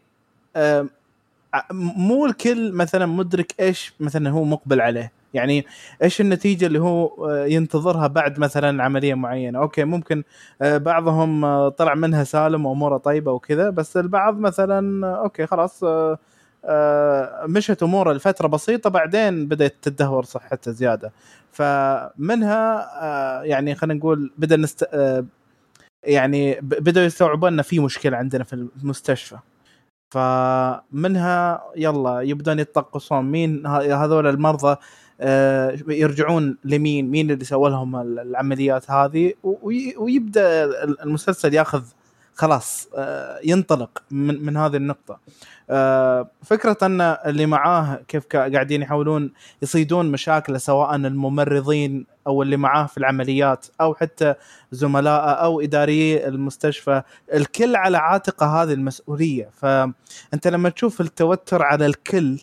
مو 1.72 2.26
الكل 2.26 2.72
مثلا 2.72 3.06
مدرك 3.06 3.54
إيش 3.60 3.92
مثلا 4.00 4.30
هو 4.30 4.44
مقبل 4.44 4.80
عليه 4.80 5.12
يعني 5.34 5.66
إيش 6.02 6.20
النتيجة 6.20 6.66
اللي 6.66 6.80
هو 6.80 7.28
آه، 7.30 7.44
ينتظرها 7.46 8.06
بعد 8.06 8.38
مثلا 8.38 8.84
عملية 8.84 9.14
معينة؟ 9.14 9.58
أوكي 9.58 9.84
ممكن 9.84 10.22
آه، 10.62 10.78
بعضهم 10.78 11.44
آه، 11.44 11.68
طلع 11.68 11.94
منها 11.94 12.24
سالم 12.24 12.66
وأموره 12.66 12.96
طيبة 12.96 13.32
وكذا 13.32 13.70
بس 13.70 13.96
البعض 13.96 14.38
مثلا 14.38 15.06
أوكي 15.16 15.46
خلاص 15.46 15.84
مشت 17.48 17.82
أموره 17.82 18.12
لفترة 18.12 18.48
بسيطة 18.48 18.90
بعدين 18.90 19.48
بدأت 19.48 19.74
تدهور 19.82 20.24
صحته 20.24 20.70
زيادة. 20.70 21.12
فمنها 21.52 22.90
يعني 23.44 23.74
خلينا 23.74 23.94
نقول 23.98 24.32
بدأ 24.38 24.56
نست 24.56 24.88
يعني 26.04 26.54
ب- 26.54 26.68
بدأوا 26.84 27.06
يستوعبون 27.06 27.52
ان 27.52 27.62
في 27.62 27.80
مشكلة 27.80 28.16
عندنا 28.16 28.44
في 28.44 28.52
المستشفى. 28.52 29.36
فمنها 30.10 31.62
يلا 31.76 32.20
يبدون 32.20 32.58
يتطقصون. 32.58 33.24
مين 33.30 33.66
هذول 33.66 34.26
المرضى 34.26 34.76
يرجعون 35.88 36.56
لمين؟ 36.64 37.10
مين 37.10 37.30
اللي 37.30 37.44
سوى 37.44 37.70
لهم 37.70 37.96
ال- 37.96 38.18
العمليات 38.18 38.90
هذه؟ 38.90 39.32
وي- 39.42 39.94
ويبدأ 39.96 40.64
ال- 40.64 41.00
المسلسل 41.02 41.54
ياخذ 41.54 41.82
خلاص 42.34 42.88
آه، 42.96 43.40
ينطلق 43.44 44.02
من 44.10 44.44
من 44.44 44.56
هذه 44.56 44.76
النقطة. 44.76 45.20
آه، 45.70 46.30
فكرة 46.42 46.76
أن 46.82 47.00
اللي 47.00 47.46
معاه 47.46 48.00
كيف 48.08 48.26
قاعدين 48.26 48.82
يحاولون 48.82 49.32
يصيدون 49.62 50.10
مشاكله 50.12 50.58
سواء 50.58 50.94
الممرضين 50.96 52.06
أو 52.26 52.42
اللي 52.42 52.56
معاه 52.56 52.86
في 52.86 52.98
العمليات 52.98 53.66
أو 53.80 53.94
حتى 53.94 54.34
زملائه 54.72 55.30
أو 55.30 55.60
إداري 55.60 56.26
المستشفى 56.28 57.02
الكل 57.34 57.76
على 57.76 57.98
عاتقه 57.98 58.62
هذه 58.62 58.72
المسؤولية. 58.72 59.50
فأنت 59.54 60.46
لما 60.48 60.68
تشوف 60.68 61.00
التوتر 61.00 61.62
على 61.62 61.86
الكل 61.86 62.38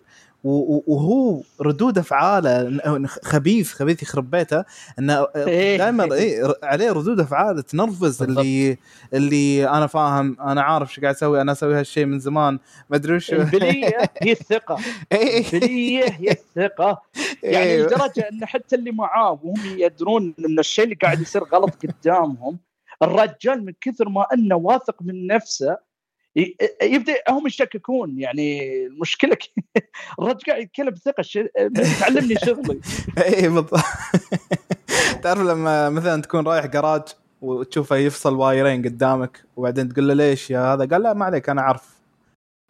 وهو 0.45 1.41
ردود 1.61 1.97
أفعاله 1.97 2.79
خبيث 3.23 3.73
خبيث 3.73 4.03
يخرب 4.03 4.31
بيته 4.31 4.63
إنه 4.99 5.27
إيه. 5.35 5.77
دائما 5.77 6.13
إيه 6.13 6.53
عليه 6.63 6.91
ردود 6.91 7.19
افعال 7.19 7.63
تنرفز. 7.63 8.23
اللي 8.23 8.77
اللي 9.13 9.69
أنا 9.69 9.87
فاهم 9.87 10.37
أنا 10.41 10.61
عارف 10.61 10.89
إيش 10.89 10.99
قاعد 10.99 11.15
أسوي 11.15 11.41
أنا 11.41 11.51
أسوي 11.51 11.79
هالشيء 11.79 12.05
من 12.05 12.19
زمان 12.19 12.59
ما 12.89 12.97
أدري 12.97 13.15
وش 13.15 13.33
البلية 13.33 13.97
هي 14.21 14.31
الثقة 14.31 14.77
إيه. 15.11 15.45
البلية 15.53 16.03
هي 16.03 16.31
الثقة 16.31 17.01
يعني 17.43 17.65
إيه. 17.65 17.83
لدرجة 17.83 18.29
إن 18.31 18.45
حتى 18.45 18.75
اللي 18.75 18.91
معاه 18.91 19.39
وهم 19.43 19.61
يدرون 19.65 20.33
إن 20.39 20.59
الشيء 20.59 20.83
اللي 20.85 20.95
قاعد 20.95 21.21
يصير 21.21 21.43
غلط 21.43 21.85
قدامهم 21.85 22.59
الرجال 23.03 23.65
من 23.65 23.73
كثر 23.81 24.09
ما 24.09 24.25
إنه 24.33 24.55
واثق 24.55 24.95
من 25.01 25.27
نفسه 25.27 25.77
يبدأ 26.83 27.13
هم 27.29 27.47
يشككون. 27.47 28.19
يعني 28.19 28.61
المشكلة 28.85 29.37
الرجل 30.19 30.39
قاعد 30.47 30.61
يتكلم 30.61 30.89
بثقه 30.89 31.23
ش- 31.23 31.39
تعلمني 31.99 32.35
شغلي. 32.35 32.79
إي 33.25 33.49
بالضبط 33.49 33.79
تعرف 35.23 35.39
لما 35.39 35.89
مثلا 35.89 36.21
تكون 36.21 36.47
رايح 36.47 36.65
جراج 36.65 37.01
وتشوفه 37.41 37.95
يفصل 37.95 38.33
وايرين 38.35 38.83
قدامك 38.85 39.43
وبعدين 39.55 39.89
تقول 39.93 40.07
له 40.07 40.13
ليش 40.13 40.51
يا 40.51 40.73
هذا؟ 40.73 40.85
قال 40.85 41.03
لا 41.03 41.13
ما 41.13 41.25
عليك 41.25 41.49
أنا 41.49 41.61
عارف 41.61 41.95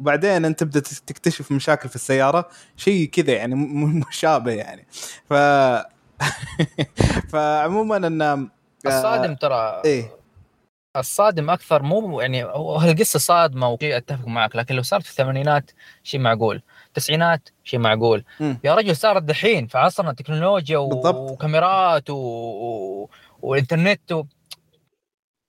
وبعدين 0.01 0.45
أنت 0.45 0.59
تبدأ 0.59 0.79
تكتشف 0.79 1.51
مشاكل 1.51 1.89
في 1.89 1.95
السيارة 1.95 2.49
شيء 2.77 3.05
كذا 3.09 3.33
يعني 3.33 3.55
مشابه 4.09 4.51
يعني. 4.51 4.87
ف 5.29 5.33
فعموما 7.29 7.97
إن 7.97 8.49
الصادم 8.87 9.35
ترى 9.35 9.81
إيه 9.85 10.14
الصادم 10.97 11.49
أكثر 11.49 11.83
مو 11.83 12.21
يعني 12.21 12.43
هو 12.43 12.81
القصة 12.81 13.19
صادمة 13.19 13.69
وكي 13.69 13.97
أتفق 13.97 14.27
معك 14.27 14.55
لكن 14.55 14.75
لو 14.75 14.81
صارت 14.81 15.03
في 15.03 15.09
الثمانينات 15.09 15.71
شيء 16.03 16.19
معقول 16.19 16.61
التسعينات 16.87 17.49
شيء 17.63 17.79
معقول 17.79 18.23
مم. 18.39 18.59
يا 18.63 18.75
رجل 18.75 18.95
صارت 18.95 19.23
دحين 19.23 19.67
في 19.67 19.77
عصرنا 19.77 20.13
تكنولوجيا 20.13 20.77
و... 20.77 20.89
بالضبط. 20.89 21.31
وكاميرات 21.31 22.09
و... 22.09 22.15
و... 22.15 23.09
والإنترنت 23.41 24.11
و... 24.11 24.23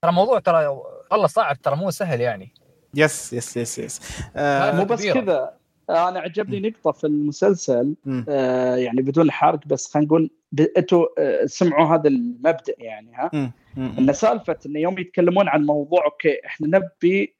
ترى 0.01 0.11
موضوع 0.11 0.39
ترى 0.39 0.67
والله 1.11 1.27
صعب 1.27 1.61
ترى 1.61 1.75
مو 1.75 1.91
سهل 1.91 2.21
يعني 2.21 2.53
yes 2.93 3.33
yes 3.33 3.57
yes 3.57 3.79
yes 3.79 4.01
آه 4.35 4.71
مو 4.71 4.85
بس. 4.85 5.05
كذا 5.05 5.53
أنا 5.89 6.19
عجبني 6.19 6.69
نقطة 6.69 6.91
في 6.91 7.07
المسلسل. 7.07 7.95
آه، 8.29 8.75
يعني 8.75 9.01
بدون 9.01 9.31
حرق 9.31 9.59
بس 9.67 9.93
خلينا 9.93 10.07
نقول 10.07 10.29
أنتوا 10.77 11.07
آه، 11.17 11.45
سمعوا 11.45 11.95
هذا 11.95 12.07
المبدأ 12.07 12.73
يعني 12.77 13.11
ها. 13.15 13.53
إن 13.77 14.13
سالفة 14.13 14.57
إن 14.65 14.75
يوم 14.75 14.99
يتكلمون 14.99 15.47
عن 15.47 15.65
موضوع 15.65 16.05
أوكي 16.05 16.45
إحنا 16.45 16.67
نبي 16.67 17.35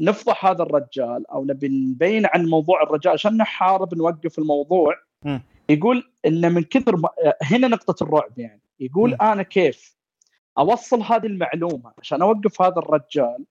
نفضح 0.00 0.46
هذا 0.46 0.62
الرجال 0.62 1.30
أو 1.30 1.44
نبي 1.44 1.68
نبين 1.68 2.26
عن 2.26 2.46
موضوع 2.46 2.82
الرجال 2.82 3.12
عشان 3.12 3.36
نحارب 3.36 3.94
نوقف 3.94 4.38
الموضوع 4.38 4.94
مم. 5.24 5.42
يقول 5.68 6.12
إن 6.26 6.52
من 6.52 6.62
كثر 6.62 6.96
ما 6.96 7.08
هنا 7.42 7.68
نقطة 7.68 8.04
الرعب 8.04 8.38
يعني 8.38 8.62
يقول 8.80 9.10
مم. 9.10 9.16
أنا 9.20 9.42
كيف 9.42 9.96
أوصل 10.58 11.02
هذه 11.02 11.26
المعلومة 11.26 11.92
عشان 11.98 12.22
أوقف 12.22 12.62
هذا 12.62 12.78
الرجال 12.78 13.44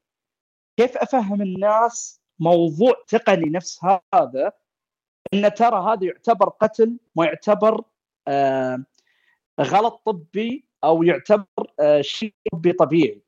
كيف 0.77 0.97
أفهم 0.97 1.41
الناس 1.41 2.21
موضوع 2.39 2.93
تقني 3.07 3.49
نفس 3.49 3.85
هذا 4.13 4.51
إن 5.33 5.53
ترى 5.53 5.93
هذا 5.93 6.05
يعتبر 6.05 6.49
قتل 6.49 6.97
ما 7.15 7.25
يعتبر 7.25 7.75
آه 7.75 7.92
غلط 9.61 10.01
طبي 10.05 10.65
أو 10.83 11.03
يعتبر 11.03 11.45
آه 11.79 12.01
شيء 12.01 12.33
طبي 12.53 12.73
طبيعي. 12.73 13.21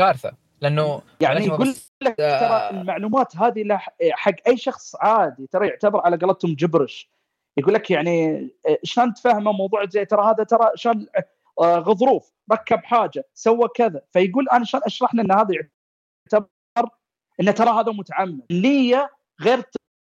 كارثة. 0.00 0.36
لأنه 0.60 1.02
يعني 1.20 1.46
يقول 1.46 1.74
لك 2.02 2.20
آه. 2.20 2.40
ترى 2.70 2.80
المعلومات 2.80 3.36
هذه 3.36 3.62
لح- 3.64 3.96
حق 4.12 4.34
أي 4.46 4.56
شخص 4.56 4.96
عادي 4.96 5.46
ترى 5.46 5.68
يعتبر 5.68 6.00
على 6.00 6.16
قولتهم 6.16 6.54
جبرش. 6.54 7.10
يقول 7.56 7.74
لك 7.74 7.90
يعني 7.90 8.34
آه، 8.68 8.78
شلون 8.82 9.14
تفهمه 9.14 9.52
موضوع 9.52 9.84
زي 9.86 10.04
ترى 10.04 10.22
هذا 10.30 10.44
ترى 10.44 10.70
شلون 10.74 11.06
آه، 11.60 11.78
غضروف 11.78 12.32
ركب 12.52 12.78
حاجة 12.84 13.28
سوى 13.34 13.68
كذا. 13.74 14.02
فيقول 14.12 14.48
أنا 14.48 14.64
شلون 14.64 14.82
أشرح 14.86 15.14
له 15.14 15.22
إن 15.22 15.32
هذا 15.32 15.54
يعتبر 15.54 16.48
إن 17.40 17.54
ترى 17.54 17.70
هذا 17.70 17.92
متعمد. 17.92 18.46
النيه 18.50 19.10
غير 19.40 19.58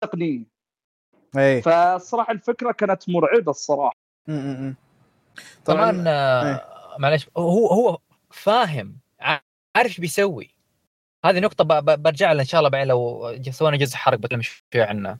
التقنيه 0.03 0.50
إيه 1.37 1.61
فالصراحة 1.61 2.33
الفكرة 2.33 2.71
كانت 2.71 3.09
مرعبة 3.09 3.51
الصراحة. 3.51 3.95
مم. 4.27 4.75
كمان 5.67 6.07
إيه. 6.07 6.13
آه، 6.13 6.95
معلش 6.99 7.29
هو 7.37 7.67
هو 7.67 7.97
فاهم 8.31 8.97
عارف 9.19 9.41
إيش 9.77 9.99
بيسوي 9.99 10.55
هذه 11.25 11.39
نقطة 11.39 11.63
برجع 11.79 12.31
لها 12.31 12.41
إن 12.41 12.47
شاء 12.47 12.59
الله 12.59 12.69
بعدين 12.69 12.87
لو 12.87 13.31
سوينا 13.49 13.77
جزء 13.77 13.95
حرق 13.95 14.17
بتكلم 14.17 14.41
شوية 14.41 14.83
عنه. 14.83 15.17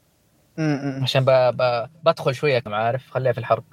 عشان 1.03 1.25
ب... 1.25 1.29
ب... 1.29 1.89
بدخل 2.03 2.35
شوية 2.35 2.59
كم 2.59 2.73
عارف 2.73 3.09
خليها 3.09 3.31
في 3.31 3.37
الحرق 3.37 3.63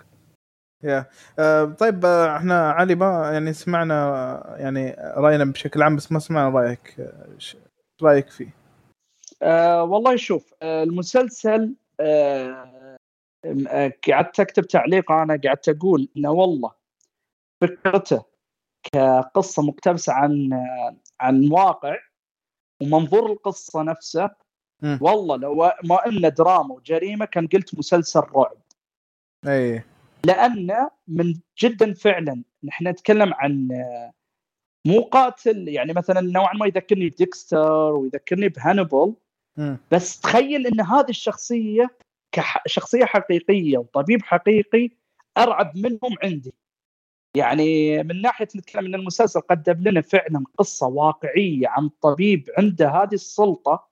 يا 0.82 1.06
آه 1.38 1.64
طيب 1.64 2.04
آه، 2.04 2.36
إحنا 2.36 2.70
علي 2.70 2.94
ما 2.94 3.30
يعني 3.32 3.52
سمعنا 3.52 3.94
آه، 3.94 4.56
يعني 4.56 4.96
رأينا 5.16 5.44
بشكل 5.44 5.82
عام 5.82 5.96
بس 5.96 6.12
ما 6.12 6.18
سمعنا 6.18 6.58
رأيك 6.58 7.00
آه، 7.00 7.26
ش- 7.38 7.56
رأيك 8.02 8.28
فيه 8.30 8.54
آه 9.42 9.82
والله 9.82 10.16
شوف 10.16 10.54
آه 10.62 10.82
المسلسل 10.82 11.62
آه 11.62 11.62
آه، 11.62 11.87
قعدت 14.08 14.40
أكتب 14.40 14.62
تعليق 14.62 15.12
أنا 15.12 15.40
قعدت 15.44 15.68
أقول 15.68 16.08
إنه 16.16 16.30
والله 16.30 16.72
فكرته 17.60 18.24
كقصة 18.92 19.62
مقتبسة 19.62 20.12
عن 20.12 20.52
آه 20.52 20.96
عن 21.20 21.52
واقع 21.52 21.96
ومنظور 22.82 23.32
القصة 23.32 23.82
نفسه. 23.82 24.30
والله 25.00 25.36
لو 25.36 25.70
ما 25.84 26.06
انه 26.06 26.28
دراما 26.28 26.74
وجريمة 26.74 27.24
كان 27.24 27.46
قلت 27.46 27.78
مسلسل 27.78 28.20
رعب 28.20 28.56
أي 29.46 29.82
لأن 30.24 30.88
من 31.08 31.34
جدا 31.58 31.94
فعلا 31.94 32.42
نحن 32.64 32.88
نتكلم 32.88 33.34
عن 33.34 33.72
آه، 33.72 34.12
مو 34.86 35.00
قاتل 35.00 35.68
يعني 35.68 35.92
مثلا 35.92 36.20
نوعا 36.20 36.54
ما 36.54 36.66
يذكرني 36.66 37.08
بديكستر 37.08 37.92
ويذكرني 37.92 38.48
بهانيبال 38.48 39.14
بس 39.92 40.20
تخيل 40.20 40.66
إن 40.66 40.80
هذه 40.80 41.10
الشخصية 41.10 41.96
كشخصيه 42.32 43.04
حقيقية 43.04 43.78
وطبيب 43.78 44.22
حقيقي 44.22 44.90
أرعب 45.38 45.76
منهم 45.76 46.16
عندي. 46.22 46.54
يعني 47.36 48.02
من 48.02 48.22
ناحية 48.22 48.48
نتكلم 48.56 48.86
إن 48.86 48.94
المسلسل 48.94 49.40
قدم 49.40 49.88
لنا 49.88 50.00
فعلا 50.00 50.44
قصة 50.58 50.86
واقعية 50.86 51.68
عن 51.68 51.88
طبيب 51.88 52.50
عنده 52.58 52.88
هذه 52.90 53.14
السلطة 53.14 53.88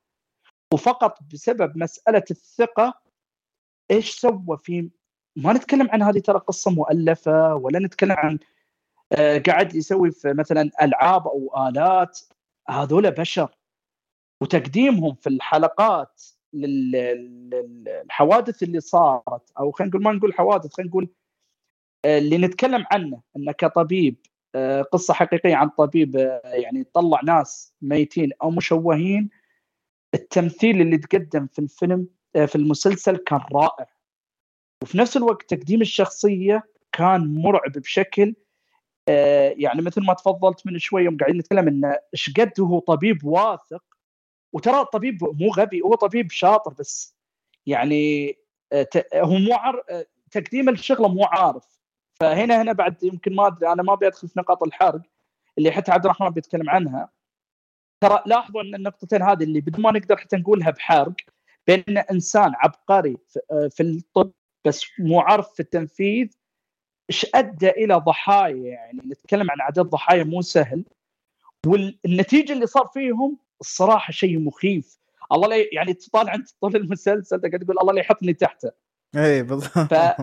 وفقط 0.72 1.18
بسبب 1.32 1.78
مسألة 1.78 2.24
الثقة 2.30 3.00
إيش 3.90 4.10
سوى 4.10 4.58
في 4.58 4.90
ما 5.36 5.52
نتكلم 5.52 5.88
عن 5.90 6.02
هذه 6.02 6.18
ترى 6.18 6.38
قصة 6.38 6.70
مؤلفة 6.70 7.54
ولا 7.54 7.78
نتكلم 7.78 8.12
عن 8.12 8.38
آه، 9.12 9.38
قاعد 9.38 9.74
يسوي 9.74 10.10
في 10.10 10.32
مثلا 10.32 10.70
ألعاب 10.82 11.26
أو 11.26 11.68
آلات 11.68 12.20
هذول 12.68 13.10
بشر. 13.10 13.56
وتقديمهم 14.42 15.14
في 15.14 15.28
الحلقات 15.28 16.22
لل- 16.52 17.50
للحوادث 17.84 18.62
اللي 18.62 18.80
صارت 18.80 19.50
أو 19.58 19.70
خلينا 19.72 19.90
نقول 19.90 20.02
ما 20.04 20.12
نقول 20.12 20.34
حوادث 20.34 20.72
خلينا 20.74 20.90
نقول 20.90 21.08
آه، 22.04 22.18
اللي 22.18 22.38
نتكلم 22.38 22.84
عنه 22.92 23.22
إنه 23.36 23.52
كطبيب 23.52 24.16
آه، 24.54 24.82
قصة 24.82 25.14
حقيقية 25.14 25.54
عن 25.56 25.68
طبيب 25.68 26.16
آه، 26.16 26.40
يعني 26.44 26.84
طلع 26.84 27.20
ناس 27.24 27.74
ميتين 27.82 28.30
أو 28.42 28.50
مشوهين. 28.50 29.30
التمثيل 30.14 30.80
اللي 30.80 30.98
تقدم 30.98 31.46
في 31.46 31.58
الفيلم 31.58 32.08
في 32.46 32.56
المسلسل 32.56 33.16
كان 33.16 33.40
رائع. 33.52 33.86
وفي 34.82 34.98
نفس 34.98 35.16
الوقت 35.16 35.54
تقديم 35.54 35.80
الشخصية 35.80 36.62
كان 36.92 37.34
مرعب 37.42 37.72
بشكل 37.72 38.34
يعني 39.56 39.82
مثل 39.82 40.04
ما 40.04 40.14
تفضلت 40.14 40.66
من 40.66 40.78
شوي 40.78 41.02
يوم 41.02 41.16
قاعدين 41.16 41.38
نتكلم 41.38 41.68
إنه 41.68 41.98
إيش 42.14 42.30
قد 42.30 42.52
هو 42.60 42.78
طبيب 42.78 43.24
واثق 43.24 43.84
وترى 44.52 44.80
الطبيب 44.80 45.24
مو 45.24 45.48
غبي 45.50 45.80
هو 45.82 45.94
طبيب 45.94 46.30
شاطر 46.30 46.72
بس. 46.72 47.16
يعني 47.66 48.34
آه، 48.72 48.82
ت- 48.82 49.14
هو 49.14 49.34
مو 49.38 49.54
عار... 49.54 49.82
آه، 49.90 50.06
تقديم 50.30 50.68
الشغلة 50.68 51.08
مو 51.08 51.24
عارف. 51.24 51.80
فهنا 52.20 52.62
هنا 52.62 52.72
بعد 52.72 53.02
يمكن 53.04 53.34
ما 53.34 53.46
أدري 53.46 53.72
أنا 53.72 53.82
ما 53.82 53.94
بدخل 53.94 54.28
في 54.28 54.38
نقاط 54.40 54.62
الحرق 54.62 55.02
اللي 55.58 55.70
حتى 55.72 55.92
عبد 55.92 56.04
الرحمن 56.04 56.30
بيتكلم 56.30 56.70
عنها. 56.70 57.10
ترى 58.00 58.22
لاحظوا 58.26 58.62
أن 58.62 58.74
النقطتين 58.74 59.22
هذه 59.22 59.42
اللي 59.44 59.60
بدون 59.60 59.82
ما 59.82 59.90
نقدر 59.92 60.16
حتى 60.16 60.36
نقولها 60.36 60.70
بحرق 60.70 61.14
بين 61.66 61.98
إنسان 61.98 62.52
عبقري 62.54 63.16
آه، 63.50 63.68
في 63.68 63.82
الطب 63.82 64.32
بس 64.66 64.84
مو 64.98 65.20
عارف 65.20 65.52
في 65.54 65.60
التنفيذ 65.60 66.28
إيش 67.10 67.26
أدى 67.34 67.70
إلى 67.70 67.94
ضحايا؟ 67.94 68.68
يعني 68.68 69.02
نتكلم 69.06 69.50
عن 69.50 69.60
عدد 69.60 69.80
ضحايا 69.80 70.24
مو 70.24 70.42
سهل. 70.42 70.84
والنتيجة 71.66 72.52
اللي 72.52 72.66
صار 72.66 72.86
فيهم 72.86 73.38
الصراحة 73.60 74.12
شيء 74.12 74.38
مخيف. 74.38 74.98
الله 75.32 75.48
لا 75.48 75.56
يعني 75.72 75.94
تطالع 75.94 76.34
انت 76.34 76.48
طول 76.60 76.76
المسلسل 76.76 77.40
تقعد 77.40 77.64
تقول 77.64 77.78
الله 77.80 77.92
لا 77.92 78.00
يحطني 78.00 78.32
تحته. 78.34 78.70
إي 79.16 79.42
بالضبط. 79.42 79.94
ف- 79.94 80.22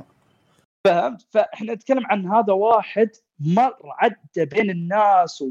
فهمت؟ 0.88 1.22
فإحنا 1.32 1.74
نتكلم 1.74 2.06
عن 2.06 2.28
هذا 2.28 2.54
واحد 2.54 3.10
مر 3.40 3.76
عدى 3.84 4.46
بين 4.46 4.70
الناس 4.70 5.44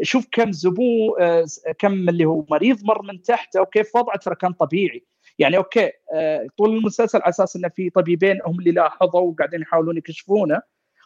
وشوف 0.00 0.26
كم 0.32 0.52
زبون 0.52 1.10
آه، 1.20 1.44
كم 1.78 2.08
اللي 2.08 2.24
هو 2.24 2.44
مريض 2.50 2.84
مر 2.84 3.02
من 3.02 3.22
تحته 3.22 3.60
وكيف 3.62 3.96
وضعه 3.96 4.16
ترى 4.18 4.34
كان 4.34 4.52
طبيعي. 4.52 5.06
يعني 5.38 5.56
أوكي 5.56 5.90
آه، 6.14 6.46
طول 6.58 6.76
المسلسل 6.76 7.18
على 7.22 7.28
أساس 7.28 7.56
إنه 7.56 7.68
في 7.68 7.90
طبيبين 7.90 8.40
هم 8.46 8.58
اللي 8.58 8.70
لاحظوا 8.70 9.20
وقاعدين 9.20 9.60
يحاولون 9.60 9.96
يكشفونه 9.96 10.62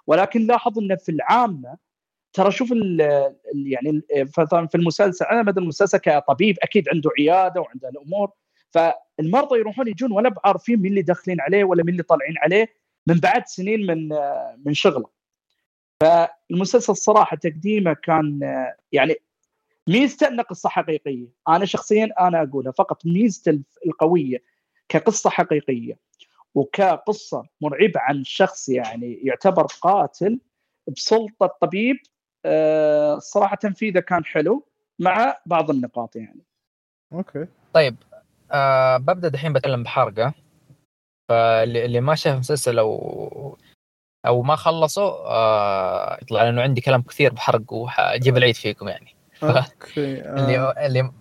ولكن 0.06 0.46
لاحظ 0.46 0.78
إنه 0.78 0.96
في 0.96 1.08
العامة 1.12 1.76
ترى 2.32 2.50
شوف 2.50 2.72
ال 2.72 3.02
ال- 3.54 3.72
يعني 3.72 4.02
مثلا 4.38 4.66
في 4.66 4.74
المسلسل 4.74 5.24
أنا 5.24 5.42
مثلا 5.42 5.58
المسلسل 5.62 5.98
كطبيب 5.98 6.56
أكيد 6.62 6.88
عنده 6.88 7.10
عيادة 7.18 7.60
وعنده 7.60 7.88
الأمور 7.88 8.30
فالمرضى 8.70 9.58
يروحون 9.58 9.88
يجون 9.88 10.12
ولا 10.12 10.28
بعارفين 10.28 10.76
مين 10.76 10.90
اللي 10.90 11.02
داخلين 11.02 11.40
عليه 11.40 11.64
ولا 11.64 11.82
مين 11.84 11.92
اللي 11.92 12.02
طالعين 12.02 12.34
عليه 12.38 12.68
من 13.06 13.14
بعد 13.20 13.46
سنين 13.46 13.86
من 13.86 14.08
من 14.64 14.74
شغله. 14.74 15.06
فالمسلسل 16.00 16.92
الصراحة 16.92 17.36
تقديمه 17.36 17.92
كان 17.92 18.40
يعني 18.92 19.14
ميزته 19.88 20.28
انه 20.28 20.42
قصة 20.42 20.68
حقيقية. 20.68 21.26
أنا 21.48 21.64
شخصيا 21.64 22.08
أنا 22.20 22.42
أقولها 22.42 22.72
فقط 22.72 23.06
ميزته 23.06 23.60
القوية 23.86 24.42
كقصة 24.88 25.30
حقيقية 25.30 25.98
وكقصة 26.54 27.42
مرعبة 27.60 28.00
عن 28.00 28.24
شخص 28.24 28.68
يعني 28.68 29.14
يعتبر 29.22 29.66
قاتل 29.80 30.40
بسلطة 30.88 31.46
طبيب 31.60 31.96
الصراحه 33.16 33.56
تنفيذه 33.56 34.00
كان 34.00 34.24
حلو 34.24 34.66
مع 34.98 35.36
بعض 35.46 35.70
النقاط 35.70 36.16
يعني 36.16 36.44
أوكي 37.12 37.46
طيب 37.72 37.96
آه 38.52 38.96
ببدأ 38.96 39.28
دحين 39.28 39.52
بتكلم 39.52 39.82
بحرقة 39.82 40.34
فاللي 41.28 41.84
اللي 41.84 42.00
ما 42.00 42.14
شاف 42.14 42.34
المسلسل 42.34 42.78
أو 42.78 43.58
أو 44.26 44.42
ما 44.42 44.56
خلصوا 44.56 45.10
آه 45.10 46.18
يطلع 46.22 46.48
انه 46.48 46.62
عندي 46.62 46.80
كلام 46.80 47.02
كثير 47.02 47.32
بحرق 47.32 47.72
وحجيب 47.72 48.36
العيد 48.36 48.54
فيكم 48.54 48.88
يعني 48.88 49.14
أوكي 49.42 50.20
آه. 50.22 50.34
اللي 50.34 50.86
اللي 50.86 51.12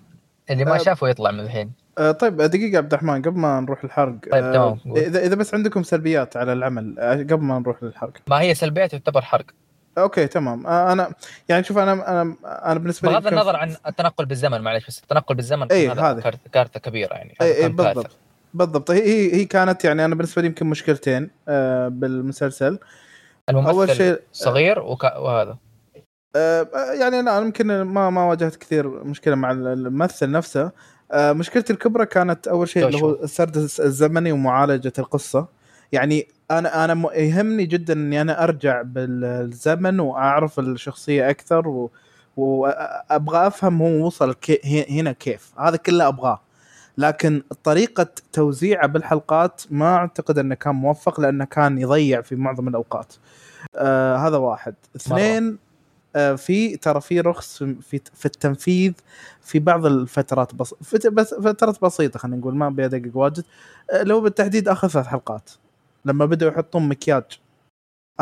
اللي 0.49 0.65
ما 0.65 0.75
آه. 0.75 0.77
شافه 0.77 1.07
يطلع 1.07 1.31
من 1.31 1.39
الحين 1.39 1.71
آه 1.97 2.11
طيب 2.11 2.41
دقيقة 2.41 2.77
عبد 2.77 2.93
الرحمن 2.93 3.21
قبل 3.21 3.39
ما 3.39 3.59
نروح 3.59 3.83
الحرق 3.83 4.19
طيب، 4.31 4.43
آه 4.43 4.53
تمام، 4.53 4.79
قول. 4.79 4.97
اذا 4.97 5.19
إذا 5.25 5.35
بس 5.35 5.53
عندكم 5.53 5.83
سلبيات 5.83 6.37
على 6.37 6.53
العمل 6.53 6.99
آه 6.99 7.15
قبل 7.15 7.43
ما 7.43 7.59
نروح 7.59 7.83
للحرق 7.83 8.13
ما 8.27 8.41
هي 8.41 8.53
سلبيات 8.53 8.91
تعتبر 8.91 9.21
حرق 9.21 9.45
أوكي 9.97 10.27
تمام. 10.27 10.67
آه 10.67 10.91
أنا 10.91 11.13
يعني 11.49 11.63
شوف 11.63 11.77
أنا 11.77 12.21
أنا 12.21 12.35
أنا 12.45 12.79
بالنسبة 12.79 13.09
لي 13.09 13.15
بغض 13.15 13.27
النظر 13.27 13.55
عن 13.55 13.75
التنقل 13.87 14.25
بالزمن 14.25 14.61
معلش 14.61 14.87
بس 14.87 14.99
التنقل 14.99 15.35
بالزمن 15.35 15.67
إيه، 15.71 15.91
هذا. 15.91 16.31
كارثه 16.51 16.79
كبيرة 16.79 17.13
يعني 17.13 17.35
اي 17.41 17.55
اي 17.55 17.61
كان 17.61 17.75
كارثة. 17.75 17.93
بالضبط. 17.93 18.17
بالضبط. 18.53 18.91
هي 18.91 19.01
هي 19.01 19.35
هي 19.35 19.45
كانت 19.45 19.85
يعني 19.85 20.05
أنا 20.05 20.15
بالنسبة 20.15 20.41
لي 20.41 20.47
يمكن 20.47 20.65
مشكلتين 20.65 21.29
آه 21.47 21.87
بالمسلسل. 21.87 22.79
الممثل 23.49 23.69
أول 23.69 23.89
شيء 23.89 24.21
صغير 24.31 24.79
وك... 24.79 25.03
وهذا. 25.03 25.57
آه 26.35 26.67
يعني 26.99 27.19
أنا 27.19 27.37
يمكن 27.37 27.81
ما 27.81 28.09
ما 28.09 28.23
واجهت 28.23 28.55
كثير 28.55 29.03
مشكلة 29.03 29.35
مع 29.35 29.51
الممثل 29.51 30.31
نفسه. 30.31 30.71
آه 31.11 31.33
مشكلتي 31.33 31.73
الكبرى 31.73 32.05
كانت 32.05 32.47
أول 32.47 32.69
شيء 32.69 32.87
اللي 32.87 33.01
هو 33.01 33.11
السرد 33.11 33.57
الزمني 33.57 34.31
ومعالجة 34.31 34.93
القصة. 34.99 35.47
يعني 35.91 36.27
أنا 36.51 36.85
أنا 36.85 37.13
يهمني 37.13 37.65
جدا 37.65 37.93
إني 37.93 38.21
أنا 38.21 38.43
أرجع 38.43 38.81
بالزمن 38.81 39.99
وأعرف 39.99 40.59
الشخصية 40.59 41.29
أكثر 41.29 41.67
و 41.67 41.91
وأبغى 42.37 43.47
أفهم 43.47 43.81
هو 43.81 44.05
وصل 44.07 44.33
كي 44.33 44.85
هنا 44.99 45.11
كيف. 45.11 45.51
هذا 45.59 45.77
كله 45.77 46.07
أبغاه. 46.07 46.39
لكن 46.97 47.43
طريقة 47.63 48.07
توزيعه 48.33 48.87
بالحلقات 48.87 49.61
ما 49.69 49.95
أعتقد 49.95 50.39
إنه 50.39 50.55
كان 50.55 50.75
موفق 50.75 51.19
لأنه 51.19 51.45
كان 51.45 51.77
يضيع 51.77 52.21
في 52.21 52.35
معظم 52.35 52.67
الأوقات. 52.67 53.13
آه 53.75 54.15
هذا 54.17 54.37
واحد. 54.37 54.75
اثنين 54.95 55.57
آه 56.15 56.35
في 56.35 56.77
ترى 56.77 57.01
في 57.01 57.19
رخص 57.21 57.63
في 57.63 58.01
في 58.15 58.25
التنفيذ 58.25 58.93
في 59.41 59.59
بعض 59.59 59.85
الفترات 59.85 60.55
بس 60.55 60.75
فت- 60.83 61.07
بس 61.07 61.33
فترات 61.33 61.81
بسيطة 61.81 62.19
خلينا 62.19 62.37
نقول 62.37 62.55
ما 62.55 62.67
ابي 62.67 62.85
ادقق 62.85 63.17
واجد. 63.17 63.43
آه 63.91 64.03
لو 64.03 64.21
بالتحديد 64.21 64.67
آخر 64.69 64.87
ثلاث 64.87 65.07
حلقات. 65.07 65.49
لما 66.07 66.25
بدأوا 66.25 66.51
يحطون 66.51 66.87
مكياج. 66.89 67.23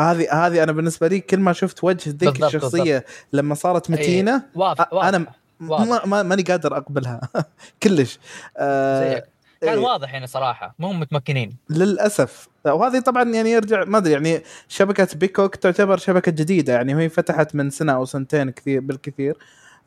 هذه 0.00 0.32
هذه 0.46 0.62
أنا 0.62 0.72
بالنسبة 0.72 1.08
لي 1.08 1.20
كل 1.20 1.40
ما 1.40 1.52
شفت 1.52 1.84
وجه 1.84 2.08
ذيك 2.10 2.24
بالضبط، 2.24 2.44
الشخصية 2.44 3.04
لما 3.32 3.54
صارت 3.54 3.90
متينة 3.90 4.42
واضح 4.54 4.92
واضح 4.92 5.06
أنا 5.08 5.26
واضح. 5.60 5.86
ما 5.86 6.04
ما- 6.06 6.22
ماني 6.22 6.42
قادر 6.42 6.76
أقبلها. 6.76 7.20
كلش. 7.82 8.18
آه 8.56 9.14
زيك 9.14 9.24
كان 9.60 9.78
إيه. 9.78 9.84
واضح 9.84 10.12
يعني 10.12 10.26
صراحة 10.26 10.74
مو 10.78 10.88
هم 10.88 11.00
متمكنين. 11.00 11.56
للأسف. 11.70 12.48
وهذه 12.64 13.00
طبعا 13.00 13.22
يعني 13.22 13.50
يرجع 13.50 13.84
ما 13.84 13.98
أدري 13.98 14.12
يعني 14.12 14.42
شبكة 14.68 15.08
بيكوك 15.14 15.56
تعتبر 15.56 15.96
شبكة 15.96 16.32
جديدة 16.32 16.72
يعني 16.72 16.94
وهي 16.94 17.08
فتحت 17.08 17.54
من 17.54 17.70
سنة 17.70 17.92
أو 17.92 18.04
سنتين 18.04 18.50
كثير 18.50 18.80
بالكثير. 18.80 19.36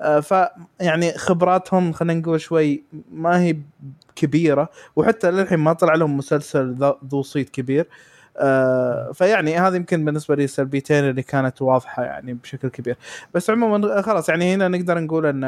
آه، 0.01 0.19
ف 0.19 0.33
يعني 0.79 1.13
خبراتهم 1.13 1.91
خلينا 1.91 2.19
نقول 2.19 2.41
شوي 2.41 2.83
ما 3.11 3.41
هي 3.41 3.57
كبيرة 4.15 4.69
وحتى 4.95 5.31
للحين 5.31 5.59
ما 5.59 5.73
طلع 5.73 5.95
لهم 5.95 6.17
مسلسل 6.17 6.75
ذو 7.05 7.21
صيت 7.21 7.49
كبير. 7.49 7.87
آه، 8.37 9.11
فيعني 9.13 9.57
هذه 9.57 9.75
يمكن 9.75 10.05
بالنسبة 10.05 10.35
لي 10.35 10.43
السلبيتين 10.43 11.03
اللي 11.03 11.23
كانت 11.23 11.61
واضحة 11.61 12.03
يعني 12.03 12.33
بشكل 12.33 12.67
كبير. 12.69 12.97
بس 13.33 13.49
عموما 13.49 14.01
خلاص 14.01 14.29
يعني 14.29 14.53
هنا 14.53 14.67
نقدر 14.67 14.99
نقول 14.99 15.25
إن 15.25 15.43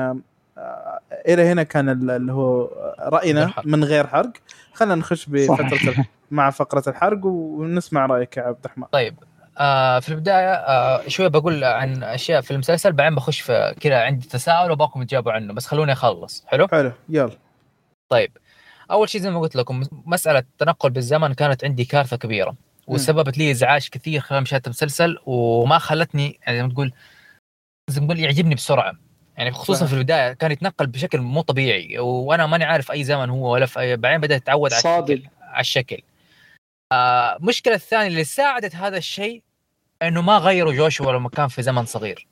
آه، 0.58 1.00
إلى 1.28 1.44
هنا 1.44 1.64
كان 1.64 1.90
ال- 1.90 2.12
اللي 2.12 2.34
هو 2.34 2.70
رأينا. 3.00 3.54
من 3.66 3.84
غير 3.84 4.08
حرق. 4.08 4.32
خلينا 4.74 4.96
نخش 4.96 5.26
بفترة 5.30 6.06
مع 6.32 6.50
فقرة 6.50 6.84
الحرق 6.88 7.26
ونسمع 7.26 8.06
رأيك 8.06 8.38
يا 8.38 8.42
عبد 8.44 8.58
الرحمن. 8.66 8.86
طيب 8.92 9.16
آه 9.62 10.00
في 10.00 10.10
البداية 10.10 10.54
آه 10.54 11.08
شوي 11.08 11.30
بقول 11.30 11.64
عن 11.64 12.04
أشياء 12.04 12.42
في 12.42 12.52
المسلسل 12.52 12.92
بعدين 12.92 13.16
بخش 13.16 13.40
في 13.42 13.76
كذا 13.80 14.02
عندي 14.02 14.28
تساؤل 14.28 14.72
وباكم 14.72 15.04
تجاوبوا 15.04 15.32
عنه 15.32 15.54
بس 15.54 15.68
خلوني 15.68 15.92
أخلص. 15.92 16.46
حلو؟ 16.48 16.68
حلو 16.68 16.92
يلا. 17.10 17.32
طيب. 18.10 18.38
أول 18.92 19.10
شيء 19.10 19.22
زي 19.22 19.32
ما 19.32 19.40
قلت 19.40 19.56
لكم 19.56 19.84
مسألة 20.06 20.40
التنقل 20.40 20.90
بالزمن 20.90 21.34
كانت 21.34 21.64
عندي 21.64 21.86
كارثة 21.86 22.18
كبيرة 22.18 22.56
وسببت 22.88 23.38
لي 23.38 23.52
إزعاج 23.52 23.90
كثير 23.90 24.20
خلال 24.22 24.42
مشاهدة 24.42 24.64
المسلسل 24.66 25.18
وما 25.26 25.78
خلتني 25.78 26.40
يعني 26.48 26.58
زي 26.58 26.64
ما 26.64 26.70
تقول 26.74 26.94
زي 27.90 28.02
ما 28.02 28.08
تقول 28.08 28.20
يعجبني 28.20 28.56
بسرعة. 28.56 28.94
يعني 29.38 29.52
خصوصا. 29.52 29.86
في 29.86 29.94
البداية 29.94 30.34
كان 30.34 30.52
يتنقل 30.52 30.88
بشكل 30.88 31.22
مو 31.22 31.42
طبيعي 31.42 32.00
وأنا 32.00 32.46
ماني 32.46 32.64
عارف 32.64 32.92
أي 32.92 33.04
زمن 33.04 33.30
هو 33.30 33.54
ولا 33.54 33.66
في 33.66 33.80
أي 33.80 33.98
بعدين 33.98 34.22
بدأت 34.22 34.42
أتعود 34.42 34.74
على. 34.74 34.80
الشكل 34.80 35.28
على 35.42 35.62
الشكل. 35.62 36.02
آه 36.94 37.38
مشكلة 37.40 37.76
الثانية 37.76 38.08
اللي 38.08 38.24
ساعدت 38.24 38.76
هذا 38.76 38.98
الشيء 38.98 39.44
إنه 40.02 40.22
ما 40.22 40.38
غيروا 40.38 40.74
جوشوا 40.74 41.12
لما 41.12 41.30
كان 41.30 41.48
في 41.48 41.62
زمن 41.62 41.86
صغير. 41.86 42.28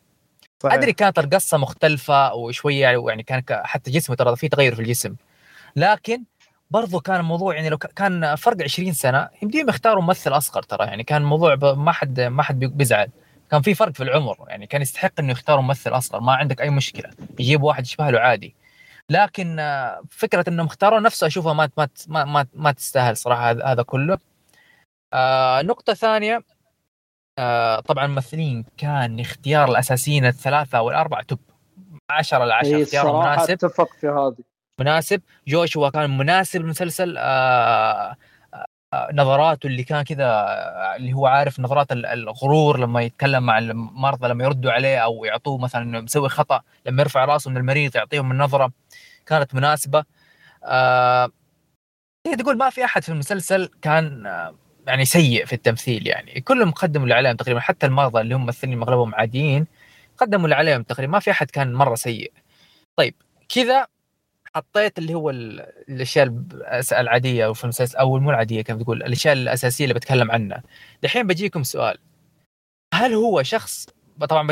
صحيح. 0.64 0.74
أدري 0.74 0.94
كانت 0.94 1.20
القصة 1.20 1.58
مختلفة 1.58 2.34
وشوية 2.34 2.82
يعني 2.82 3.04
يعني 3.08 3.24
كان 3.24 3.44
حتى 3.50 3.92
جسمه 3.92 4.16
ترى 4.16 4.36
في 4.36 4.48
تغير 4.50 4.76
في 4.76 4.82
الجسم. 4.82 5.16
لكن 5.76 6.24
برضو 6.72 7.00
كان 7.00 7.20
الموضوع 7.20 7.56
يعني 7.56 7.70
لو 7.70 7.78
كان 7.78 8.36
فرق 8.36 8.64
20 8.64 8.94
سنة 8.94 9.30
يمديهم 9.42 9.70
يختاروا 9.70 10.04
ممثل 10.04 10.38
أصغر 10.38 10.64
ترى 10.64 10.86
يعني 10.86 11.04
كان 11.04 11.22
الموضوع 11.22 11.56
ما 11.74 11.92
حد 11.92 12.20
ما 12.20 12.44
حد 12.44 12.60
بي- 12.60 12.68
بيزعل. 12.68 13.10
كان 13.52 13.62
في 13.62 13.74
فرق 13.74 13.94
في 13.94 14.04
العمر 14.04 14.38
يعني 14.48 14.68
كان 14.68 14.82
يستحق 14.82 15.12
إنه 15.20 15.32
يختاروا 15.32 15.62
ممثل 15.62 15.98
أصغر 15.98 16.20
ما 16.20 16.34
عندك 16.34 16.62
أي 16.62 16.70
مشكلة 16.70 17.10
يجيب 17.40 17.64
واحد 17.64 17.84
يشبه 17.86 18.10
له 18.10 18.20
عادي. 18.20 18.56
لكن 19.10 19.60
آه، 19.60 20.02
فكرة 20.12 20.46
إنهم 20.50 20.66
اختاروا 20.66 21.00
نفسه 21.00 21.28
أشوفها 21.28 21.54
ما 21.54 21.70
ما 21.78 21.88
ما 22.08 22.26
ما, 22.26 22.46
ما 22.54 22.72
تستاهل 22.72 23.18
صراحة 23.18 23.50
هذا- 23.52 23.66
هذا 23.66 23.82
كله. 23.84 24.18
آه 25.14 25.62
نقطة 25.62 25.94
ثانية 25.94 26.44
آه 27.40 27.80
طبعا 27.80 28.06
الممثلين 28.06 28.66
كان 28.78 29.20
اختيار 29.20 29.70
الأساسيين 29.72 30.26
الثلاثة 30.26 30.78
أو 30.78 30.90
الأربعة 30.90 31.24
توب 31.24 31.40
10 32.12 32.38
على 32.42 32.54
10 32.54 32.76
اي 32.78 32.84
اختيار 32.84 33.20
مناسب. 33.20 33.52
اتفق 33.52 33.90
في 34.02 34.08
هذه. 34.08 34.44
مناسب. 34.80 35.22
جوشوا 35.48 35.90
كان 35.90 36.18
مناسب 36.18 36.62
للمسلسل 36.62 37.16
آه 37.18 38.16
آه 38.94 39.10
نظراته 39.14 39.68
اللي 39.68 39.84
كان 39.84 40.02
كذا 40.02 40.46
اللي 40.96 41.14
هو 41.14 41.26
عارف 41.28 41.60
نظرات 41.60 41.92
ال- 41.92 42.06
الغرور 42.06 42.80
لما 42.80 43.02
يتكلم 43.02 43.44
مع 43.44 43.58
المرضى 43.58 44.28
لما 44.28 44.44
يردوا 44.44 44.72
عليه 44.72 44.98
أو 44.98 45.26
يعطوه 45.26 45.58
مثلا 45.58 45.82
إنه 45.82 46.00
مسوي 46.00 46.30
خطأ 46.30 46.62
لما 46.86 47.02
يرفع 47.02 47.26
رأسه 47.26 47.52
من 47.52 47.58
المريض 47.58 47.96
يعطيهم 47.96 48.32
النظره 48.32 48.72
كانت 49.26 49.56
مناسبة. 49.56 50.04
آه 50.64 51.30
تقدر 52.28 52.44
تقول 52.44 52.58
ما 52.58 52.70
في 52.70 52.86
أحد 52.86 53.04
في 53.04 53.10
المسلسل 53.10 53.70
كان 53.82 54.26
آه 54.26 54.56
يعني 54.88 55.06
سيء 55.06 55.46
في 55.46 55.54
التمثيل 55.54 56.08
يعني. 56.08 56.42
كلهم 56.42 56.72
قدموا 56.72 57.04
اللي 57.04 57.16
عليهم 57.16 57.36
تقريبا 57.36 57.60
حتى 57.60 57.86
المرضى 57.86 58.22
اللي 58.22 58.36
هم 58.36 58.42
ممثلين 58.42 58.82
اغلبهم 58.82 59.16
عاديين 59.16 59.68
قدموا 60.18 60.44
اللي 60.44 60.56
عليهم 60.56 60.84
تقريبا 60.84 61.12
ما 61.12 61.20
في 61.20 61.32
أحد 61.32 61.52
كان 61.52 61.74
مرة 61.74 61.96
سيء. 61.96 62.32
طيب 62.96 63.14
كذا 63.50 63.88
حطيت 64.56 64.98
اللي 64.98 65.14
هو 65.14 65.30
ال- 65.30 65.60
الأشياء 65.90 66.34
العادية 66.92 67.46
أو 67.46 67.54
في 67.54 67.64
المسلسل 67.64 67.98
أو 67.98 68.20
مو 68.20 68.30
العادية 68.30 68.62
كيف 68.62 68.78
تقول 68.78 69.04
الأشياء 69.04 69.34
الأساسية 69.34 69.84
اللي 69.84 69.94
بتكلم 69.94 70.32
عنها. 70.32 70.64
دحين 71.04 71.28
بجيكم 71.28 71.64
سؤال. 71.64 71.98
هل 72.94 73.14
هو 73.14 73.44
شخص 73.44 73.88
طبعا 74.30 74.48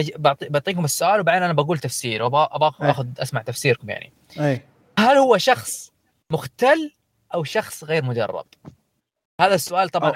بعطيكم 0.49 0.85
السؤال 0.85 1.19
وبعدين 1.19 1.43
أنا 1.43 1.53
بقول 1.53 1.77
تفسير 1.77 2.23
وابغى 2.23 2.47
أبغى 2.51 2.71
إيه. 2.81 2.91
أخذ 2.91 3.07
أسمع 3.19 3.41
تفسيركم 3.41 3.89
يعني. 3.89 4.13
اي 4.39 4.61
هل 4.99 5.17
هو 5.17 5.37
شخص 5.37 5.91
مختل 6.31 6.91
أو 7.33 7.43
شخص 7.43 7.83
غير 7.83 8.05
مدرب؟ 8.05 8.45
هذا 9.41 9.55
السؤال 9.55 9.89
طبعا؟ 9.89 10.13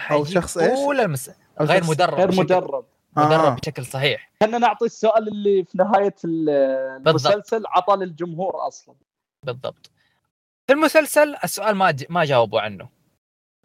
طول 0.75 0.99
المس... 0.99 1.29
أو 1.59 1.65
غير 1.65 1.81
شخص 1.81 1.89
مدرب 1.89 2.13
غير 2.13 2.27
بشكل- 2.27 2.41
مدرب 2.43 2.85
مدرب 3.17 3.45
آه. 3.45 3.55
بشكل 3.55 3.85
صحيح 3.85 4.31
خلينا 4.41 4.57
نعطي 4.57 4.85
السؤال 4.85 5.27
اللي 5.27 5.63
في 5.65 5.77
نهاية. 5.77 6.15
المسلسل 6.25 7.63
عطى 7.67 7.95
للجمهور 7.95 8.67
أصلا 8.67 8.95
بالضبط 9.45 9.91
في 10.67 10.73
المسلسل 10.73 11.35
السؤال 11.43 11.75
ما 11.75 11.91
ج... 11.91 12.05
ما 12.09 12.25
جاوبوا 12.25 12.61
عنه 12.61 12.89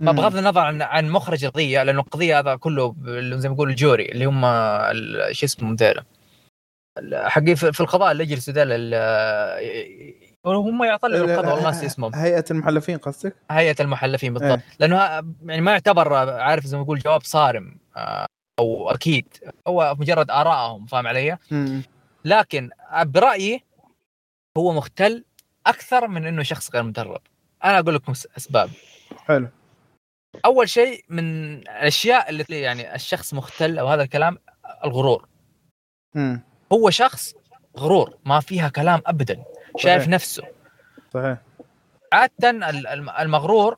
مم. 0.00 0.12
بغض 0.12 0.36
النظر 0.36 0.60
عن 0.60 0.82
عن 0.82 1.10
مخرج 1.10 1.44
القضية 1.44 1.82
لأنه 1.82 2.00
القضية 2.00 2.38
هذا 2.38 2.56
كله 2.56 2.94
زي 3.38 3.48
ما 3.48 3.54
يقول 3.54 3.70
الجوري 3.70 4.04
اللي 4.12 4.24
هم 4.24 4.44
ال- 4.44 5.36
شو 5.36 5.46
اسمه 5.46 5.74
ذيلا 5.74 6.04
حقين 7.28 7.54
في 7.54 7.72
في 7.72 7.80
القضاء 7.80 8.12
اللي 8.12 8.22
يجلسوا 8.22 8.54
ذيلا 8.54 8.76
هم 10.54 10.84
يعطلوا 10.84 11.16
القضاء 11.18 11.54
والله 11.54 11.62
ناسي 11.64 11.86
اسمهم. 11.86 12.14
هيئة 12.14 12.44
المحلفين 12.50 12.98
قصدك؟ 12.98 13.36
هيئة 13.50 13.76
المحلفين 13.80 14.34
بالضبط. 14.34 14.50
إيه. 14.50 14.64
لأنه 14.80 14.96
يعني 15.44 15.60
ما 15.60 15.72
يعتبر 15.72 16.14
عارف 16.40 16.66
زي 16.66 16.76
ما 16.76 16.82
يقول 16.82 16.98
جواب 16.98 17.22
صارم 17.22 17.78
آه، 17.96 18.26
أو 18.58 18.90
أكيد. 18.90 19.26
هو 19.68 19.96
مجرد 19.98 20.30
ارائهم 20.30 20.86
فاهم 20.86 21.06
علي؟ 21.06 21.38
لكن 22.24 22.70
برأيي 23.02 23.64
هو 24.58 24.72
مختل 24.72 25.24
أكثر 25.66 26.08
من 26.08 26.26
إنه 26.26 26.42
شخص 26.42 26.74
غير 26.74 26.82
مدرب. 26.82 27.20
أنا 27.64 27.78
أقول 27.78 27.94
لكم 27.94 28.12
أسباب. 28.12 28.70
حلو. 29.24 29.48
أول 30.44 30.68
شيء 30.68 31.04
من 31.08 31.54
الأشياء 31.58 32.30
اللي 32.30 32.44
يعني 32.48 32.94
الشخص 32.94 33.34
مختل 33.34 33.78
أو 33.78 33.86
هذا 33.88 34.02
الكلام 34.02 34.38
الغرور. 34.84 35.28
مم. 36.14 36.40
هو 36.72 36.90
شخص 36.90 37.34
غرور 37.78 38.18
ما 38.24 38.40
فيها 38.40 38.68
كلام 38.68 39.02
ابدا. 39.06 39.44
شايف. 39.76 40.08
نفسه. 40.08 40.42
صحيح. 41.14 41.36
عادة 42.12 42.50
ال- 42.50 42.86
الم- 42.86 43.10
المغرور 43.10 43.76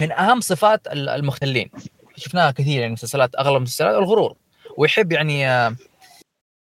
من 0.00 0.12
أهم 0.12 0.40
صفات 0.40 0.86
ال- 0.86 1.08
المختلين. 1.08 1.70
شفناها 2.16 2.50
كثير 2.50 2.80
يعني 2.80 2.92
مسلسلات 2.92 3.36
أغلب 3.36 3.56
المسلسلات 3.56 3.94
الغرور. 3.96 4.36
ويحب 4.78 5.12
يعني 5.12 5.48
آه، 5.48 5.76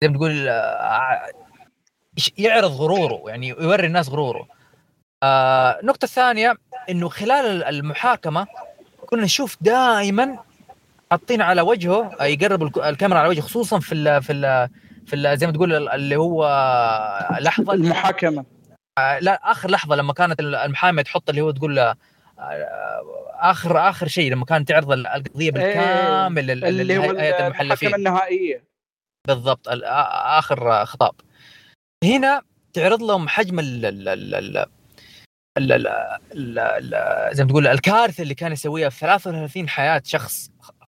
زي 0.02 0.08
ما 0.08 0.14
تقول 0.16 0.48
آه، 0.48 1.20
يعرض 2.38 2.70
غروره 2.72 3.30
يعني 3.30 3.48
يوري 3.48 3.86
الناس 3.86 4.08
غروره. 4.08 4.48
آه، 5.22 5.80
النقطة 5.80 6.04
الثانية 6.04 6.54
إنه 6.90 7.08
خلال 7.08 7.46
ال- 7.46 7.64
المحاكمة 7.64 8.46
كنا 9.06 9.22
نشوف 9.22 9.56
دائما 9.60 10.38
حاطين 11.10 11.42
على 11.42 11.60
وجهه 11.62 12.16
يقرب 12.24 12.62
الك- 12.62 12.78
الكاميرا 12.78 13.18
على 13.18 13.28
وجهه 13.28 13.40
خصوصا 13.40 13.78
في 13.80 13.94
ال 13.94 14.22
في 14.22 14.32
ال 14.32 14.68
في 15.06 15.36
زي 15.36 15.46
ما 15.46 15.52
تقول 15.52 15.88
اللي 15.88 16.16
هو 16.16 16.44
لحظة. 17.40 17.72
المحاكمة. 17.72 18.44
آه، 18.98 19.18
لا 19.18 19.50
آخر 19.50 19.70
لحظة 19.70 19.96
لما 19.96 20.12
كانت 20.12 20.40
المحاميه 20.40 21.02
تحط 21.02 21.28
اللي 21.28 21.40
هو 21.40 21.50
تقول 21.50 21.78
آه، 21.78 21.96
آخر 23.40 23.88
آخر 23.88 24.08
شيء 24.08 24.32
لما 24.32 24.44
كانت 24.44 24.68
تعرض 24.68 24.92
القضية 24.92 25.44
إيه، 25.46 25.50
بالكامل 25.52 26.50
إيه 26.64 26.68
اللي 26.68 26.98
هو 26.98 27.10
المحلفين. 27.10 27.94
النهائية. 27.94 28.64
بالضبط 29.26 29.68
آخر 29.68 30.84
خطاب. 30.86 31.14
هنا 32.04 32.42
تعرض 32.72 33.02
لهم 33.02 33.28
حجم 33.28 33.58
ال 33.58 33.86
ال 33.86 34.08
ال 34.08 34.66
ال 35.58 36.58
ال 36.58 37.34
زي 37.36 37.44
ما 37.44 37.50
تقول 37.50 37.66
الكارثة 37.66 38.22
اللي 38.22 38.34
كان 38.34 38.52
يسويها 38.52 38.88
في 38.88 38.98
33 39.00 39.68
حياة 39.68 40.02
شخص 40.04 40.50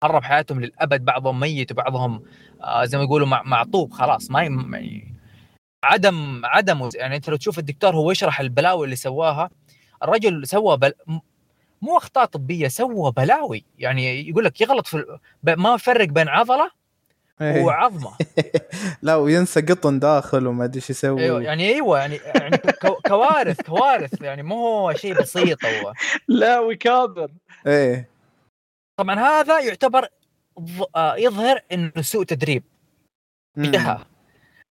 خرب 0.03 0.23
حياتهم 0.23 0.61
للأبد 0.61 1.05
بعضهم 1.05 1.39
ميت 1.39 1.71
وبعضهم 1.71 2.23
زي 2.83 2.97
ما 2.97 3.03
يقولوا 3.03 3.27
مع- 3.27 3.43
معطوب 3.43 3.91
خلاص 3.93 4.31
ما 4.31 4.43
ي- 4.43 4.49
ما 4.49 4.77
ي- 4.77 5.07
عدم 5.83 6.41
عدم 6.45 6.89
يعني 6.95 7.15
انت 7.15 7.29
لو 7.29 7.35
تشوف 7.35 7.59
الدكتور 7.59 7.95
هو 7.95 8.11
يشرح 8.11 8.39
البلاوي 8.39 8.85
اللي 8.85 8.95
سواها 8.95 9.49
الرجل 10.03 10.47
سوى 10.47 10.77
بل... 10.77 10.93
مو 11.81 11.97
أخطاء 11.97 12.25
طبية 12.25 12.67
سوى 12.67 13.11
بلاوي. 13.11 13.65
يعني 13.79 14.29
يقول 14.29 14.45
لك 14.45 14.61
يغلط 14.61 14.87
في 14.87 15.17
ما 15.43 15.73
يفرق 15.75 16.07
بين 16.07 16.27
عضلة 16.27 16.71
إيه. 17.41 17.63
وعظمة. 17.63 18.11
لا 19.01 19.15
وينسى 19.15 19.61
قطن 19.61 19.99
داخل 19.99 20.47
وما 20.47 20.63
أدري 20.65 20.75
إيش 20.75 20.89
يسوي. 20.89 21.23
أيوه 21.23 21.41
يعني 21.43 21.67
أيوه 21.73 21.99
يعني 21.99 22.15
يعني 22.35 22.57
كو- 22.57 22.99
كوارث 23.07 23.61
كوارث. 23.61 24.21
يعني 24.21 24.43
مو 24.43 24.55
هو 24.67 24.93
شيء 24.93 25.21
بسيط 25.21 25.65
هو. 25.65 25.93
لا 26.27 26.59
ويكابر. 26.59 27.31
إيه. 27.67 28.09
طبعا 28.99 29.19
هذا 29.19 29.59
يعتبر 29.59 30.03
آه، 30.03 30.09
يظهر 31.17 31.59
إنه 31.71 32.01
سوء 32.01 32.23
تدريب. 32.23 32.63
جهه 33.57 34.05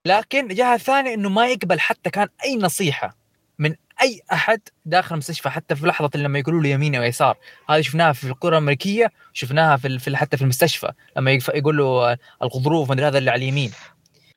لكن 0.05 0.47
جهة 0.47 0.77
ثانية 0.77 1.13
إنه 1.13 1.29
ما 1.29 1.47
يقبل 1.47 1.79
حتى 1.79 2.09
كان 2.09 2.27
أي 2.43 2.57
نصيحة 2.57 3.17
من 3.59 3.75
أي 4.01 4.21
أحد 4.31 4.61
داخل 4.85 5.15
المستشفى 5.15 5.49
حتى 5.49 5.75
في 5.75 5.87
لحظة 5.87 6.09
لما 6.15 6.39
يقولوا 6.39 6.61
له 6.61 6.69
يمين 6.69 6.95
أو 6.95 7.03
يسار 7.03 7.37
هذه 7.69 7.81
شفناها 7.81 8.13
في 8.13 8.23
القرى 8.23 8.57
الأمريكية 8.57 9.11
شفناها 9.33 9.77
في, 9.77 9.99
في 9.99 10.17
حتى 10.17 10.37
في 10.37 10.43
المستشفى 10.43 10.91
لما 11.17 11.39
يقول 11.53 11.77
له 11.77 11.85
آه، 11.85 12.17
الغضروف 12.41 12.91
مدري 12.91 13.07
هذا 13.07 13.17
اللي 13.17 13.31
على 13.31 13.43
اليمين 13.43 13.71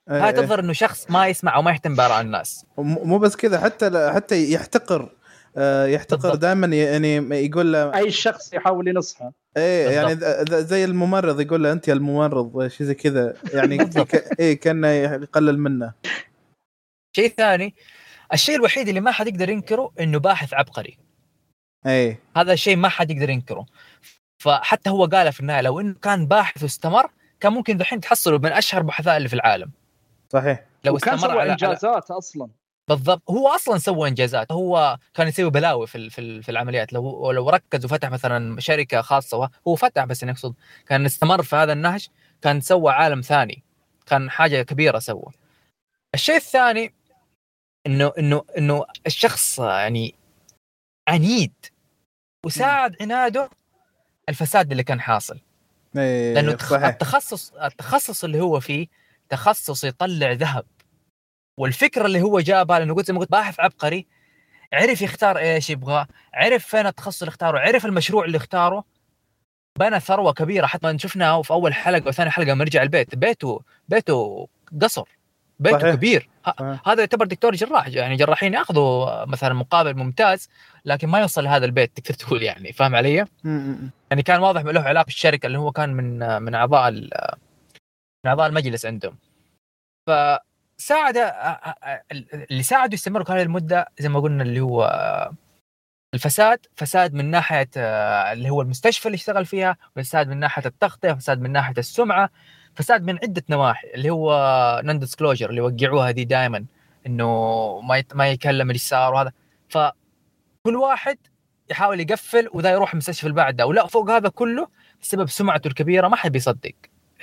هاي 0.09 0.25
إيه. 0.25 0.31
تظهر 0.31 0.61
إنه 0.61 0.73
شخص 0.73 1.11
ما 1.11 1.29
يسمع 1.29 1.57
أو 1.57 1.63
ما 1.63 1.71
يهتم 1.71 1.95
بآراء 1.97 2.21
الناس 2.21 2.67
مو 2.79 3.19
بس 3.19 3.37
كذا 3.37 3.61
حتى 3.61 4.13
حتى 4.15 4.53
يحتقر 4.53 5.03
آه، 5.03 5.20
يحتقر 5.87 6.21
بالضبط. 6.21 6.39
دائما 6.39 6.67
يعني 6.67 7.17
يقول 7.47 7.73
له 7.73 7.97
أي 7.97 8.11
شخص 8.11 8.53
يحاول 8.53 8.89
ينصحه. 8.89 9.33
إيه 9.57 9.91
يعني 9.91 10.17
زي 10.65 10.85
الممرض 10.85 11.41
يقول 11.41 11.63
له 11.63 11.73
أنت 11.73 11.89
يا 11.89 11.93
الممرض. 11.93 12.69
شيء 12.69 12.87
زي 12.87 12.95
كذا. 12.95 13.35
يعني 13.55 13.79
إيه 14.41 14.61
كأنه 14.61 14.89
يقلل 14.89 15.59
منه. 15.59 15.93
شيء 17.17 17.35
ثاني 17.37 17.75
الشيء 18.33 18.57
الوحيد 18.57 18.89
اللي 18.89 19.01
ما 19.01 19.11
حد 19.11 19.27
يقدر 19.27 19.49
ينكره 19.51 19.93
إنه 20.01 20.19
باحث 20.19 20.55
عبقري. 20.55 20.99
إيه. 21.87 22.21
هذا 22.37 22.53
الشيء 22.53 22.77
ما 22.77 22.89
حد 22.89 23.11
يقدر 23.11 23.31
ينكره. 23.31 23.67
فحتى 24.39 24.91
هو 24.91 25.05
قال 25.05 25.33
في 25.33 25.41
النهاية 25.41 25.61
لو 25.61 25.81
إنه 25.81 25.95
كان 26.03 26.27
باحث 26.27 26.63
واستمر 26.63 27.11
كان 27.41 27.53
ممكن 27.53 27.77
دحين 27.77 28.01
تحصله 28.01 28.39
من 28.39 28.53
أشهر 28.53 28.81
البحثاء 28.81 29.17
اللي 29.17 29.29
في 29.29 29.35
العالم. 29.35 29.71
صحيح. 30.33 30.65
لو 30.85 30.97
استمر 30.97 31.39
على 31.39 31.53
إنجازات 31.53 32.11
أصلا. 32.11 32.49
بالضبط. 32.97 33.31
هو 33.31 33.49
أصلا 33.49 33.79
سوى 33.79 34.09
إنجازات. 34.09 34.53
هو 34.53 34.99
كان 35.15 35.29
يسوي 35.29 35.51
بلاوي 35.51 35.87
في 35.87 36.11
في, 36.11 36.43
في 36.43 36.49
العمليات. 36.49 36.93
لو 36.93 37.33
لو 37.33 37.51
ركز 37.51 37.85
وفتح 37.85 38.11
مثلا 38.11 38.61
شركة 38.61 39.01
خاصة 39.01 39.51
هو 39.69 39.75
فتح 39.75 40.05
بس 40.05 40.23
أنا 40.23 40.33
اقصد 40.33 40.55
كان 40.87 41.05
استمر 41.05 41.43
في 41.43 41.57
هذا 41.57 41.73
النهج 41.73 42.09
كان 42.43 42.61
سوى 42.61 42.93
عالم 42.93 43.21
ثاني. 43.21 43.63
كان 44.07 44.31
حاجة 44.31 44.63
كبيرة 44.63 44.99
سوى. 44.99 45.33
الشيء 46.15 46.37
الثاني 46.37 46.95
إنه 47.87 48.13
إنه 48.19 48.43
إنه 48.59 48.85
الشخص 49.07 49.59
يعني 49.59 50.15
عنيد 51.09 51.53
وساعد 52.47 52.97
عناده 53.01 53.51
الفساد 54.29 54.71
اللي 54.71 54.83
كان 54.83 55.01
حاصل. 55.01 55.41
إيه 55.97 56.35
لأنه 56.35 56.57
صحيح. 56.57 56.85
التخصص 56.85 57.53
التخصص 57.53 58.25
اللي 58.25 58.41
هو 58.41 58.61
فيه 58.61 58.87
تخصص 59.29 59.85
يطلع 59.85 60.33
ذهب. 60.33 60.65
والفكرة 61.61 62.07
اللي 62.07 62.23
هو 62.23 62.41
جابها 62.41 62.79
لأنه 62.79 62.95
قلت 62.95 63.07
زي 63.07 63.13
ما 63.13 63.21
قلت 63.21 63.31
باحث 63.31 63.61
عبقري 63.61 64.07
عرف 64.73 65.03
يختار 65.03 65.39
إيش 65.39 65.71
يبغى 65.71 66.07
عرف 66.35 66.67
فين 66.67 66.87
التخصص 66.87 67.23
اللي 67.23 67.31
اختاره 67.31 67.59
عرف 67.59 67.87
المشروع 67.87 68.25
اللي 68.25 68.37
اختاره 68.37 68.85
بنى 69.79 70.01
ثروة 70.01 70.33
كبيرة 70.33 70.67
حتى 70.67 70.93
ما 70.93 70.99
شفناه 70.99 71.43
في 71.43 71.51
أول 71.51 71.75
حلقة 71.75 72.09
وثاني 72.09 72.31
حلقة 72.31 72.49
لما 72.51 72.65
رجع 72.65 72.83
البيت 72.83 73.15
بيته 73.15 73.61
بيته 73.89 74.49
قصر 74.83 75.09
بيته 75.59 75.79
صحيح. 75.79 75.95
كبير 75.95 76.29
صحيح. 76.47 76.89
هذا 76.89 77.01
يعتبر 77.01 77.27
دكتور 77.27 77.55
جراح 77.55 77.89
يعني 77.89 78.17
جراحين 78.17 78.55
يأخذوا 78.55 79.25
مثلا 79.25 79.55
مقابل 79.55 79.95
ممتاز 79.97 80.49
لكن 80.85 81.09
ما 81.09 81.21
يوصل 81.21 81.45
لهذا 81.45 81.65
البيت 81.65 81.97
تقدر 82.01 82.15
تقول 82.15 82.43
يعني 82.43 82.73
فاهم 82.73 82.95
علي؟ 82.97 83.23
م- 83.45 83.91
يعني 84.11 84.23
كان 84.23 84.41
واضح 84.41 84.61
له 84.63 84.81
علاقة 84.81 85.05
بالشركة 85.05 85.47
اللي 85.47 85.59
هو 85.59 85.73
كان 85.73 85.93
من 85.95 86.43
من 86.43 86.55
أعضاء 86.55 86.91
من 86.91 88.27
أعضاء 88.27 88.47
المجلس 88.47 88.87
عندهم 88.87 89.17
فساعد 90.81 91.17
اللي 92.51 92.63
ساعده 92.63 92.95
يستمر 92.95 93.25
هذه 93.33 93.43
المدة 93.43 93.89
زي 93.99 94.09
ما 94.09 94.21
قلنا 94.21 94.43
اللي 94.43 94.61
هو 94.61 94.91
الفساد 96.15 96.67
فساد 96.77 97.15
من 97.15 97.31
ناحية 97.31 97.69
اللي 98.33 98.51
هو 98.51 98.63
المستشفى 98.63 99.07
اللي 99.07 99.15
اشتغل 99.17 99.47
فيها 99.47 99.77
فساد 99.97 100.29
من 100.29 100.37
ناحية 100.37 100.63
التغطية 100.67 101.13
فساد 101.13 101.41
من 101.41 101.53
ناحية 101.53 101.75
السمعة 101.79 102.31
فساد 102.75 103.03
من 103.03 103.19
عدة 103.23 103.43
نواحي 103.51 103.89
اللي 103.95 104.11
هو 104.11 104.81
نون 104.85 104.99
ديسكلوجر 104.99 105.51
اللي 105.51 105.61
وقعوها 105.61 106.11
دي 106.11 106.25
دائما 106.25 106.65
إنه 107.07 107.27
ما 107.81 108.05
ما 108.15 108.29
يكلم 108.31 108.71
اللي 108.71 108.79
صار 108.79 109.15
وهذا 109.15 109.33
فكل 109.69 110.77
واحد 110.77 111.19
يحاول 111.71 112.01
يقفل 112.01 112.49
وذا 112.53 112.71
يروح 112.71 112.93
المستشفى 112.93 113.25
اللي 113.25 113.35
بعده. 113.37 113.67
ولا 113.67 113.87
فوق 113.87 114.11
هذا 114.11 114.29
كله 114.29 114.69
بسبب 115.03 115.29
سمعته 115.29 115.69
الكبيرة 115.69 116.09
ما 116.09 116.17
حد 116.17 116.33
بيصدق. 116.33 116.73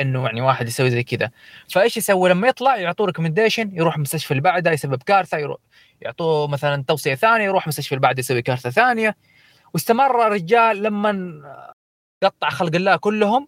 إنه 0.02 0.26
يعني 0.26 0.42
واحد 0.42 0.68
يسوي 0.68 0.90
زي 0.90 1.04
كذا. 1.04 1.32
فإيش 1.72 1.98
يسوي؟ 1.98 2.30
لما 2.30 2.48
يطلع 2.48 2.76
يعطوه 2.76 3.08
ريكومنديشن 3.08 3.70
يروح 3.74 3.96
المستشفى 3.96 4.32
اللي 4.32 4.42
بعده 4.42 4.72
يسبب 4.72 5.04
كارثة 5.04 5.38
يروح 5.38 5.58
يعطوه 6.02 6.48
مثلا 6.48 6.84
توصية 6.88 7.16
ثانية 7.16 7.46
يروح 7.46 7.64
المستشفى 7.64 7.92
اللي 7.92 8.02
بعده 8.02 8.20
يسوي 8.20 8.42
كارثة 8.42 8.70
ثانية. 8.70 9.16
واستمر 9.74 10.28
الرجال 10.28 10.84
لما 10.84 11.42
قطع 12.24 12.50
خلق 12.50 12.76
الله 12.76 12.96
كلهم 12.96 13.48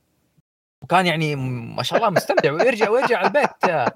وكان 0.83 1.05
يعني 1.05 1.35
ما 1.75 1.83
شاء 1.83 1.99
الله 1.99 2.09
مستمتع 2.09 2.51
ويرجع 2.51 2.89
ويرجع 2.89 3.21
البيت 3.21 3.89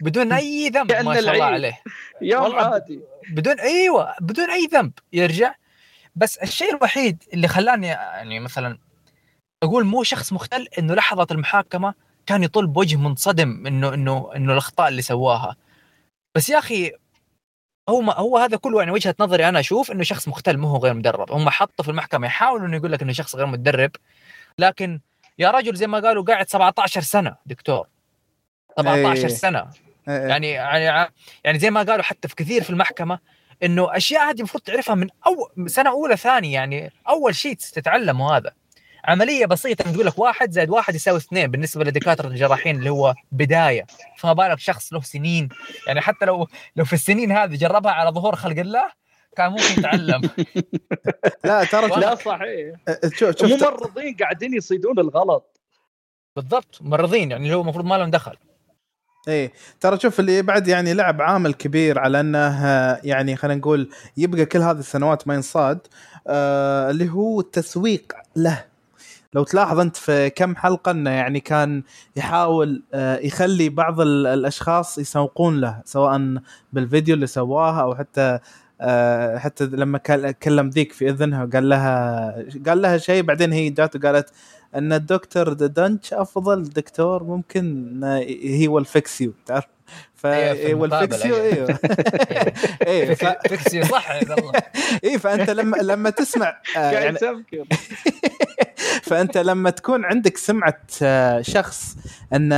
بدون 0.00 0.32
أي 0.32 0.68
ذنب 0.68 0.92
ما 0.92 1.20
شاء 1.20 1.32
الله. 1.34 1.44
عليه. 1.44 1.82
يوم 2.20 2.56
عادي. 2.56 3.00
بدون 3.30 3.60
أيوه 3.60 4.14
بدون 4.20 4.50
أي 4.50 4.66
ذنب 4.72 4.92
يرجع. 5.12 5.54
بس 6.16 6.38
الشيء 6.38 6.74
الوحيد 6.74 7.22
اللي 7.32 7.48
خلاني 7.48 7.86
يعني 7.86 8.40
مثلا 8.40 8.78
أقول 9.62 9.84
مو 9.84 10.02
شخص 10.02 10.32
مختل 10.32 10.68
إنه 10.78 10.94
لحظة 10.94 11.26
المحاكمة 11.30 11.94
كان 12.26 12.42
يطل 12.42 12.66
بوجه 12.66 12.96
منصدم 12.96 13.66
إنه 13.66 13.94
إنه 13.94 14.30
إنه 14.36 14.52
الأخطاء 14.52 14.88
اللي 14.88 15.02
سواها. 15.02 15.56
بس 16.34 16.50
يا 16.50 16.58
أخي 16.58 16.92
هو 17.88 18.00
ما 18.00 18.14
هو 18.14 18.38
هذا 18.38 18.56
كله 18.56 18.78
يعني 18.78 18.90
وجهة 18.90 19.14
نظري 19.20 19.48
أنا 19.48 19.60
أشوف 19.60 19.90
إنه 19.90 20.02
شخص 20.02 20.28
مختل 20.28 20.56
مو 20.58 20.68
هو 20.68 20.78
غير 20.78 20.94
مدرب. 20.94 21.32
هم 21.32 21.50
حطوا 21.50 21.84
في 21.84 21.90
المحكمة 21.90 22.26
يحاولوا 22.26 22.66
إنه 22.66 22.76
يقول 22.76 22.92
لك 22.92 23.02
إنه 23.02 23.12
شخص 23.12 23.36
غير 23.36 23.46
متدرب 23.46 23.90
لكن 24.58 25.00
يا 25.38 25.50
رجل 25.50 25.74
زي 25.76 25.86
ما 25.86 26.00
قالوا 26.00 26.24
قاعد 26.24 26.48
17 26.48 27.00
سنة 27.00 27.36
دكتور. 27.46 27.86
17 28.76 29.22
إيه. 29.22 29.28
سنة. 29.28 29.70
إيه. 30.08 30.14
يعني 30.14 30.50
يعني 30.50 31.10
يعني 31.44 31.58
زي 31.58 31.70
ما 31.70 31.82
قالوا 31.82 32.02
حتى 32.02 32.28
في 32.28 32.34
كثير 32.34 32.62
في 32.62 32.70
المحكمة 32.70 33.18
إنه 33.62 33.96
أشياء 33.96 34.30
هذه 34.30 34.38
المفروض 34.38 34.62
تعرفها 34.62 34.94
من 34.94 35.08
اول 35.26 35.70
سنة 35.70 35.90
أولى 35.90 36.16
ثاني 36.16 36.52
يعني 36.52 36.92
أول 37.08 37.34
شيء 37.34 37.54
تتعلمه 37.54 38.36
هذا. 38.36 38.52
عملية 39.04 39.46
بسيطة 39.46 39.92
تقول 39.92 40.06
لك 40.06 40.18
واحد 40.18 40.50
زائد 40.50 40.70
واحد 40.70 40.94
يساوي 40.94 41.18
اثنين 41.18 41.50
بالنسبة 41.50 41.84
لدكاتره 41.84 42.28
الجراحين 42.28 42.78
اللي 42.78 42.90
هو 42.90 43.14
بداية. 43.32 43.86
فما 44.18 44.32
بالك 44.32 44.58
شخص 44.58 44.92
له 44.92 45.00
سنين 45.00 45.48
يعني 45.86 46.00
حتى 46.00 46.24
لو 46.24 46.48
لو 46.76 46.84
في 46.84 46.92
السنين 46.92 47.32
هذه 47.32 47.56
جربها 47.56 47.92
على 47.92 48.10
ظهور 48.10 48.36
خلق 48.36 48.58
الله 48.58 48.90
كان 49.36 49.50
ممكن 49.50 49.64
يتعلم. 49.78 50.22
لا 51.44 51.64
ترى 51.64 51.88
شوف 51.88 51.98
لا 51.98 52.14
صحيح 52.14 52.76
شوف 53.14 53.38
شوف 53.38 53.52
الممرضين 53.52 54.16
قاعدين 54.16 54.54
يصيدون 54.54 54.98
الغلط. 54.98 55.60
بالضبط 56.36 56.78
ممرضين 56.80 57.30
يعني 57.30 57.44
اللي 57.44 57.56
هو 57.56 57.60
المفروض 57.60 57.84
ما 57.84 57.94
لهم 57.94 58.10
دخل. 58.10 58.36
إيه 59.28 59.52
ترى 59.80 59.98
شوف 59.98 60.20
اللي 60.20 60.42
بعد 60.42 60.68
يعني 60.68 60.94
لعب 60.94 61.22
عامل 61.22 61.54
كبير 61.54 61.98
على 61.98 62.20
إنه 62.20 62.66
آه، 62.66 63.00
يعني 63.04 63.36
خلينا 63.36 63.60
نقول 63.60 63.90
يبقى 64.16 64.44
كل 64.46 64.58
هذه 64.58 64.78
السنوات 64.78 65.28
ما 65.28 65.34
ينصاد 65.34 65.86
آه 66.26 66.90
اللي 66.90 67.10
هو 67.10 67.40
التسويق 67.40 68.12
له. 68.36 68.71
لو 69.34 69.42
تلاحظ 69.44 69.78
أنت 69.80 69.96
في 69.96 70.30
كم 70.30 70.56
حلقة 70.56 70.90
إنه 70.90 71.10
يعني 71.10 71.40
كان 71.40 71.82
يحاول 72.16 72.82
آه 72.94 73.18
يخلي 73.18 73.68
بعض 73.68 74.00
ال- 74.00 74.26
الأشخاص 74.26 74.98
يسوقون 74.98 75.60
له 75.60 75.80
سواء 75.84 76.36
بالفيديو 76.72 77.14
اللي 77.14 77.26
سواه 77.26 77.82
أو 77.82 77.94
حتى 77.94 78.38
آه 78.80 79.38
حتى 79.38 79.64
لما 79.66 79.98
كل- 79.98 80.30
كلم 80.30 80.68
ذيك 80.68 80.92
في 80.92 81.08
إذنها 81.10 81.44
وقال 81.44 81.68
لها 81.68 82.34
قال 82.68 82.82
لها 82.82 82.98
شيء 82.98 83.22
بعدين 83.22 83.52
هي 83.52 83.70
جات 83.70 83.96
وقالت 83.96 84.30
إن 84.74 84.92
الدكتور 84.92 85.52
دنش 85.52 86.12
أفضل 86.14 86.62
دكتور 86.62 87.24
ممكن 87.24 88.00
هي 88.42 88.68
will 88.68 88.84
fix 88.86 89.24
you 89.26 89.30
تعرف؟ 89.46 89.64
ف 90.14 90.26
أيوة، 90.26 90.84
المقابلة، 90.84 91.18
you 91.18 91.34
أيوه. 91.34 91.66
ف... 93.14 93.24
فك- 93.24 93.48
فكسي 93.48 93.82
صح 93.84 94.10
والله 94.30 94.52
إيه 95.04 95.16
فأنت 95.16 95.50
لما 95.50 95.76
لما 95.76 96.10
تسمع 96.10 96.48
آه 96.76 96.78
قاعد 96.90 96.94
يعني 96.94 97.18
فأنت 99.02 99.38
لما 99.38 99.70
تكون 99.70 100.04
عندك 100.04 100.36
سمعة 100.36 100.80
آه، 101.02 101.40
شخص 101.40 101.96
انه 102.32 102.56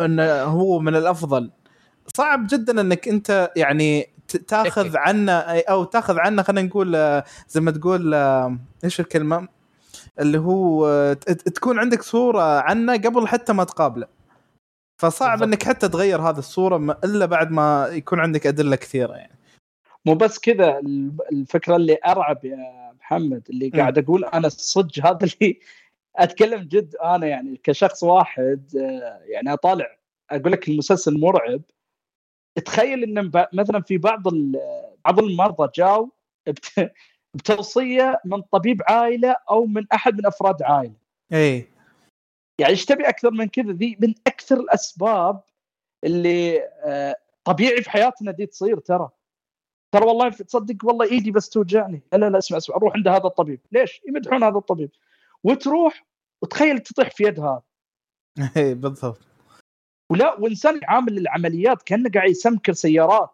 انه 0.00 0.42
هو 0.42 0.78
من 0.78 0.96
الأفضل 0.96 1.50
صعب 2.14 2.46
جدا 2.50 2.80
أنك 2.80 3.08
أنت 3.08 3.50
يعني 3.56 4.10
تأخذ. 4.48 4.96
عنه 4.96 5.32
أو 5.32 5.84
تأخذ 5.84 6.18
عنه 6.18 6.42
خلينا 6.42 6.68
نقول 6.68 6.96
آه، 6.96 7.24
زي 7.48 7.60
ما 7.60 7.70
تقول 7.70 8.14
آه، 8.14 8.58
إيش 8.84 9.00
الكلمة؟ 9.00 9.48
اللي 10.20 10.38
هو 10.38 10.86
آه، 10.88 11.12
ت- 11.12 11.48
تكون 11.48 11.78
عندك 11.78 12.02
صورة 12.02 12.60
عنه 12.60 12.92
قبل 12.92 13.28
حتى 13.28 13.52
ما 13.52 13.64
تقابله. 13.64 14.06
فصعب 14.98 15.30
بالضبط. 15.38 15.48
إنك 15.48 15.62
حتى 15.62 15.88
تغير 15.88 16.20
هذه 16.20 16.38
الصورة 16.38 16.98
إلا 17.04 17.26
بعد 17.26 17.50
ما 17.50 17.88
يكون 17.92 18.20
عندك 18.20 18.46
أدلة 18.46 18.76
كثيرة 18.76 19.14
يعني. 19.14 19.38
مو 20.06 20.14
بس 20.14 20.38
كذا 20.38 20.78
الفكرة 21.32 21.76
اللي 21.76 21.98
أرعب 22.06 22.44
يا 22.44 22.92
محمد 23.00 23.46
اللي 23.50 23.68
قاعد 23.68 23.98
أقول 23.98 24.24
أنا 24.24 24.46
الصج 24.46 25.00
هذا 25.00 25.18
اللي 25.22 25.60
أتكلم 26.16 26.60
جد 26.62 26.94
أنا 26.96 27.26
يعني 27.26 27.60
كشخص 27.62 28.02
واحد 28.02 28.76
آه، 28.76 29.20
يعني 29.24 29.52
أطالع 29.52 29.98
أقول 30.30 30.52
لك 30.52 30.68
المسلسل 30.68 31.20
مرعب. 31.20 31.62
تخيل 32.64 33.02
إن 33.18 33.30
مثلا 33.52 33.80
في 33.82 33.98
بعض 33.98 34.22
بعض 35.04 35.18
المرضى 35.18 35.68
جاوا 35.74 36.06
بت- 36.46 36.92
بتوصية 37.34 38.20
من 38.24 38.42
طبيب 38.42 38.82
عائلة 38.88 39.36
أو 39.50 39.66
من 39.66 39.86
أحد 39.94 40.18
من 40.18 40.26
أفراد 40.26 40.62
عائلة. 40.62 40.94
اي 41.32 41.68
يعني 42.58 42.72
إيش 42.72 42.84
تبي 42.84 43.08
أكثر 43.08 43.30
من 43.30 43.48
كذا؟ 43.48 43.72
ذي 43.72 43.98
من 44.00 44.14
أكثر 44.26 44.60
الأسباب 44.60 45.42
اللي 46.04 46.62
آه، 46.84 47.16
طبيعي 47.44 47.82
في 47.82 47.90
حياتنا 47.90 48.32
دي 48.32 48.46
تصير 48.46 48.78
ترى. 48.78 49.10
ترى 49.92 50.06
والله 50.06 50.28
تصدق 50.28 50.76
والله 50.84 51.10
ايدي 51.10 51.30
بس 51.30 51.48
توجعني. 51.48 52.02
لا 52.12 52.30
لا 52.30 52.38
اسمع 52.38 52.58
اسمع 52.58 52.76
أروح 52.76 52.94
عند 52.94 53.08
هذا 53.08 53.26
الطبيب. 53.26 53.60
ليش؟ 53.72 54.00
يمدحون 54.08 54.42
هذا 54.42 54.58
الطبيب. 54.58 54.90
وتروح 55.44 56.06
وتخيل 56.42 56.78
تطيح 56.78 57.10
في 57.10 57.24
يد 57.24 57.40
هذا 57.40 57.62
اي 58.56 58.74
بالضبط. 58.74 59.20
ولا 60.12 60.34
وإنسان 60.40 60.80
يعامل 60.82 61.18
العمليات 61.18 61.82
كأنه 61.82 62.10
قاعد 62.14 62.30
يسمكر 62.30 62.72
سيارات. 62.72 63.30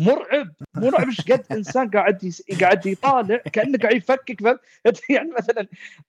مرعب 0.00 0.54
مرعب. 0.76 1.08
إيش 1.08 1.20
قد 1.20 1.46
إنسان 1.52 1.90
قاعد 1.90 2.24
يس... 2.24 2.42
قاعد 2.60 2.86
يطالع 2.86 3.36
كأنه 3.36 3.78
قاعد 3.78 3.94
يفكك. 3.94 4.42
ف... 4.42 4.58
يعني 5.14 5.30
مثلا 5.30 5.66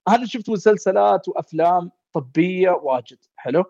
أنا 0.08 0.26
شفت 0.26 0.50
مسلسلات 0.50 1.28
وأفلام 1.28 1.92
طبية 2.16 2.70
واجد 2.70 3.18
حلو 3.36 3.64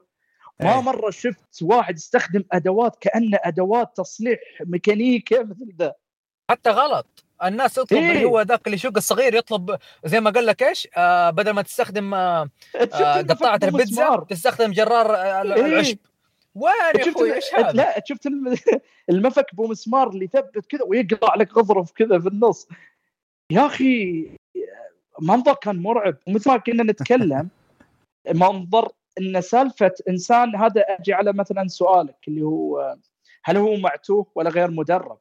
ما 0.59 0.75
إيه. 0.75 0.81
مرة 0.81 1.09
شفت 1.09 1.61
واحد 1.61 1.95
يستخدم 1.95 2.43
أدوات 2.51 2.95
كانه 3.01 3.39
أدوات 3.43 3.97
تصليح 3.97 4.39
ميكانيكا 4.61 5.43
مثل 5.43 5.75
ذا 5.79 5.93
حتى 6.51 6.69
غلط 6.69 7.25
الناس 7.43 7.73
تطلب 7.73 7.99
إيه. 7.99 8.11
اللي 8.11 8.25
هو 8.25 8.41
ذاك 8.41 8.67
اللي 8.67 8.77
شوق 8.77 8.93
الصغير 8.97 9.35
يطلب 9.35 9.77
زي 10.05 10.19
ما 10.19 10.29
قال 10.29 10.45
لك 10.45 10.63
إيش 10.63 10.87
آه 10.97 11.29
بدل 11.29 11.51
ما 11.51 11.61
تستخدم 11.61 12.13
آه 12.13 12.49
آه 12.75 13.21
قطعة 13.21 13.59
البيتزا؟ 13.63 14.25
تستخدم 14.29 14.71
جرار 14.71 15.15
آه 15.15 15.41
إيه. 15.41 15.65
العشب 15.65 15.97
وين 16.55 16.73
يا 16.95 17.03
شفت 17.05 17.15
أخوي 17.15 17.33
إيش 17.33 17.55
هذا؟ 17.55 17.71
لا 17.71 18.03
شفت 18.05 18.25
الم- 18.25 18.55
المفك 19.09 19.55
بمسمار 19.55 20.09
اللي 20.09 20.25
يثبت 20.25 20.65
كذا 20.65 20.83
ويقطع 20.87 21.35
لك 21.35 21.57
غضرف 21.57 21.91
كذا 21.91 22.19
في 22.19 22.27
النص 22.27 22.67
يا 23.51 23.65
أخي 23.65 24.25
منظر 25.21 25.53
كان 25.53 25.75
مرعب 25.75 26.15
ومثل 26.27 26.49
ما 26.49 26.57
كنا 26.57 26.83
نتكلم 26.91 27.49
منظر 28.33 28.91
إن 29.19 29.41
سالفة 29.41 29.91
إنسان 30.09 30.55
هذا 30.55 30.81
أجي 30.81 31.13
على 31.13 31.33
مثلا 31.33 31.67
سؤالك 31.67 32.17
اللي 32.27 32.41
هو 32.41 32.97
هل 33.43 33.57
هو 33.57 33.75
معتوه 33.75 34.31
ولا 34.35 34.49
غير 34.49 34.71
مدرب؟ 34.71 35.19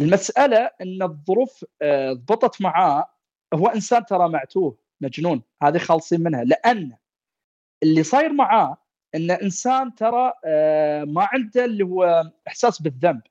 المسألة 0.00 0.70
إن 0.80 1.02
الظروف 1.02 1.64
آه، 1.82 2.12
ضبطت 2.12 2.62
معاه 2.62 3.08
هو 3.54 3.66
إنسان 3.66 4.06
ترى 4.06 4.28
معتوه 4.28 4.78
مجنون 5.00 5.42
هذه 5.62 5.78
خالصين 5.78 6.20
منها 6.20 6.44
لأن 6.44 6.96
اللي 7.82 8.02
صاير 8.02 8.32
معاه 8.32 8.76
إن 9.14 9.30
إنسان 9.30 9.94
ترى 9.94 10.32
آه، 10.44 11.04
ما 11.04 11.28
عنده 11.32 11.64
اللي 11.64 11.84
هو 11.84 12.30
إحساس 12.48 12.82
بالذنب 12.82 13.22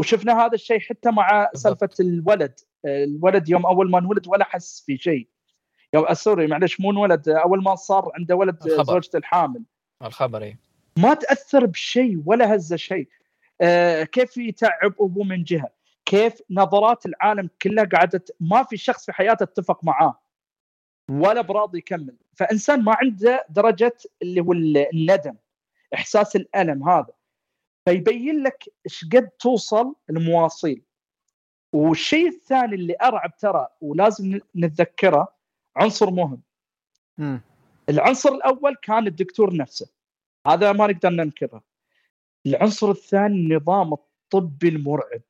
وشفنا 0.00 0.46
هذا 0.46 0.54
الشيء 0.54 0.80
حتى 0.80 1.10
مع. 1.10 1.50
سالفة 1.54 1.88
الولد 2.00 2.60
آه، 2.84 3.04
الولد 3.04 3.48
يوم 3.48 3.66
أول 3.66 3.90
ما 3.90 3.98
انولد 3.98 4.28
ولا 4.28 4.44
حس 4.44 4.82
في 4.86 4.96
شيء 4.96 5.28
يوم 5.94 6.04
آه، 6.06 6.12
سوري 6.12 6.46
معلش 6.46 6.80
مو 6.80 6.90
انولد 6.90 7.28
آه، 7.28 7.38
أول 7.38 7.62
ما 7.62 7.74
صار 7.74 8.10
عنده 8.14 8.34
ولد 8.36 8.62
آه، 8.62 8.66
الخبر. 8.66 8.84
زوجته 8.84 9.16
الحامل. 9.16 9.62
الخبر 10.02 10.42
إيه. 10.42 10.58
ما 10.98 11.14
تأثر 11.14 11.66
بشيء 11.66 12.22
ولا 12.26 12.54
هز 12.54 12.74
شيء. 12.74 13.08
آه، 13.60 14.02
كيف 14.04 14.36
يتعب 14.36 14.94
أبوه 15.00 15.24
من 15.24 15.44
جهة؟ 15.44 15.70
كيف 16.04 16.42
نظرات 16.50 17.06
العالم 17.06 17.50
كلها 17.62 17.84
قاعدة 17.84 18.18
ت- 18.18 18.36
ما 18.40 18.62
في 18.62 18.76
شخص 18.76 19.06
في 19.06 19.12
حياته 19.12 19.42
اتفق 19.44 19.84
معاه 19.84 20.20
ولا 21.10 21.40
براضي 21.40 21.78
يكمل. 21.78 22.16
فإنسان 22.36 22.82
ما 22.84 22.94
عنده 22.98 23.46
درجة 23.50 23.96
اللي 24.22 24.40
هو 24.40 24.52
ال- 24.52 24.76
الندم 24.94 25.36
إحساس 25.94 26.36
الألم 26.36 26.88
هذا. 26.88 27.12
فيبين 27.88 28.42
لك 28.42 28.64
إيش 28.86 29.04
قد 29.12 29.28
توصل 29.28 29.94
المواصيل. 30.10 30.82
والشيء 31.72 32.28
الثاني 32.28 32.74
اللي 32.74 32.96
أرعب 33.02 33.36
ترى 33.36 33.68
ولازم 33.80 34.40
نتذكره 34.56 35.34
عنصر 35.76 36.10
مهم 36.10 36.42
مم. 37.18 37.40
العنصر 37.88 38.28
الأول 38.28 38.76
كان 38.82 39.06
الدكتور 39.06 39.56
نفسه 39.56 39.90
هذا 40.46 40.72
ما 40.72 40.86
نقدر 40.86 41.10
ننكره 41.10 41.62
العنصر 42.46 42.90
الثاني 42.90 43.34
النظام 43.36 43.92
الطبي 43.92 44.68
المرعب 44.68 45.22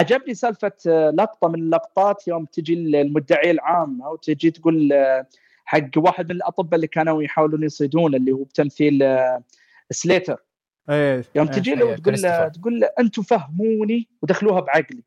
عجبني 0.00 0.34
سالفة 0.34 0.72
آه، 0.86 1.10
لقطة 1.10 1.48
من 1.48 1.62
اللقطات 1.62 2.28
يوم 2.28 2.44
تجي 2.44 2.74
المدعيه 2.74 3.50
العامه 3.50 4.10
وتجي 4.10 4.50
تقول 4.50 4.92
آه، 4.92 5.26
حق 5.64 5.90
واحد 5.96 6.24
من 6.24 6.36
الأطباء 6.36 6.74
اللي 6.74 6.86
كانوا 6.86 7.22
يحاولون 7.22 7.62
يصيدونه 7.62 8.16
اللي 8.16 8.32
هو 8.32 8.44
بتمثيل 8.44 9.02
آه، 9.02 9.42
سليتر 9.90 10.44
إيه 10.90 11.24
يوم 11.34 11.46
إيه. 11.46 11.54
تجي 11.54 11.74
له 11.74 11.86
إيه، 11.86 11.92
وتقول 11.92 12.14
له. 12.22 12.48
تقول 12.48 12.80
له 12.80 12.90
أنتم 12.98 13.22
فهموني 13.22 14.08
ودخلوها 14.22 14.60
بعقلي 14.60 15.02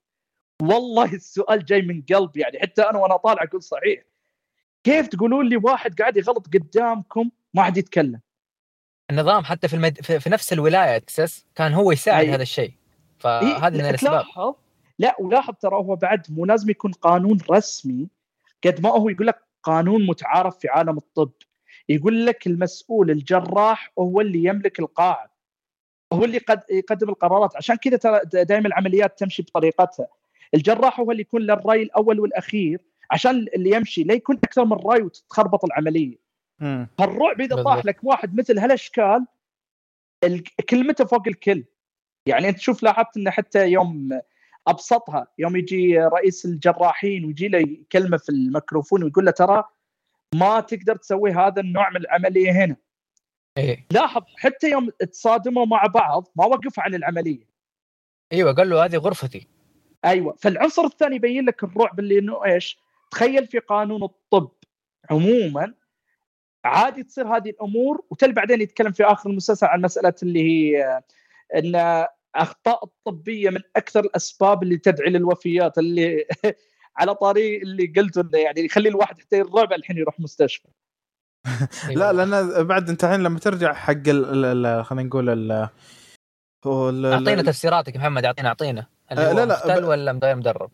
والله 0.61 1.13
السؤال 1.13 1.65
جاي 1.65 1.81
من 1.81 2.01
قلبي 2.01 2.39
يعني 2.39 2.59
حتى 2.59 2.81
أنا 2.81 2.99
وأنا 2.99 3.17
طالع 3.17 3.43
أقول 3.43 3.63
صحيح 3.63 4.03
كيف 4.83 5.07
تقولون 5.07 5.49
لي 5.49 5.57
واحد 5.57 6.01
قاعد 6.01 6.17
يغلط 6.17 6.47
قدامكم 6.47 7.29
ما 7.53 7.63
حد 7.63 7.77
يتكلم؟ 7.77 8.19
النظام 9.11 9.43
حتى 9.43 9.67
في, 9.67 9.73
المد... 9.73 10.01
في 10.01 10.29
نفس 10.29 10.53
الولاية 10.53 10.97
تكساس 10.97 11.45
كان 11.55 11.73
هو 11.73 11.91
يساعد 11.91 12.25
أي. 12.25 12.31
هذا 12.31 12.41
الشيء. 12.41 12.73
فهذه 13.19 13.73
من 13.73 13.77
لا، 13.77 13.89
الاسباب 13.89 14.25
لا 14.99 15.15
ولاحظ 15.19 15.53
ترى 15.61 15.75
هو 15.75 15.95
بعد 15.95 16.27
مو 16.29 16.45
لازم 16.45 16.69
يكون 16.69 16.91
قانون 16.91 17.37
رسمي 17.51 18.07
قد 18.65 18.81
ما 18.81 18.89
هو 18.89 19.09
يقول 19.09 19.27
لك 19.27 19.41
قانون 19.63 20.05
متعارف 20.05 20.57
في 20.57 20.69
عالم 20.69 20.97
الطب. 20.97 21.31
يقول 21.89 22.25
لك 22.25 22.47
المسؤول 22.47 23.11
الجراح 23.11 23.91
هو 23.99 24.21
اللي 24.21 24.43
يملك 24.43 24.79
القاعه 24.79 25.31
هو 26.13 26.23
اللي 26.23 26.37
قد 26.37 26.61
يقدم 26.69 27.09
القرارات. 27.09 27.55
عشان 27.55 27.75
كذا 27.75 27.97
ترى 27.97 28.19
دائما 28.33 28.67
العمليات 28.67 29.19
تمشي 29.19 29.41
بطريقتها. 29.41 30.07
الجراح 30.53 30.99
هو 30.99 31.11
اللي 31.11 31.21
يكون 31.21 31.41
له 31.41 31.53
الراي 31.53 31.81
الأول 31.81 32.19
والأخير. 32.19 32.81
عشان 33.11 33.47
اللي 33.55 33.69
يمشي 33.69 34.03
لا 34.03 34.13
يكون 34.13 34.37
أكثر 34.37 34.65
من 34.65 34.73
رأي 34.73 35.01
وتتخربط 35.01 35.65
العملية. 35.65 36.17
مم. 36.59 36.87
فالرعب 36.97 37.41
إذا. 37.41 37.63
طاح 37.63 37.85
لك 37.85 37.99
واحد 38.03 38.35
مثل 38.35 38.59
هالأشكال 38.59 39.25
ال- 40.23 40.43
كلمته 40.69 41.05
فوق 41.05 41.27
الكل. 41.27 41.63
يعني 42.25 42.49
أنت 42.49 42.59
شوف 42.59 42.83
لاحظت 42.83 43.17
إنه 43.17 43.31
حتى 43.31 43.67
يوم 43.67 44.19
أبسطها 44.67 45.27
يوم 45.37 45.55
يجي 45.55 45.99
رئيس 45.99 46.45
الجراحين 46.45 47.25
ويجي 47.25 47.47
له 47.47 47.59
يكلمه 47.59 48.17
في 48.17 48.29
الميكروفون 48.29 49.03
ويقول 49.03 49.25
له 49.25 49.31
ترى 49.31 49.63
ما 50.35 50.59
تقدر 50.59 50.95
تسوي 50.95 51.31
هذا 51.31 51.61
النوع 51.61 51.89
من 51.89 51.97
العملية 51.97 52.51
هنا. 52.51 52.75
إيه. 53.57 53.85
لاحظ 53.91 54.21
حتى 54.37 54.71
يوم 54.71 54.89
تصادموا 54.89 55.65
مع 55.65 55.83
بعض 55.85 56.27
ما 56.35 56.45
وقف 56.45 56.79
عن 56.79 56.95
العملية. 56.95 57.51
أيوه 58.31 58.53
قال 58.53 58.69
له 58.69 58.85
هذه 58.85 58.97
غرفتي. 58.97 59.47
أيوه. 60.05 60.35
فالعنصر 60.39 60.83
الثاني 60.83 61.15
يبين 61.15 61.45
لك 61.45 61.63
الرعب 61.63 61.99
اللي 61.99 62.19
إنه 62.19 62.45
إيش؟ 62.45 62.79
تخيل 63.11 63.47
في 63.47 63.59
قانون 63.59 64.03
الطب 64.03 64.51
عموما 65.09 65.73
عادي 66.65 67.03
تصير 67.03 67.27
هذه 67.37 67.49
الأمور 67.49 68.05
وتل 68.09 68.33
بعدين 68.33 68.61
يتكلم 68.61 68.91
في 68.91 69.03
آخر 69.03 69.29
المسلسل 69.29 69.67
عن 69.67 69.81
مسألة 69.81 70.13
اللي 70.23 70.43
هي 70.43 71.01
إن 71.55 72.05
أخطاء 72.35 72.83
الطبية 72.83 73.49
من 73.49 73.59
أكثر 73.75 73.99
الأسباب 73.99 74.63
اللي 74.63 74.77
تدعي 74.77 75.09
للوفيات 75.09 75.77
اللي 75.77 76.25
على 76.97 77.15
طاري 77.15 77.57
اللي 77.57 77.93
قلته 77.97 78.21
إنه 78.21 78.37
يعني 78.37 78.65
يخلي 78.65 78.89
الواحد 78.89 79.19
حتى 79.19 79.41
الرعب 79.41 79.73
الحين 79.73 79.97
يروح 79.97 80.19
مستشفى. 80.19 80.67
لا 81.95 82.13
لأن 82.13 82.63
بعد 82.63 82.89
انت 82.89 83.03
الحين 83.03 83.23
لما 83.23 83.39
ترجع 83.39 83.73
حق 83.73 83.91
ال- 84.07 84.45
ال- 84.45 84.65
ال- 84.65 84.85
خلينا 84.85 85.07
نقول 85.07 85.29
ال 85.29 85.69
أعطينا 87.05 87.41
تفسيراتك 87.41 87.95
يا 87.95 87.99
محمد 87.99 88.25
أعطينا 88.25 88.49
أعطينا 88.49 88.87
آه، 89.11 89.31
هو 89.31 89.37
لا، 89.37 89.45
لا، 89.45 89.53
مختل 89.53 89.81
ب- 89.81 89.87
ولا 89.87 90.19
غير 90.23 90.35
مدرب 90.35 90.71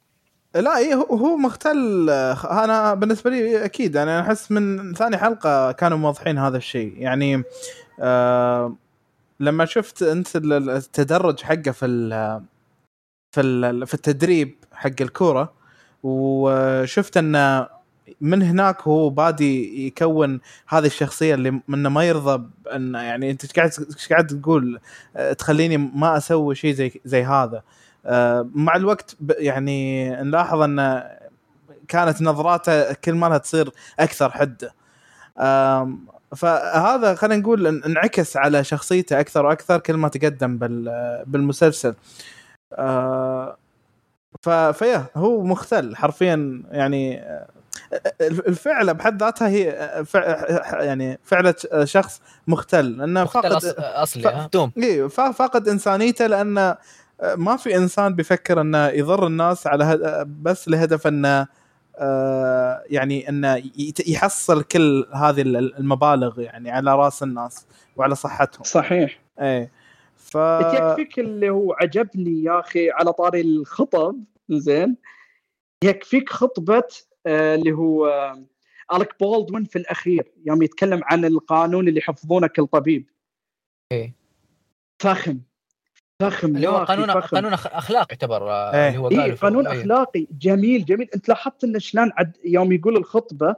لا 0.62 0.78
اي 0.78 0.94
هو 0.96 1.38
مختل 1.38 2.08
آه، 2.10 2.64
أنا 2.64 2.94
بالنسبة 2.94 3.30
لي 3.30 3.66
أكيد 3.66 3.98
أنا 3.98 4.22
أحس 4.22 4.52
من 4.52 4.94
ثاني 4.94 5.18
حلقة 5.18 5.72
كانوا 5.72 5.98
موضحين 5.98 6.38
هذا 6.38 6.58
الشيء. 6.58 6.94
يعني 6.98 7.44
آه 8.00 8.76
لما 9.40 9.66
شفت 9.66 10.04
أنت 10.04 10.36
ال- 10.36 10.54
ال- 10.54 10.70
التدرج 10.70 11.40
حقه 11.42 11.72
في 11.72 11.88
في 13.36 13.42
في 13.86 13.94
التدريب 13.94 14.56
حق 14.74 15.02
الكورة 15.02 15.54
وشفت 16.04 17.18
انه 17.18 17.68
من 18.22 18.42
هناك 18.42 18.82
هو 18.82 19.10
بادي 19.10 19.88
يكون 19.88 20.40
هذه 20.68 20.86
الشخصية 20.86 21.34
اللي 21.36 21.62
منه 21.68 21.90
ما 21.90 22.04
يرضى 22.04 22.44
بأن 22.66 22.94
يعني 22.96 23.32
أنت 23.32 23.44
إيش 23.44 23.54
قاعد 23.54 23.72
قاعد 24.10 24.28
تقول؟ 24.28 24.80
آه، 25.16 25.34
تخليني 25.34 25.78
ما 25.78 26.18
أسوي 26.18 26.56
شيء 26.56 26.74
زي 26.74 27.02
زي 27.06 27.24
هذا. 27.24 27.58
آه، 27.58 27.64
مع 28.54 28.76
الوقت 28.76 29.16
يعني 29.30 30.10
نلاحظ 30.10 30.62
أن 30.62 31.04
كانت 31.88 32.22
نظراته 32.22 32.94
كل 32.94 33.14
ما 33.14 33.26
لها 33.28 33.38
تصير 33.38 33.70
أكثر 34.00 34.32
حدة. 34.32 34.74
فهذا 36.36 37.16
خلينا 37.16 37.42
نقول 37.42 37.82
إن- 37.82 37.86
انعكس 37.86 38.38
على 38.38 38.64
شخصيته 38.64 39.20
أكثر 39.20 39.46
وأكثر 39.46 39.78
كل 39.80 39.94
ما 39.94 40.08
تقدم 40.08 40.58
بال- 40.58 41.24
بالمسلسل. 41.28 41.96
آه، 42.74 43.58
فيا 44.72 45.06
هو 45.16 45.44
مختل 45.44 45.96
حرفيا 45.96 46.64
يعني 46.72 47.20
آه، 47.22 47.48
الفعلة 48.22 48.92
بحد 48.92 49.24
ذاتها 49.24 49.48
هي 49.48 49.72
آه، 49.72 50.02
فع- 50.02 50.82
يعني 50.84 51.20
فعلة 51.24 51.56
شخص 51.84 52.22
مختل. 52.48 53.26
فقد 53.28 53.52
أص... 53.52 53.66
أصلي 53.78 54.24
ف- 54.24 54.50
دوم 54.54 54.72
فا- 55.10 55.32
فاقد 55.32 55.68
إنسانيته 55.68 56.28
لأنه 56.28 56.78
ما 57.36 57.56
في 57.58 57.76
إنسان 57.76 58.14
بيفكر 58.16 58.62
إنه 58.62 58.88
يضر 58.88 59.28
الناس 59.28 59.68
على 59.68 59.84
هد... 59.84 60.28
بس 60.44 60.70
لهدف 60.70 61.08
إنه 61.08 61.48
آه، 62.00 62.84
يعني 62.90 63.30
إنه 63.30 63.64
يحصل 64.08 64.64
كل 64.64 65.08
هذه 65.14 65.42
ال- 65.42 65.78
المبالغ 65.78 66.40
يعني 66.42 66.72
على 66.72 66.96
رأس 66.96 67.24
الناس 67.24 67.68
وعلى 67.96 68.16
صحتهم. 68.16 68.64
صحيح. 68.64 69.20
إيه. 69.42 69.72
ف 70.16 70.36
يكفيك 70.36 71.20
اللي 71.20 71.50
هو 71.50 71.74
عجبني 71.74 72.44
يا 72.44 72.60
أخي 72.60 72.92
على 72.92 73.14
طاري 73.14 73.42
الخطب 73.42 74.24
زين. 74.50 74.96
يكفيك 75.84 76.30
خطبة 76.30 76.84
آه، 77.28 77.56
اللي 77.56 77.72
هو 77.72 78.08
آه، 78.08 78.44
الك 78.98 79.16
بولدوين 79.20 79.64
في 79.64 79.76
الأخير 79.76 80.32
يوم 80.46 80.62
يتكلم 80.62 81.02
عن 81.04 81.26
القانون 81.26 81.88
اللي 81.88 82.00
يحفظونه 82.00 82.48
كل 82.48 82.68
طبيب. 82.68 83.10
إيه. 83.92 84.14
فخم. 85.02 85.40
فخم 86.22 86.56
اللي 86.56 86.68
هو 86.68 86.78
قانون 86.86 87.08
فخم. 87.14 87.36
قانون 87.36 87.56
أخ- 87.58 87.76
أخلاق 87.76 88.08
يعتبر 88.12 88.50
آه، 88.52 88.74
إيه. 88.76 88.88
اللي 88.88 89.00
هو 89.00 89.10
اي 89.12 89.18
قاله 89.18 89.36
في- 89.36 89.42
قانون 89.42 89.68
إيه. 89.68 89.80
أخلاقي 89.82 90.28
جميل 90.32 90.86
جميل 90.86 91.10
أنت 91.16 91.30
لاحظت 91.30 91.64
انه 91.64 91.80
شلون 91.80 92.12
عد 92.18 92.38
يوم 92.46 92.72
يقول 92.72 92.98
الخطبة 92.98 93.56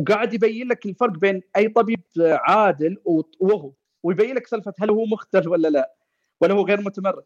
وقاعد 0.00 0.34
يبين 0.34 0.68
لك 0.68 0.86
الفرق 0.86 1.10
بين 1.10 1.42
أي 1.56 1.68
طبيب 1.68 2.00
عادل 2.18 2.98
وهو 3.40 3.72
ويبين 4.02 4.34
لك 4.34 4.46
سالفة 4.46 4.72
هل 4.80 4.90
هو 4.90 5.04
مختل 5.06 5.48
ولا 5.48 5.68
لا 5.68 5.94
ولا 6.40 6.54
هو 6.54 6.62
غير 6.66 6.80
متمرد 6.80 7.24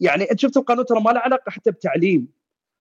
يعني 0.00 0.30
أنت 0.30 0.40
شفت 0.40 0.56
القانون 0.56 0.84
ترى 0.84 1.00
ما 1.00 1.10
له 1.10 1.20
علاقة 1.20 1.50
حتى 1.50 1.70
بتعليم 1.70 2.28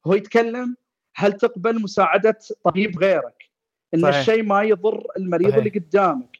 هو 0.08 0.14
يتكلم 0.14 0.76
هل 1.16 1.34
تقبل 1.34 1.82
مساعدة 1.82 2.40
طبيب 2.64 3.00
غيرك 3.00 3.50
إن 3.94 4.02
صحيح. 4.02 4.16
الشيء 4.16 4.44
ما 4.44 4.64
يضر 4.64 5.04
المريض 5.18 5.50
صحيح. 5.50 5.58
اللي 5.66 5.80
قدامك 5.80 6.38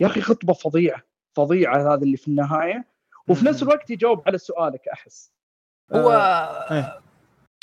يا 0.00 0.06
أخي 0.06 0.20
خطبة 0.20 0.52
فظيعة 0.52 1.02
فظيعة 1.36 1.94
هذا 1.94 2.02
اللي 2.02 2.16
في 2.16 2.28
النهاية 2.28 2.93
وفي 3.28 3.44
نفس. 3.44 3.62
الوقت 3.62 3.90
يجاوب 3.90 4.22
على 4.26 4.38
سؤالك 4.38 4.88
أحس 4.88 5.32
هو 5.94 6.12
إيه. 6.70 7.00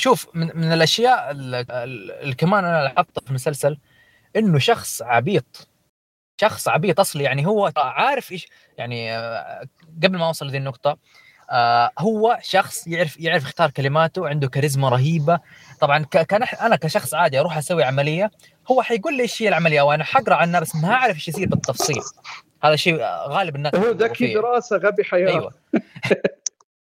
شوف 0.01 0.28
من, 0.34 0.51
من 0.55 0.74
الأشياء 0.74 1.32
اللي 1.32 2.36
كمان 2.38 2.66
أنا 2.66 2.84
لاحظتها 2.84 3.22
في 3.22 3.30
المسلسل 3.30 3.78
إنه 4.36 4.59
شخص 4.59 5.01
عبيط 5.01 5.68
شخص 6.41 6.68
عبيط 6.68 6.99
اصلي 6.99 7.24
يعني 7.24 7.47
هو 7.47 7.72
عارف 7.78 8.32
إيش 8.32 8.47
يعني 8.78 9.18
آه، 9.18 9.64
قبل 10.03 10.18
ما 10.18 10.28
أوصل 10.28 10.47
لذي 10.47 10.57
النقطة 10.57 10.97
آه 11.51 11.91
هو 11.99 12.39
شخص 12.41 12.88
يعرف 12.88 13.20
يعرف 13.20 13.43
يختار 13.43 13.72
كلماته 13.72 14.28
عنده 14.30 14.49
كاريزما 14.49 14.89
رهيبة 14.89 15.39
طبعا 15.82 16.03
ك- 16.03 16.26
كان 16.26 16.43
أنا 16.43 16.76
كشخص 16.76 17.14
عادي 17.14 17.39
أروح 17.39 17.57
أسوي 17.57 17.84
عملية 17.84 18.32
هو 18.72 18.82
حيقول 18.82 19.18
لي 19.18 19.24
إيش 19.24 19.41
هي 19.41 19.47
العملية 19.47 19.82
وأنا 19.82 20.03
حقرأ 20.03 20.36
عنها 20.36 20.59
بس 20.59 20.76
ما 20.76 20.91
أعرف 20.93 21.16
إيش 21.16 21.28
يصير 21.28 21.47
بالتفصيل 21.47 22.01
هذا 22.64 22.76
شيء 22.76 22.95
غالب 23.28 23.55
الناس 23.55 23.76
هو 23.76 23.89
ذكي. 23.91 24.34
دراسة 24.34 24.78
غبي 24.78 25.03
حياة. 25.03 25.28
أيوه. 25.30 25.53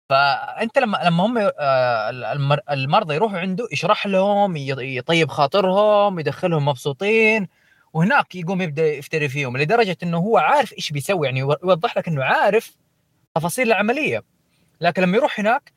فأنت 0.09 0.79
لما 0.79 0.99
لما 1.05 1.27
هم 1.27 1.39
آه، 1.39 2.11
المر- 2.11 2.61
المرضى 2.71 3.15
يروحوا 3.15 3.39
عنده 3.39 3.69
يشرح 3.73 4.07
لهم 4.07 4.57
يطيب 4.57 5.29
خاطرهم 5.29 6.19
يدخلهم 6.19 6.67
مبسوطين 6.67 7.49
وهناك 7.93 8.35
يقوم 8.35 8.63
يبدأ 8.63 8.87
يفتري 8.87 9.29
فيهم 9.29 9.57
لدرجة 9.57 9.97
إنه 10.03 10.19
هو 10.19 10.39
عارف 10.39 10.73
إيش 10.73 10.91
بيسوي 10.93 11.27
يعني 11.27 11.41
يو- 11.41 11.57
يوضح 11.65 11.97
لك 11.99 12.09
إنه 12.09 12.25
عارف 12.25 12.77
تفاصيل 13.35 13.67
العملية. 13.69 14.23
لكن 14.81 15.03
لما 15.03 15.17
يروح 15.17 15.41
هناك 15.41 15.73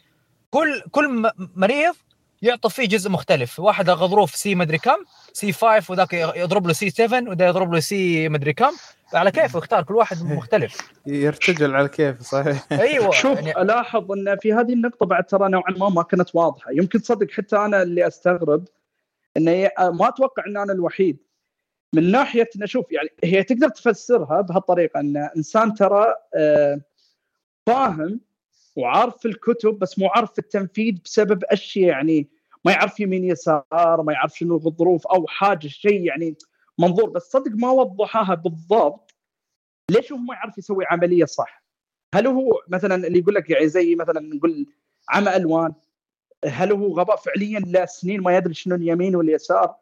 كل 0.50 0.84
كل 0.91 1.32
مريض 1.56 1.96
يعطى 2.41 2.70
فيه 2.70 2.88
جزء 2.88 3.10
مختلف. 3.10 3.60
واحد 3.60 3.89
غضروف 3.89 4.36
C 4.36 4.56
مدري 4.56 4.78
كم 4.78 4.98
C 5.34 5.52
5 5.52 5.91
وذاك 5.91 6.14
يضرب 6.14 6.68
له 6.68 6.74
C 6.74 6.89
7 6.89 7.24
وده 7.30 7.46
يضرب 7.48 7.74
له 7.74 7.80
C 7.80 8.30
مدري 8.30 8.54
كم. 8.54 8.72
على 9.16 9.32
كيفه 9.32 9.57
يختار 9.59 9.84
كل 9.84 9.95
واحد 9.95 10.24
مختلف. 10.24 10.91
يرتجل 11.07 11.76
على 11.76 11.89
كيف 11.89 12.22
صحيح. 12.22 12.68
أيوه 12.72 13.11
شوف 13.22 13.39
يعني 13.39 13.61
الاحظ 13.61 14.11
إن 14.11 14.38
في 14.41 14.53
هذه 14.53 14.74
النقطة 14.74 15.05
بعد 15.05 15.24
ترى 15.26 15.49
نوعا 15.49 15.72
ما 15.72 15.89
ما 15.89 16.03
كانت 16.03 16.36
واضحة. 16.36 16.72
يمكن 16.72 17.01
تصدق 17.01 17.32
حتى 17.32 17.57
أنا 17.57 17.82
اللي 17.82 18.07
أستغرب 18.07 18.68
إن 19.38 19.47
هي- 19.47 19.72
ما 19.80 20.07
أتوقع 20.07 20.43
إن 20.47 20.57
أنا 20.57 20.74
الوحيد. 20.74 21.18
من 21.93 22.11
ناحية 22.11 22.49
انه 22.55 22.66
شوف 22.66 22.91
يعني 22.91 23.09
هي 23.24 23.43
تقدر 23.43 23.70
تفسرها 23.70 24.41
بهالطريقة 24.41 24.99
إن 24.99 25.18
إنسان 25.38 25.74
ترى 25.74 26.05
آه، 26.36 26.82
فاهم 27.66 28.20
وعارف 28.76 29.18
في 29.18 29.28
الكتب 29.28 29.80
بس 29.80 29.99
مو 29.99 30.07
عارف 30.07 30.32
في 30.34 30.39
التنفيذ 30.39 30.95
بسبب 31.05 31.43
أشياء 31.43 31.89
يعني 31.89 32.28
ما 32.66 32.72
يعرف 32.72 32.99
يمين 32.99 33.24
يسار 33.24 34.01
ما 34.05 34.14
يعرف 34.14 34.38
شنو 34.38 34.55
الظروف 34.55 35.07
أو 35.07 35.28
حاجة 35.28 35.68
شيء 35.68 36.01
يعني 36.01 36.36
منظور 36.80 37.10
بس 37.10 37.22
صدق 37.22 37.52
ما 37.52 37.72
وضحوها 37.72 38.36
بالضبط 38.36 39.16
ليش 39.92 40.12
هو 40.12 40.18
ما 40.18 40.36
يعرف 40.36 40.58
يسوي 40.58 40.86
عملية 40.90 41.26
صح؟ 41.26 41.64
هل 42.16 42.28
هو 42.28 42.62
مثلا 42.68 43.08
اللي 43.08 43.20
يقول 43.20 43.36
لك 43.36 43.50
يعني 43.50 43.68
زي 43.68 43.96
مثلا 43.96 44.20
نقول 44.20 44.66
عمى 45.10 45.36
ألوان 45.36 45.74
هل 46.46 46.72
هو 46.72 47.00
غباء 47.00 47.16
فعليا 47.16 47.60
لا 47.60 47.86
سنين 47.86 48.22
ما 48.22 48.38
يدري 48.38 48.54
شنو 48.54 48.76
اليمين 48.76 49.16
واليسار؟ 49.16 49.76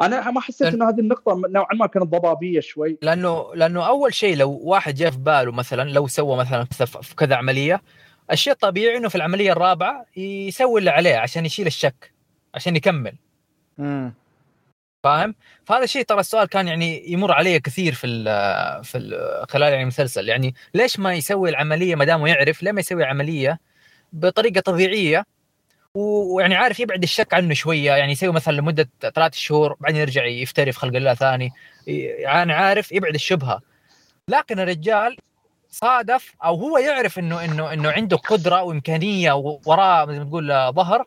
أنا 0.00 0.30
ما 0.30 0.40
حسيت 0.40 0.74
ان 0.74 0.82
هذه 0.82 1.00
النقطة 1.00 1.42
نوعا 1.48 1.74
ما 1.74 1.86
كانت 1.86 2.06
ضبابية 2.06 2.60
شوي 2.60 2.98
لأنه 3.02 3.54
لأنه 3.54 3.86
أول 3.86 4.14
شيء 4.14 4.36
لو 4.36 4.60
واحد 4.62 4.94
جاء 4.94 5.10
في 5.10 5.18
باله 5.18 5.52
مثلا 5.52 5.90
لو 5.90 6.06
سوى 6.06 6.36
مثلا 6.36 6.64
في 7.02 7.14
كذا 7.16 7.36
عملية 7.36 7.82
الشيء 8.30 8.52
الطبيعي 8.52 8.96
إنه 8.96 9.08
في 9.08 9.14
العملية 9.14 9.52
الرابعة 9.52 10.06
يسوي 10.16 10.80
اللي 10.80 10.90
عليه 10.90 11.16
عشان 11.16 11.46
يشيل 11.46 11.66
الشك 11.66 12.12
عشان 12.54 12.76
يكمل 12.76 13.14
مم. 13.78 14.12
فاهم؟ 15.04 15.34
فهذا 15.64 15.84
الشيء 15.84 16.02
ترى 16.02 16.20
السؤال 16.20 16.48
كان 16.48 16.68
يعني 16.68 17.12
يمر 17.12 17.32
علي 17.32 17.60
كثير 17.60 17.94
في 17.94 18.06
ال 18.06 18.24
في 18.84 18.98
ال 18.98 19.44
خلال 19.50 19.68
يعني 19.68 19.82
المسلسل. 19.82 20.28
يعني 20.28 20.54
ليش 20.74 20.98
ما 20.98 21.14
يسوي 21.14 21.50
العملية 21.50 21.94
ما 21.94 22.04
دامه 22.04 22.28
يعرف 22.28 22.62
ليه 22.62 22.72
ما 22.72 22.80
يسوي 22.80 23.04
عملية 23.04 23.58
بطريقة 24.12 24.60
طبيعية؟ 24.60 25.24
ويعني 25.94 26.54
عارف 26.54 26.80
يبعد 26.80 27.02
الشك 27.02 27.34
عنه 27.34 27.54
شوية. 27.54 27.92
يعني 27.92 28.12
يسوي 28.12 28.32
مثلا 28.32 28.52
لمدة 28.56 28.88
ثلاث 29.14 29.34
شهور 29.34 29.76
بعدين 29.80 30.00
يرجع 30.00 30.24
يفتري 30.24 30.72
في 30.72 30.78
خلق 30.78 30.96
الله 30.96 31.14
ثاني. 31.14 31.50
يعني 31.86 32.52
عارف 32.52 32.92
يبعد 32.92 33.14
الشبهة. 33.14 33.60
لكن 34.28 34.60
الرجال 34.60 35.16
صادف 35.70 36.34
أو 36.44 36.54
هو 36.54 36.78
يعرف 36.78 37.18
إنه 37.18 37.44
إنه 37.44 37.72
إنه 37.72 37.90
عنده 37.90 38.16
قدرة 38.16 38.62
وإمكانية 38.62 39.32
ووراه 39.32 40.06
زي 40.06 40.18
ما 40.18 40.24
تقول 40.24 40.72
ظهر 40.74 41.04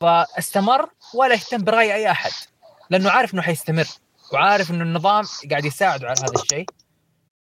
فاستمر 0.00 0.88
ولا 1.14 1.34
اهتم 1.34 1.64
برأي 1.64 1.94
أي 1.94 2.10
أحد. 2.10 2.30
لأنه 2.92 3.10
عارف 3.10 3.34
إنه 3.34 3.42
حيستمر 3.42 3.86
وعارف 4.32 4.70
إنه 4.70 4.82
النظام 4.82 5.24
قاعد 5.50 5.64
يساعده 5.64 6.06
على 6.06 6.20
هذا 6.20 6.42
الشيء. 6.42 6.66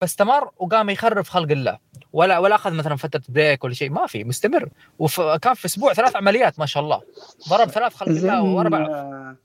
فاستمر 0.00 0.50
وقام 0.56 0.90
يخرب 0.90 1.24
خلق 1.24 1.50
الله. 1.50 1.78
ولا 2.12 2.38
ولا 2.38 2.54
أخذ 2.54 2.72
مثلا 2.72 2.96
فترة 2.96 3.22
بريك 3.28 3.64
ولا 3.64 3.74
شيء 3.74 3.90
ما 3.90 4.06
في 4.06 4.24
مستمر. 4.24 4.68
وكان 4.98 5.54
في 5.54 5.66
أسبوع 5.66 5.92
ثلاث 5.92 6.16
عمليات 6.16 6.58
ما 6.58 6.66
شاء 6.66 6.82
الله. 6.82 7.02
ضرب 7.48 7.68
ثلاث 7.68 7.94
خلق 7.94 8.08
الله 8.08 8.42
واربع 8.42 8.78
آه، 8.78 9.36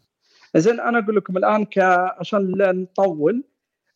زين 0.55 0.79
أنا 0.79 0.99
أقول 0.99 1.15
لكم 1.15 1.37
الآن 1.37 1.65
ك... 1.65 1.79
عشان 2.19 2.51
لا 2.51 2.71
نطول 2.71 3.43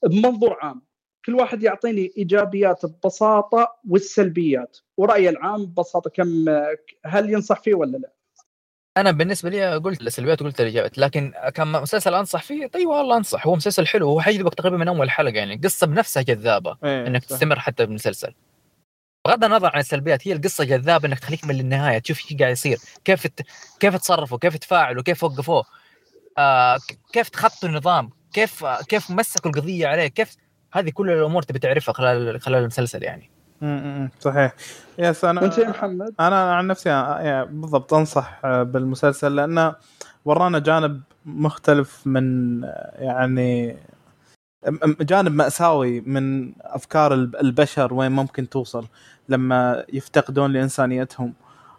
بمنظور 0.04 0.58
عام 0.62 0.82
كل 1.26 1.36
واحد 1.36 1.64
يعطيني 1.64 2.12
إيجابيات 2.18 2.86
ببساطه 2.86 3.76
والسلبيات. 3.90 4.78
ورأيي 4.98 5.30
العام 5.30 5.66
ببساطة 5.66 6.10
كم 6.10 6.46
هل 7.06 7.30
ينصح 7.30 7.62
فيه 7.62 7.76
ولا 7.76 7.98
لا؟ 7.98 8.19
أنا 8.98 9.12
بالنسبة 9.12 9.50
لي 9.50 9.76
قلت 9.76 10.02
السلبيات 10.02 10.42
وقلت 10.42 10.62
الإيجابيات 10.62 10.98
لكن 10.98 11.34
كان 11.54 11.68
مسلسل 11.68 12.14
أنصح 12.14 12.44
فيه 12.44 12.68
طيب 12.68 12.88
والله 12.88 13.18
أنصح 13.18 13.48
هو 13.48 13.56
مسلسل 13.56 13.88
حلو 13.88 14.08
هو 14.08 14.22
حيجذبك 14.22 14.54
تقريبا 14.54 14.78
من 14.78 14.88
أول 14.88 15.10
حلقة 15.10 15.34
يعني 15.34 15.54
القصة 15.54 15.88
بنفسها 15.88 16.24
جذابة 16.24 16.78
إيه، 16.84 17.08
إنك 17.08 17.24
صح. 17.24 17.30
تستمر 17.30 17.60
حتى 17.60 17.86
بالمسلسل 17.86 18.34
بغض 19.26 19.44
النظر 19.44 19.72
عن 19.74 19.80
السلبيات 19.80 20.28
هي 20.28 20.34
القصة 20.34 20.64
جذابة 20.64 21.08
إنك 21.08 21.20
تخليك 21.20 21.46
من 21.46 21.56
للنهايه 21.56 22.00
تشوف 22.00 22.32
إيش 22.32 22.40
قاعد 22.40 22.52
يصير 22.52 22.78
كيف 23.06 23.28
ت... 23.28 23.42
كيف 23.80 23.96
تصرفوا 23.96 24.38
كيف 24.38 24.58
تفاعلوا 24.58 25.04
كيف 25.04 25.24
وقفوه 25.24 25.64
آه 26.38 26.78
كيف 27.14 27.30
تخطوا 27.30 27.70
النظام 27.70 28.10
كيف 28.34 28.66
كيف 28.66 29.12
مسكوا 29.12 29.52
القضية 29.52 29.88
عليه 29.88 30.08
كيف 30.08 30.36
هذه 30.74 30.90
كل 30.90 31.10
الأمور 31.10 31.42
تبي 31.42 31.60
تعرفها 31.60 31.94
خلال 31.94 32.42
خلال 32.42 32.62
المسلسل 32.62 33.04
يعني 33.04 33.39
صحيح. 34.20 34.54
يس 35.00 35.26
أنا 35.26 35.42
وأنت 35.42 35.58
يا 35.58 35.70
محمد؟ 35.70 36.14
أنا 36.20 36.54
عن 36.54 36.68
نفسي 36.68 36.90
يعني 36.90 37.46
بالضبط 37.46 37.94
أنصح 37.94 38.40
آه، 38.46 38.64
بالمسلسل 38.64 39.36
لأنه 39.36 39.76
ورانا 40.26 40.60
جانب 40.60 41.02
مختلف 41.26 42.02
من 42.08 42.64
آه، 42.64 42.92
يعني 43.00 43.76
جانب 45.02 45.32
مأساوي 45.36 46.02
من 46.02 46.54
أفكار 46.62 47.14
الب- 47.14 47.36
البشر 47.36 47.94
وين 47.94 48.12
ممكن 48.12 48.50
توصل 48.50 48.86
لما 49.30 49.86
يفتقدون 49.94 50.52
لإنسانيتهم. 50.54 51.34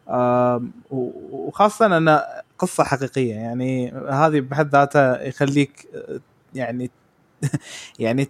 آم، 0.09 0.73
و- 0.91 1.47
وخاصة 1.49 1.97
أن 1.97 2.21
قصة 2.59 2.85
حقيقية 2.85 3.35
يعني 3.35 3.93
هذه 3.93 4.41
بحد 4.41 4.73
ذاتها 4.73 5.23
يخليك 5.23 5.87
يعني 6.55 6.91
يعني 7.99 8.29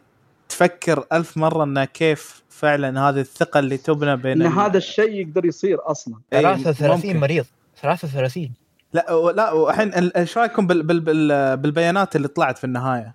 تفكر 0.49 1.05
ألف 1.13 1.37
مرة 1.37 1.65
انه 1.65 1.85
كيف 1.85 2.43
فعلا 2.61 3.09
هذه 3.09 3.21
الثقة 3.21 3.59
اللي 3.61 3.77
تبنى 3.77 4.17
بين 4.17 4.43
إن 4.43 4.53
ال- 4.53 4.59
هذا 4.59 4.77
الشيء 4.79 5.11
يقدر 5.13 5.45
يصير 5.45 5.79
أصلا 5.91 6.15
إيه، 6.33 6.41
33 6.41 6.91
ممكن. 6.97 7.21
مريض 7.21 7.45
33 7.83 8.53
لا 8.93 9.07
لا 9.37 9.53
والحين 9.53 9.95
ال- 9.95 10.17
إيش 10.17 10.39
رأيكم 10.39 10.67
بال 10.67 10.83
بال 10.83 11.01
بال 11.01 11.57
بالبيانات 11.57 12.17
اللي 12.17 12.29
طلعت 12.29 12.59
في 12.59 12.65
النهاية؟ 12.65 13.15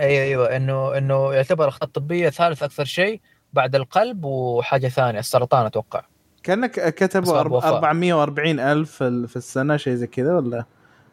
أيوه 0.00 0.22
أيوه 0.24 0.56
انه 0.56 0.98
إنه 0.98 1.34
يعتبر 1.34 1.68
اخطاء 1.68 1.88
طبيه 1.90 2.28
ثالث 2.30 2.62
أكثر 2.62 2.84
شيء 2.84 3.20
بعد 3.52 3.74
القلب 3.74 4.24
وحاجة 4.24 4.88
ثانية 4.88 5.18
السرطان 5.18 5.66
أتوقع 5.66 6.02
كأنك 6.42 6.94
كتبوا 6.94 7.22
أسباب 7.32 7.46
أرب- 7.48 7.52
وفاة. 7.52 7.68
440 7.68 8.60
ألف 8.60 8.90
في 8.90 9.04
ال- 9.06 9.28
في 9.28 9.36
السنة 9.36 9.76
شيء 9.76 9.94
زي 9.94 10.06
كذا 10.06 10.34
ولا 10.36 10.40
وكمان 10.46 10.64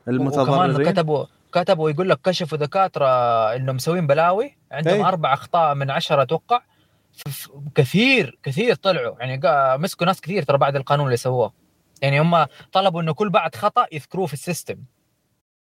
المتضررين؟ 0.07 0.91
كتبوا 0.91 1.25
كتبوا 1.53 1.89
يقول 1.89 2.09
لك 2.09 2.19
كشفوا 2.23 2.57
دكاترة 2.57 3.05
إنهم 3.55 3.75
مسوين 3.75 4.07
بلاوي 4.07 4.57
عندهم 4.71 4.93
إيه. 4.93 5.07
أربع 5.07 5.33
أخطاء 5.33 5.75
من 5.75 5.91
عشرة 5.91 6.21
أتوقع 6.21 6.61
كثير 7.75 8.39
كثير 8.43 8.75
طلعوا. 8.75 9.15
يعني 9.19 9.41
قا- 9.41 9.79
مسكوا 9.79 10.05
ناس 10.07 10.21
كثير 10.21 10.43
ترى 10.43 10.57
بعد 10.57 10.75
القانون 10.75 11.05
اللي 11.05 11.17
سووه. 11.17 11.53
يعني 12.01 12.21
هم 12.21 12.45
طلبوا 12.71 13.01
إنه 13.01 13.13
كل 13.13 13.29
بعد 13.29 13.55
خطأ 13.55 13.85
يذكروه 13.91 14.25
في 14.25 14.33
ال 14.33 14.39
system. 14.39 14.77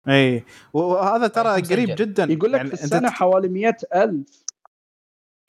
إي. 0.10 0.44
وهذا 0.74 1.28
ترى 1.28 1.62
قريب. 1.62 1.96
جدا. 1.96 2.24
يقول 2.24 2.52
لك 2.52 2.58
يعني 2.58 2.70
في 2.70 2.74
السنة 2.84 3.10
حوالي 3.10 3.48
مئة 3.48 3.78
ألف. 3.96 4.44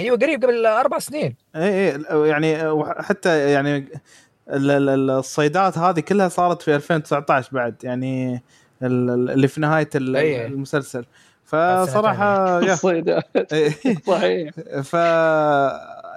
أيوه 0.00 0.16
قريب 0.18 0.44
قبل 0.44 0.66
أربع 0.66 0.98
سنين. 0.98 1.36
إي 1.56 1.94
إي. 1.96 2.28
يعني 2.28 2.56
حتى 3.02 3.52
يعني 3.52 3.76
ال- 4.48 4.70
ال- 4.70 4.88
ال- 4.88 5.10
الصيدات 5.10 5.78
هذه 5.78 6.00
كلها 6.00 6.28
صارت 6.28 6.62
في 6.62 6.76
2019 6.76 7.48
بعد. 7.52 7.84
يعني 7.84 8.34
ال- 8.82 9.10
ال- 9.10 9.30
اللي 9.30 9.48
في 9.48 9.60
نهاية 9.60 9.90
ال- 9.94 10.16
إيه. 10.16 10.46
فصراحة 11.48 12.58
إيه. 13.52 13.74
صحيح 14.12 14.50
ف 14.90 14.94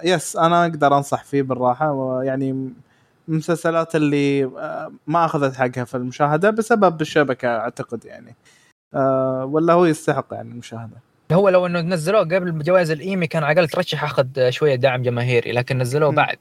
يس 0.04 0.36
أنا 0.36 0.66
أقدر 0.66 0.98
أنصح 0.98 1.24
فيه 1.24 1.42
بالراحة 1.42 1.92
ويعني 1.92 2.74
المسلسلات 3.30 3.96
اللي 3.96 4.44
آه، 4.44 4.92
ما 5.08 5.26
أخذت 5.26 5.56
حقها 5.56 5.84
في 5.84 5.98
المشاهدة 5.98 6.50
بسبب 6.50 7.02
الشبكة 7.02 7.48
أعتقد 7.48 8.06
يعني 8.06 8.36
آه، 8.94 9.46
ولا 9.46 9.74
هو 9.74 9.86
يستحق 9.86 10.28
يعني 10.32 10.52
المشاهدة 10.52 10.98
هو 11.32 11.50
لو 11.50 11.66
إنه 11.66 11.82
نزلوه 11.82 12.22
قبل 12.22 12.64
جوائز 12.64 12.92
الإيمي 12.92 13.28
كان 13.28 13.44
على 13.44 13.54
الأقل 13.54 13.70
ترشح 13.70 14.04
أخذ 14.04 14.50
شوية 14.50 14.76
دعم 14.76 15.02
جماهيري 15.02 15.52
لكن 15.52 15.78
نزلوه. 15.78 16.12
بعد. 16.12 16.38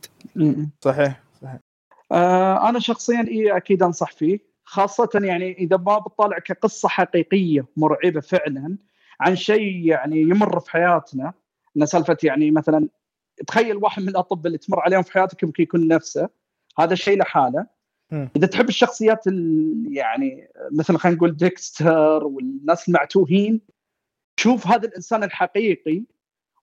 صحيح 0.81 1.21
صحيح 1.43 1.59
آه 2.13 2.69
أنا 2.69 2.79
شخصيا 2.79 3.25
إيه 3.29 3.57
أكيد 3.57 3.83
أنصح 3.83 4.13
فيه 4.13 4.50
خاصة 4.71 5.09
يعني 5.15 5.53
إذا 5.53 5.77
ما 5.77 5.99
بتطالع 5.99 6.39
كقصة 6.39 6.89
حقيقية 6.89 7.67
مرعبة 7.77 8.21
فعلا 8.21 8.77
عن 9.21 9.37
شيء 9.37 9.87
يعني 9.87 10.21
يمر 10.21 10.61
في 10.61 10.71
حياتنا 10.71 11.33
إن 11.77 11.87
سالفة 11.87 12.17
يعني 12.23 12.51
مثلا 12.51 12.89
تخيل 13.47 13.77
واحد 13.77 14.03
من 14.03 14.09
الأطباء 14.09 14.47
اللي 14.47 14.59
تمر 14.59 14.81
عليهم 14.81 15.03
في 15.03 15.13
حياتك 15.13 15.43
يمكن 15.43 15.63
يكون 15.63 15.89
نفسه 15.89 16.29
هذا 16.79 16.93
الشيء 16.93 17.19
لحاله. 17.19 17.67
إذا 18.37 18.47
تحب 18.47 18.69
الشخصيات 18.69 19.27
ال- 19.27 19.87
يعني 19.91 20.49
مثل 20.73 20.97
خلينا 20.97 21.17
نقول 21.17 21.37
ديكستر 21.37 22.25
والناس 22.25 22.89
المعتوهين 22.89 23.61
شوف 24.37 24.67
هذا 24.67 24.89
الإنسان 24.89 25.25
الحقيقي 25.25 26.03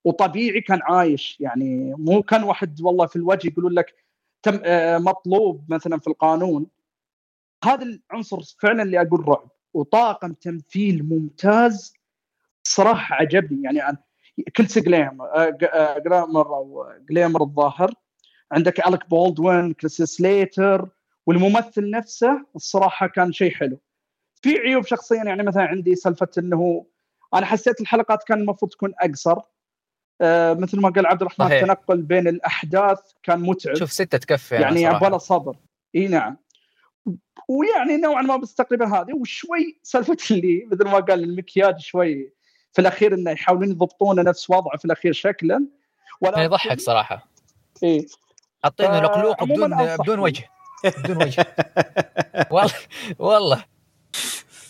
وطبيعي 0.03 0.61
كان 0.61 0.79
عايش. 0.83 1.37
يعني 1.39 1.93
مو 1.97 2.23
كان 2.23 2.43
واحد 2.43 2.81
والله 2.81 3.05
في 3.05 3.15
الوجه 3.15 3.47
يقولون 3.47 3.71
لك 3.73 3.95
تم 4.43 4.59
آه، 4.63 4.97
مطلوب 4.97 5.65
مثلا 5.69 5.99
في 5.99 6.07
القانون. 6.07 6.67
هذا 7.63 7.83
العنصر 7.83 8.41
فعلا 8.59 8.83
اللي 8.83 9.01
أقول 9.01 9.27
رعب. 9.27 9.49
وطاقم 9.73 10.33
تمثيل 10.33 11.03
ممتاز 11.09 11.93
صراحة 12.63 13.15
عجبني. 13.15 13.63
يعني 13.63 13.89
أنا 13.89 13.97
كلس 14.57 14.79
جليم 14.79 15.21
آه، 15.21 15.49
ج- 15.49 15.63
آه، 15.63 15.99
جلامر 15.99 16.47
أو 16.55 16.93
جليمر 17.09 17.41
الظاهر. 17.41 17.93
عندك 18.51 18.87
الك 18.87 19.09
بولدوين 19.09 19.73
كريس 19.73 20.01
سليتر 20.01 20.87
والممثل 21.25 21.89
نفسه 21.89 22.45
الصراحة 22.55 23.07
كان 23.07 23.31
شيء 23.33 23.51
حلو. 23.53 23.77
في 24.41 24.57
عيوب 24.57 24.85
شخصيا 24.85 25.23
يعني 25.23 25.43
مثلا 25.43 25.63
عندي 25.63 25.95
سالفة 25.95 26.27
إنه 26.37 26.85
أنا 27.33 27.45
حسيت 27.45 27.81
الحلقات 27.81 28.23
كان 28.23 28.39
المفروض 28.39 28.71
تكون 28.71 28.93
أقصر. 28.99 29.39
آه 30.21 30.53
مثل 30.53 30.79
ما 30.79 30.89
قال 30.89 31.05
عبد 31.05 31.21
الرحمن 31.21 31.45
صحيح. 31.45 31.61
التنقل 31.61 32.01
بين 32.01 32.27
الأحداث 32.27 32.99
كان 33.23 33.39
متعب. 33.39 33.75
شوف 33.75 33.91
ستة 33.91 34.17
تكفي 34.17 34.55
يعني 34.55 34.81
صراحة. 34.81 35.07
يبغى 35.07 35.19
صبر. 35.19 35.55
إي 35.95 36.07
نعم. 36.07 36.37
ويعني 37.49 37.97
نوعا 37.97 38.21
ما 38.21 38.37
بس 38.37 38.55
تقريبا 38.55 38.85
هذه 38.87 39.13
وشوي 39.13 39.79
سالفة 39.83 40.17
اللي 40.31 40.67
مثل 40.71 40.83
ما 40.85 40.99
قال 40.99 41.23
المكياج 41.23 41.79
شوي 41.79 42.33
في 42.73 42.81
الأخير 42.81 43.13
إنه 43.13 43.31
يحاولون 43.31 43.69
يضبطونه 43.69 44.21
نفس 44.21 44.49
وضعه 44.49 44.77
في 44.77 44.85
الأخير 44.85 45.13
شكلا. 45.13 45.65
ولا 46.21 46.31
يعني 46.33 46.45
يضحك 46.45 46.79
صراحة. 46.79 47.27
إيه. 47.83 48.05
حاطينه 48.63 48.97
آه، 48.97 49.01
لقلوق 49.01 49.43
بدون 49.43 49.95
بدون. 49.97 50.19
وجه. 50.19 50.49
بدون 51.03 51.17
وجه. 51.23 51.45
والله 52.51 52.73
والله. 53.19 53.63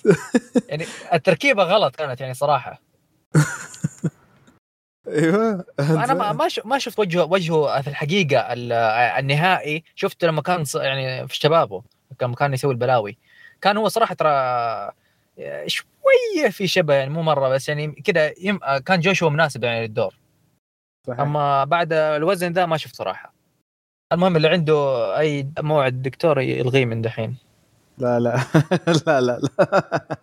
يعني 0.69 0.85
التركيبة 1.13 1.63
غلط 1.63 1.95
كانت 1.95 2.21
يعني 2.21 2.33
صراحة. 2.33 2.81
أيوه 5.07 5.65
أنا 5.79 6.13
ما 6.13 6.31
ما 6.33 6.47
ما 6.65 6.77
شفت 6.79 6.99
وجهه 6.99 7.23
وجهه 7.23 7.81
في 7.81 7.87
الحقيقة 7.89 8.39
ال- 8.53 8.71
النهائي. 9.19 9.83
شفته 9.95 10.27
لما 10.27 10.41
كان 10.41 10.63
ص- 10.63 10.75
يعني 10.75 11.27
في 11.27 11.35
شبابه 11.35 11.83
لما 12.21 12.35
كان 12.35 12.53
يسوي 12.53 12.71
البلاوي. 12.71 13.17
كان 13.61 13.77
هو 13.77 13.87
صراحة 13.87 14.15
ترى 14.15 14.31
شوية 15.65 16.49
في 16.51 16.67
شبه 16.67 16.93
يعني 16.93 17.09
مو 17.09 17.21
مرة 17.21 17.49
بس 17.49 17.69
يعني 17.69 17.91
كذا 17.91 18.33
يم... 18.41 18.59
كان 18.85 18.99
جوشوا 18.99 19.29
مناسب 19.29 19.63
يعني 19.63 19.81
للدور. 19.81 20.15
صحيح. 21.07 21.19
أما 21.19 21.63
بعد 21.63 21.93
الوزن 21.93 22.51
ذا 22.51 22.65
ما 22.65 22.77
شفت 22.77 22.95
صراحة. 22.95 23.33
المهم 24.13 24.35
اللي 24.35 24.47
عنده 24.47 25.19
أي 25.19 25.47
موعد 25.59 26.01
دكتور 26.01 26.39
يلغيه 26.39 26.85
من 26.85 27.01
دحين. 27.01 27.37
لا 27.97 28.19
لا 28.19 28.43
لا 29.07 29.21
لا 29.21 29.39
لا. 29.39 30.17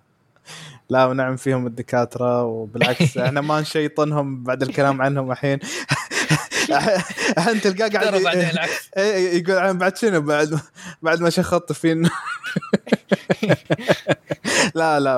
لا 0.90 1.06
ونعم 1.06 1.36
فيهم 1.36 1.66
الدكاترة 1.66 2.42
وبالعكس 2.42 3.18
إحنا 3.18 3.40
ما 3.40 3.60
نشيطنهم 3.60 4.42
بعد 4.42 4.62
الكلام 4.62 5.02
عنهم 5.02 5.32
الحين. 5.32 5.58
الحين 7.38 7.60
تلقاه 7.60 7.88
قاعد 7.88 8.14
العكس. 8.14 8.90
إيه، 8.96 9.42
يقول 9.42 9.58
عن 9.58 9.78
بعد 9.78 9.96
شنو؟ 9.96 10.20
بعد 10.20 10.60
بعد 11.02 11.20
ما 11.20 11.30
شخطت 11.30 11.72
فينا 11.72 12.10
لا 14.74 15.00
لا 15.00 15.16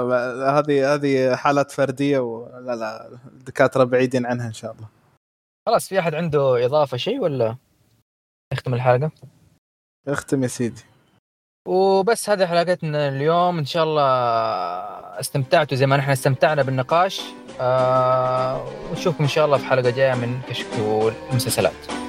هذه 0.59 0.95
هذه 0.95 1.37
حالات 1.37 1.71
فردية 1.71 2.19
ولا 2.19 2.77
لا 2.77 3.19
الدكاترة 3.27 3.85
بعيدين 3.85 4.27
عنها 4.27 4.47
إن 4.47 4.53
شاء 4.53 4.73
الله. 4.73 4.89
خلاص 5.67 5.89
في 5.89 5.99
أحد 5.99 6.15
عنده 6.15 6.67
إضافة 6.67 6.97
شيء 6.97 7.21
ولا؟ 7.21 7.57
نختم 8.53 8.75
الحلقة. 8.75 9.11
اختم 10.09 10.43
يا 10.43 10.49
سيدي. 10.49 10.83
وبس 11.67 12.31
هذه 12.31 12.47
حلقتنا 12.47 13.09
اليوم. 13.09 13.59
إن 13.59 13.65
شاء 13.65 13.85
الله 13.85 14.03
استمتعتوا 15.21 15.77
زي 15.77 15.87
ما 15.87 15.97
نحن 15.97 16.11
استمتعنا 16.11 16.63
بالنقاش. 16.63 17.21
آه 17.61 18.65
ونشوفكم 18.91 19.25
إن 19.25 19.29
شاء 19.31 19.45
الله 19.47 19.57
في 19.59 19.65
حلقة 19.65 19.91
جاية 19.91 20.15
من 20.15 20.41
كشكول 20.49 21.13
المسلسلات. 21.31 22.06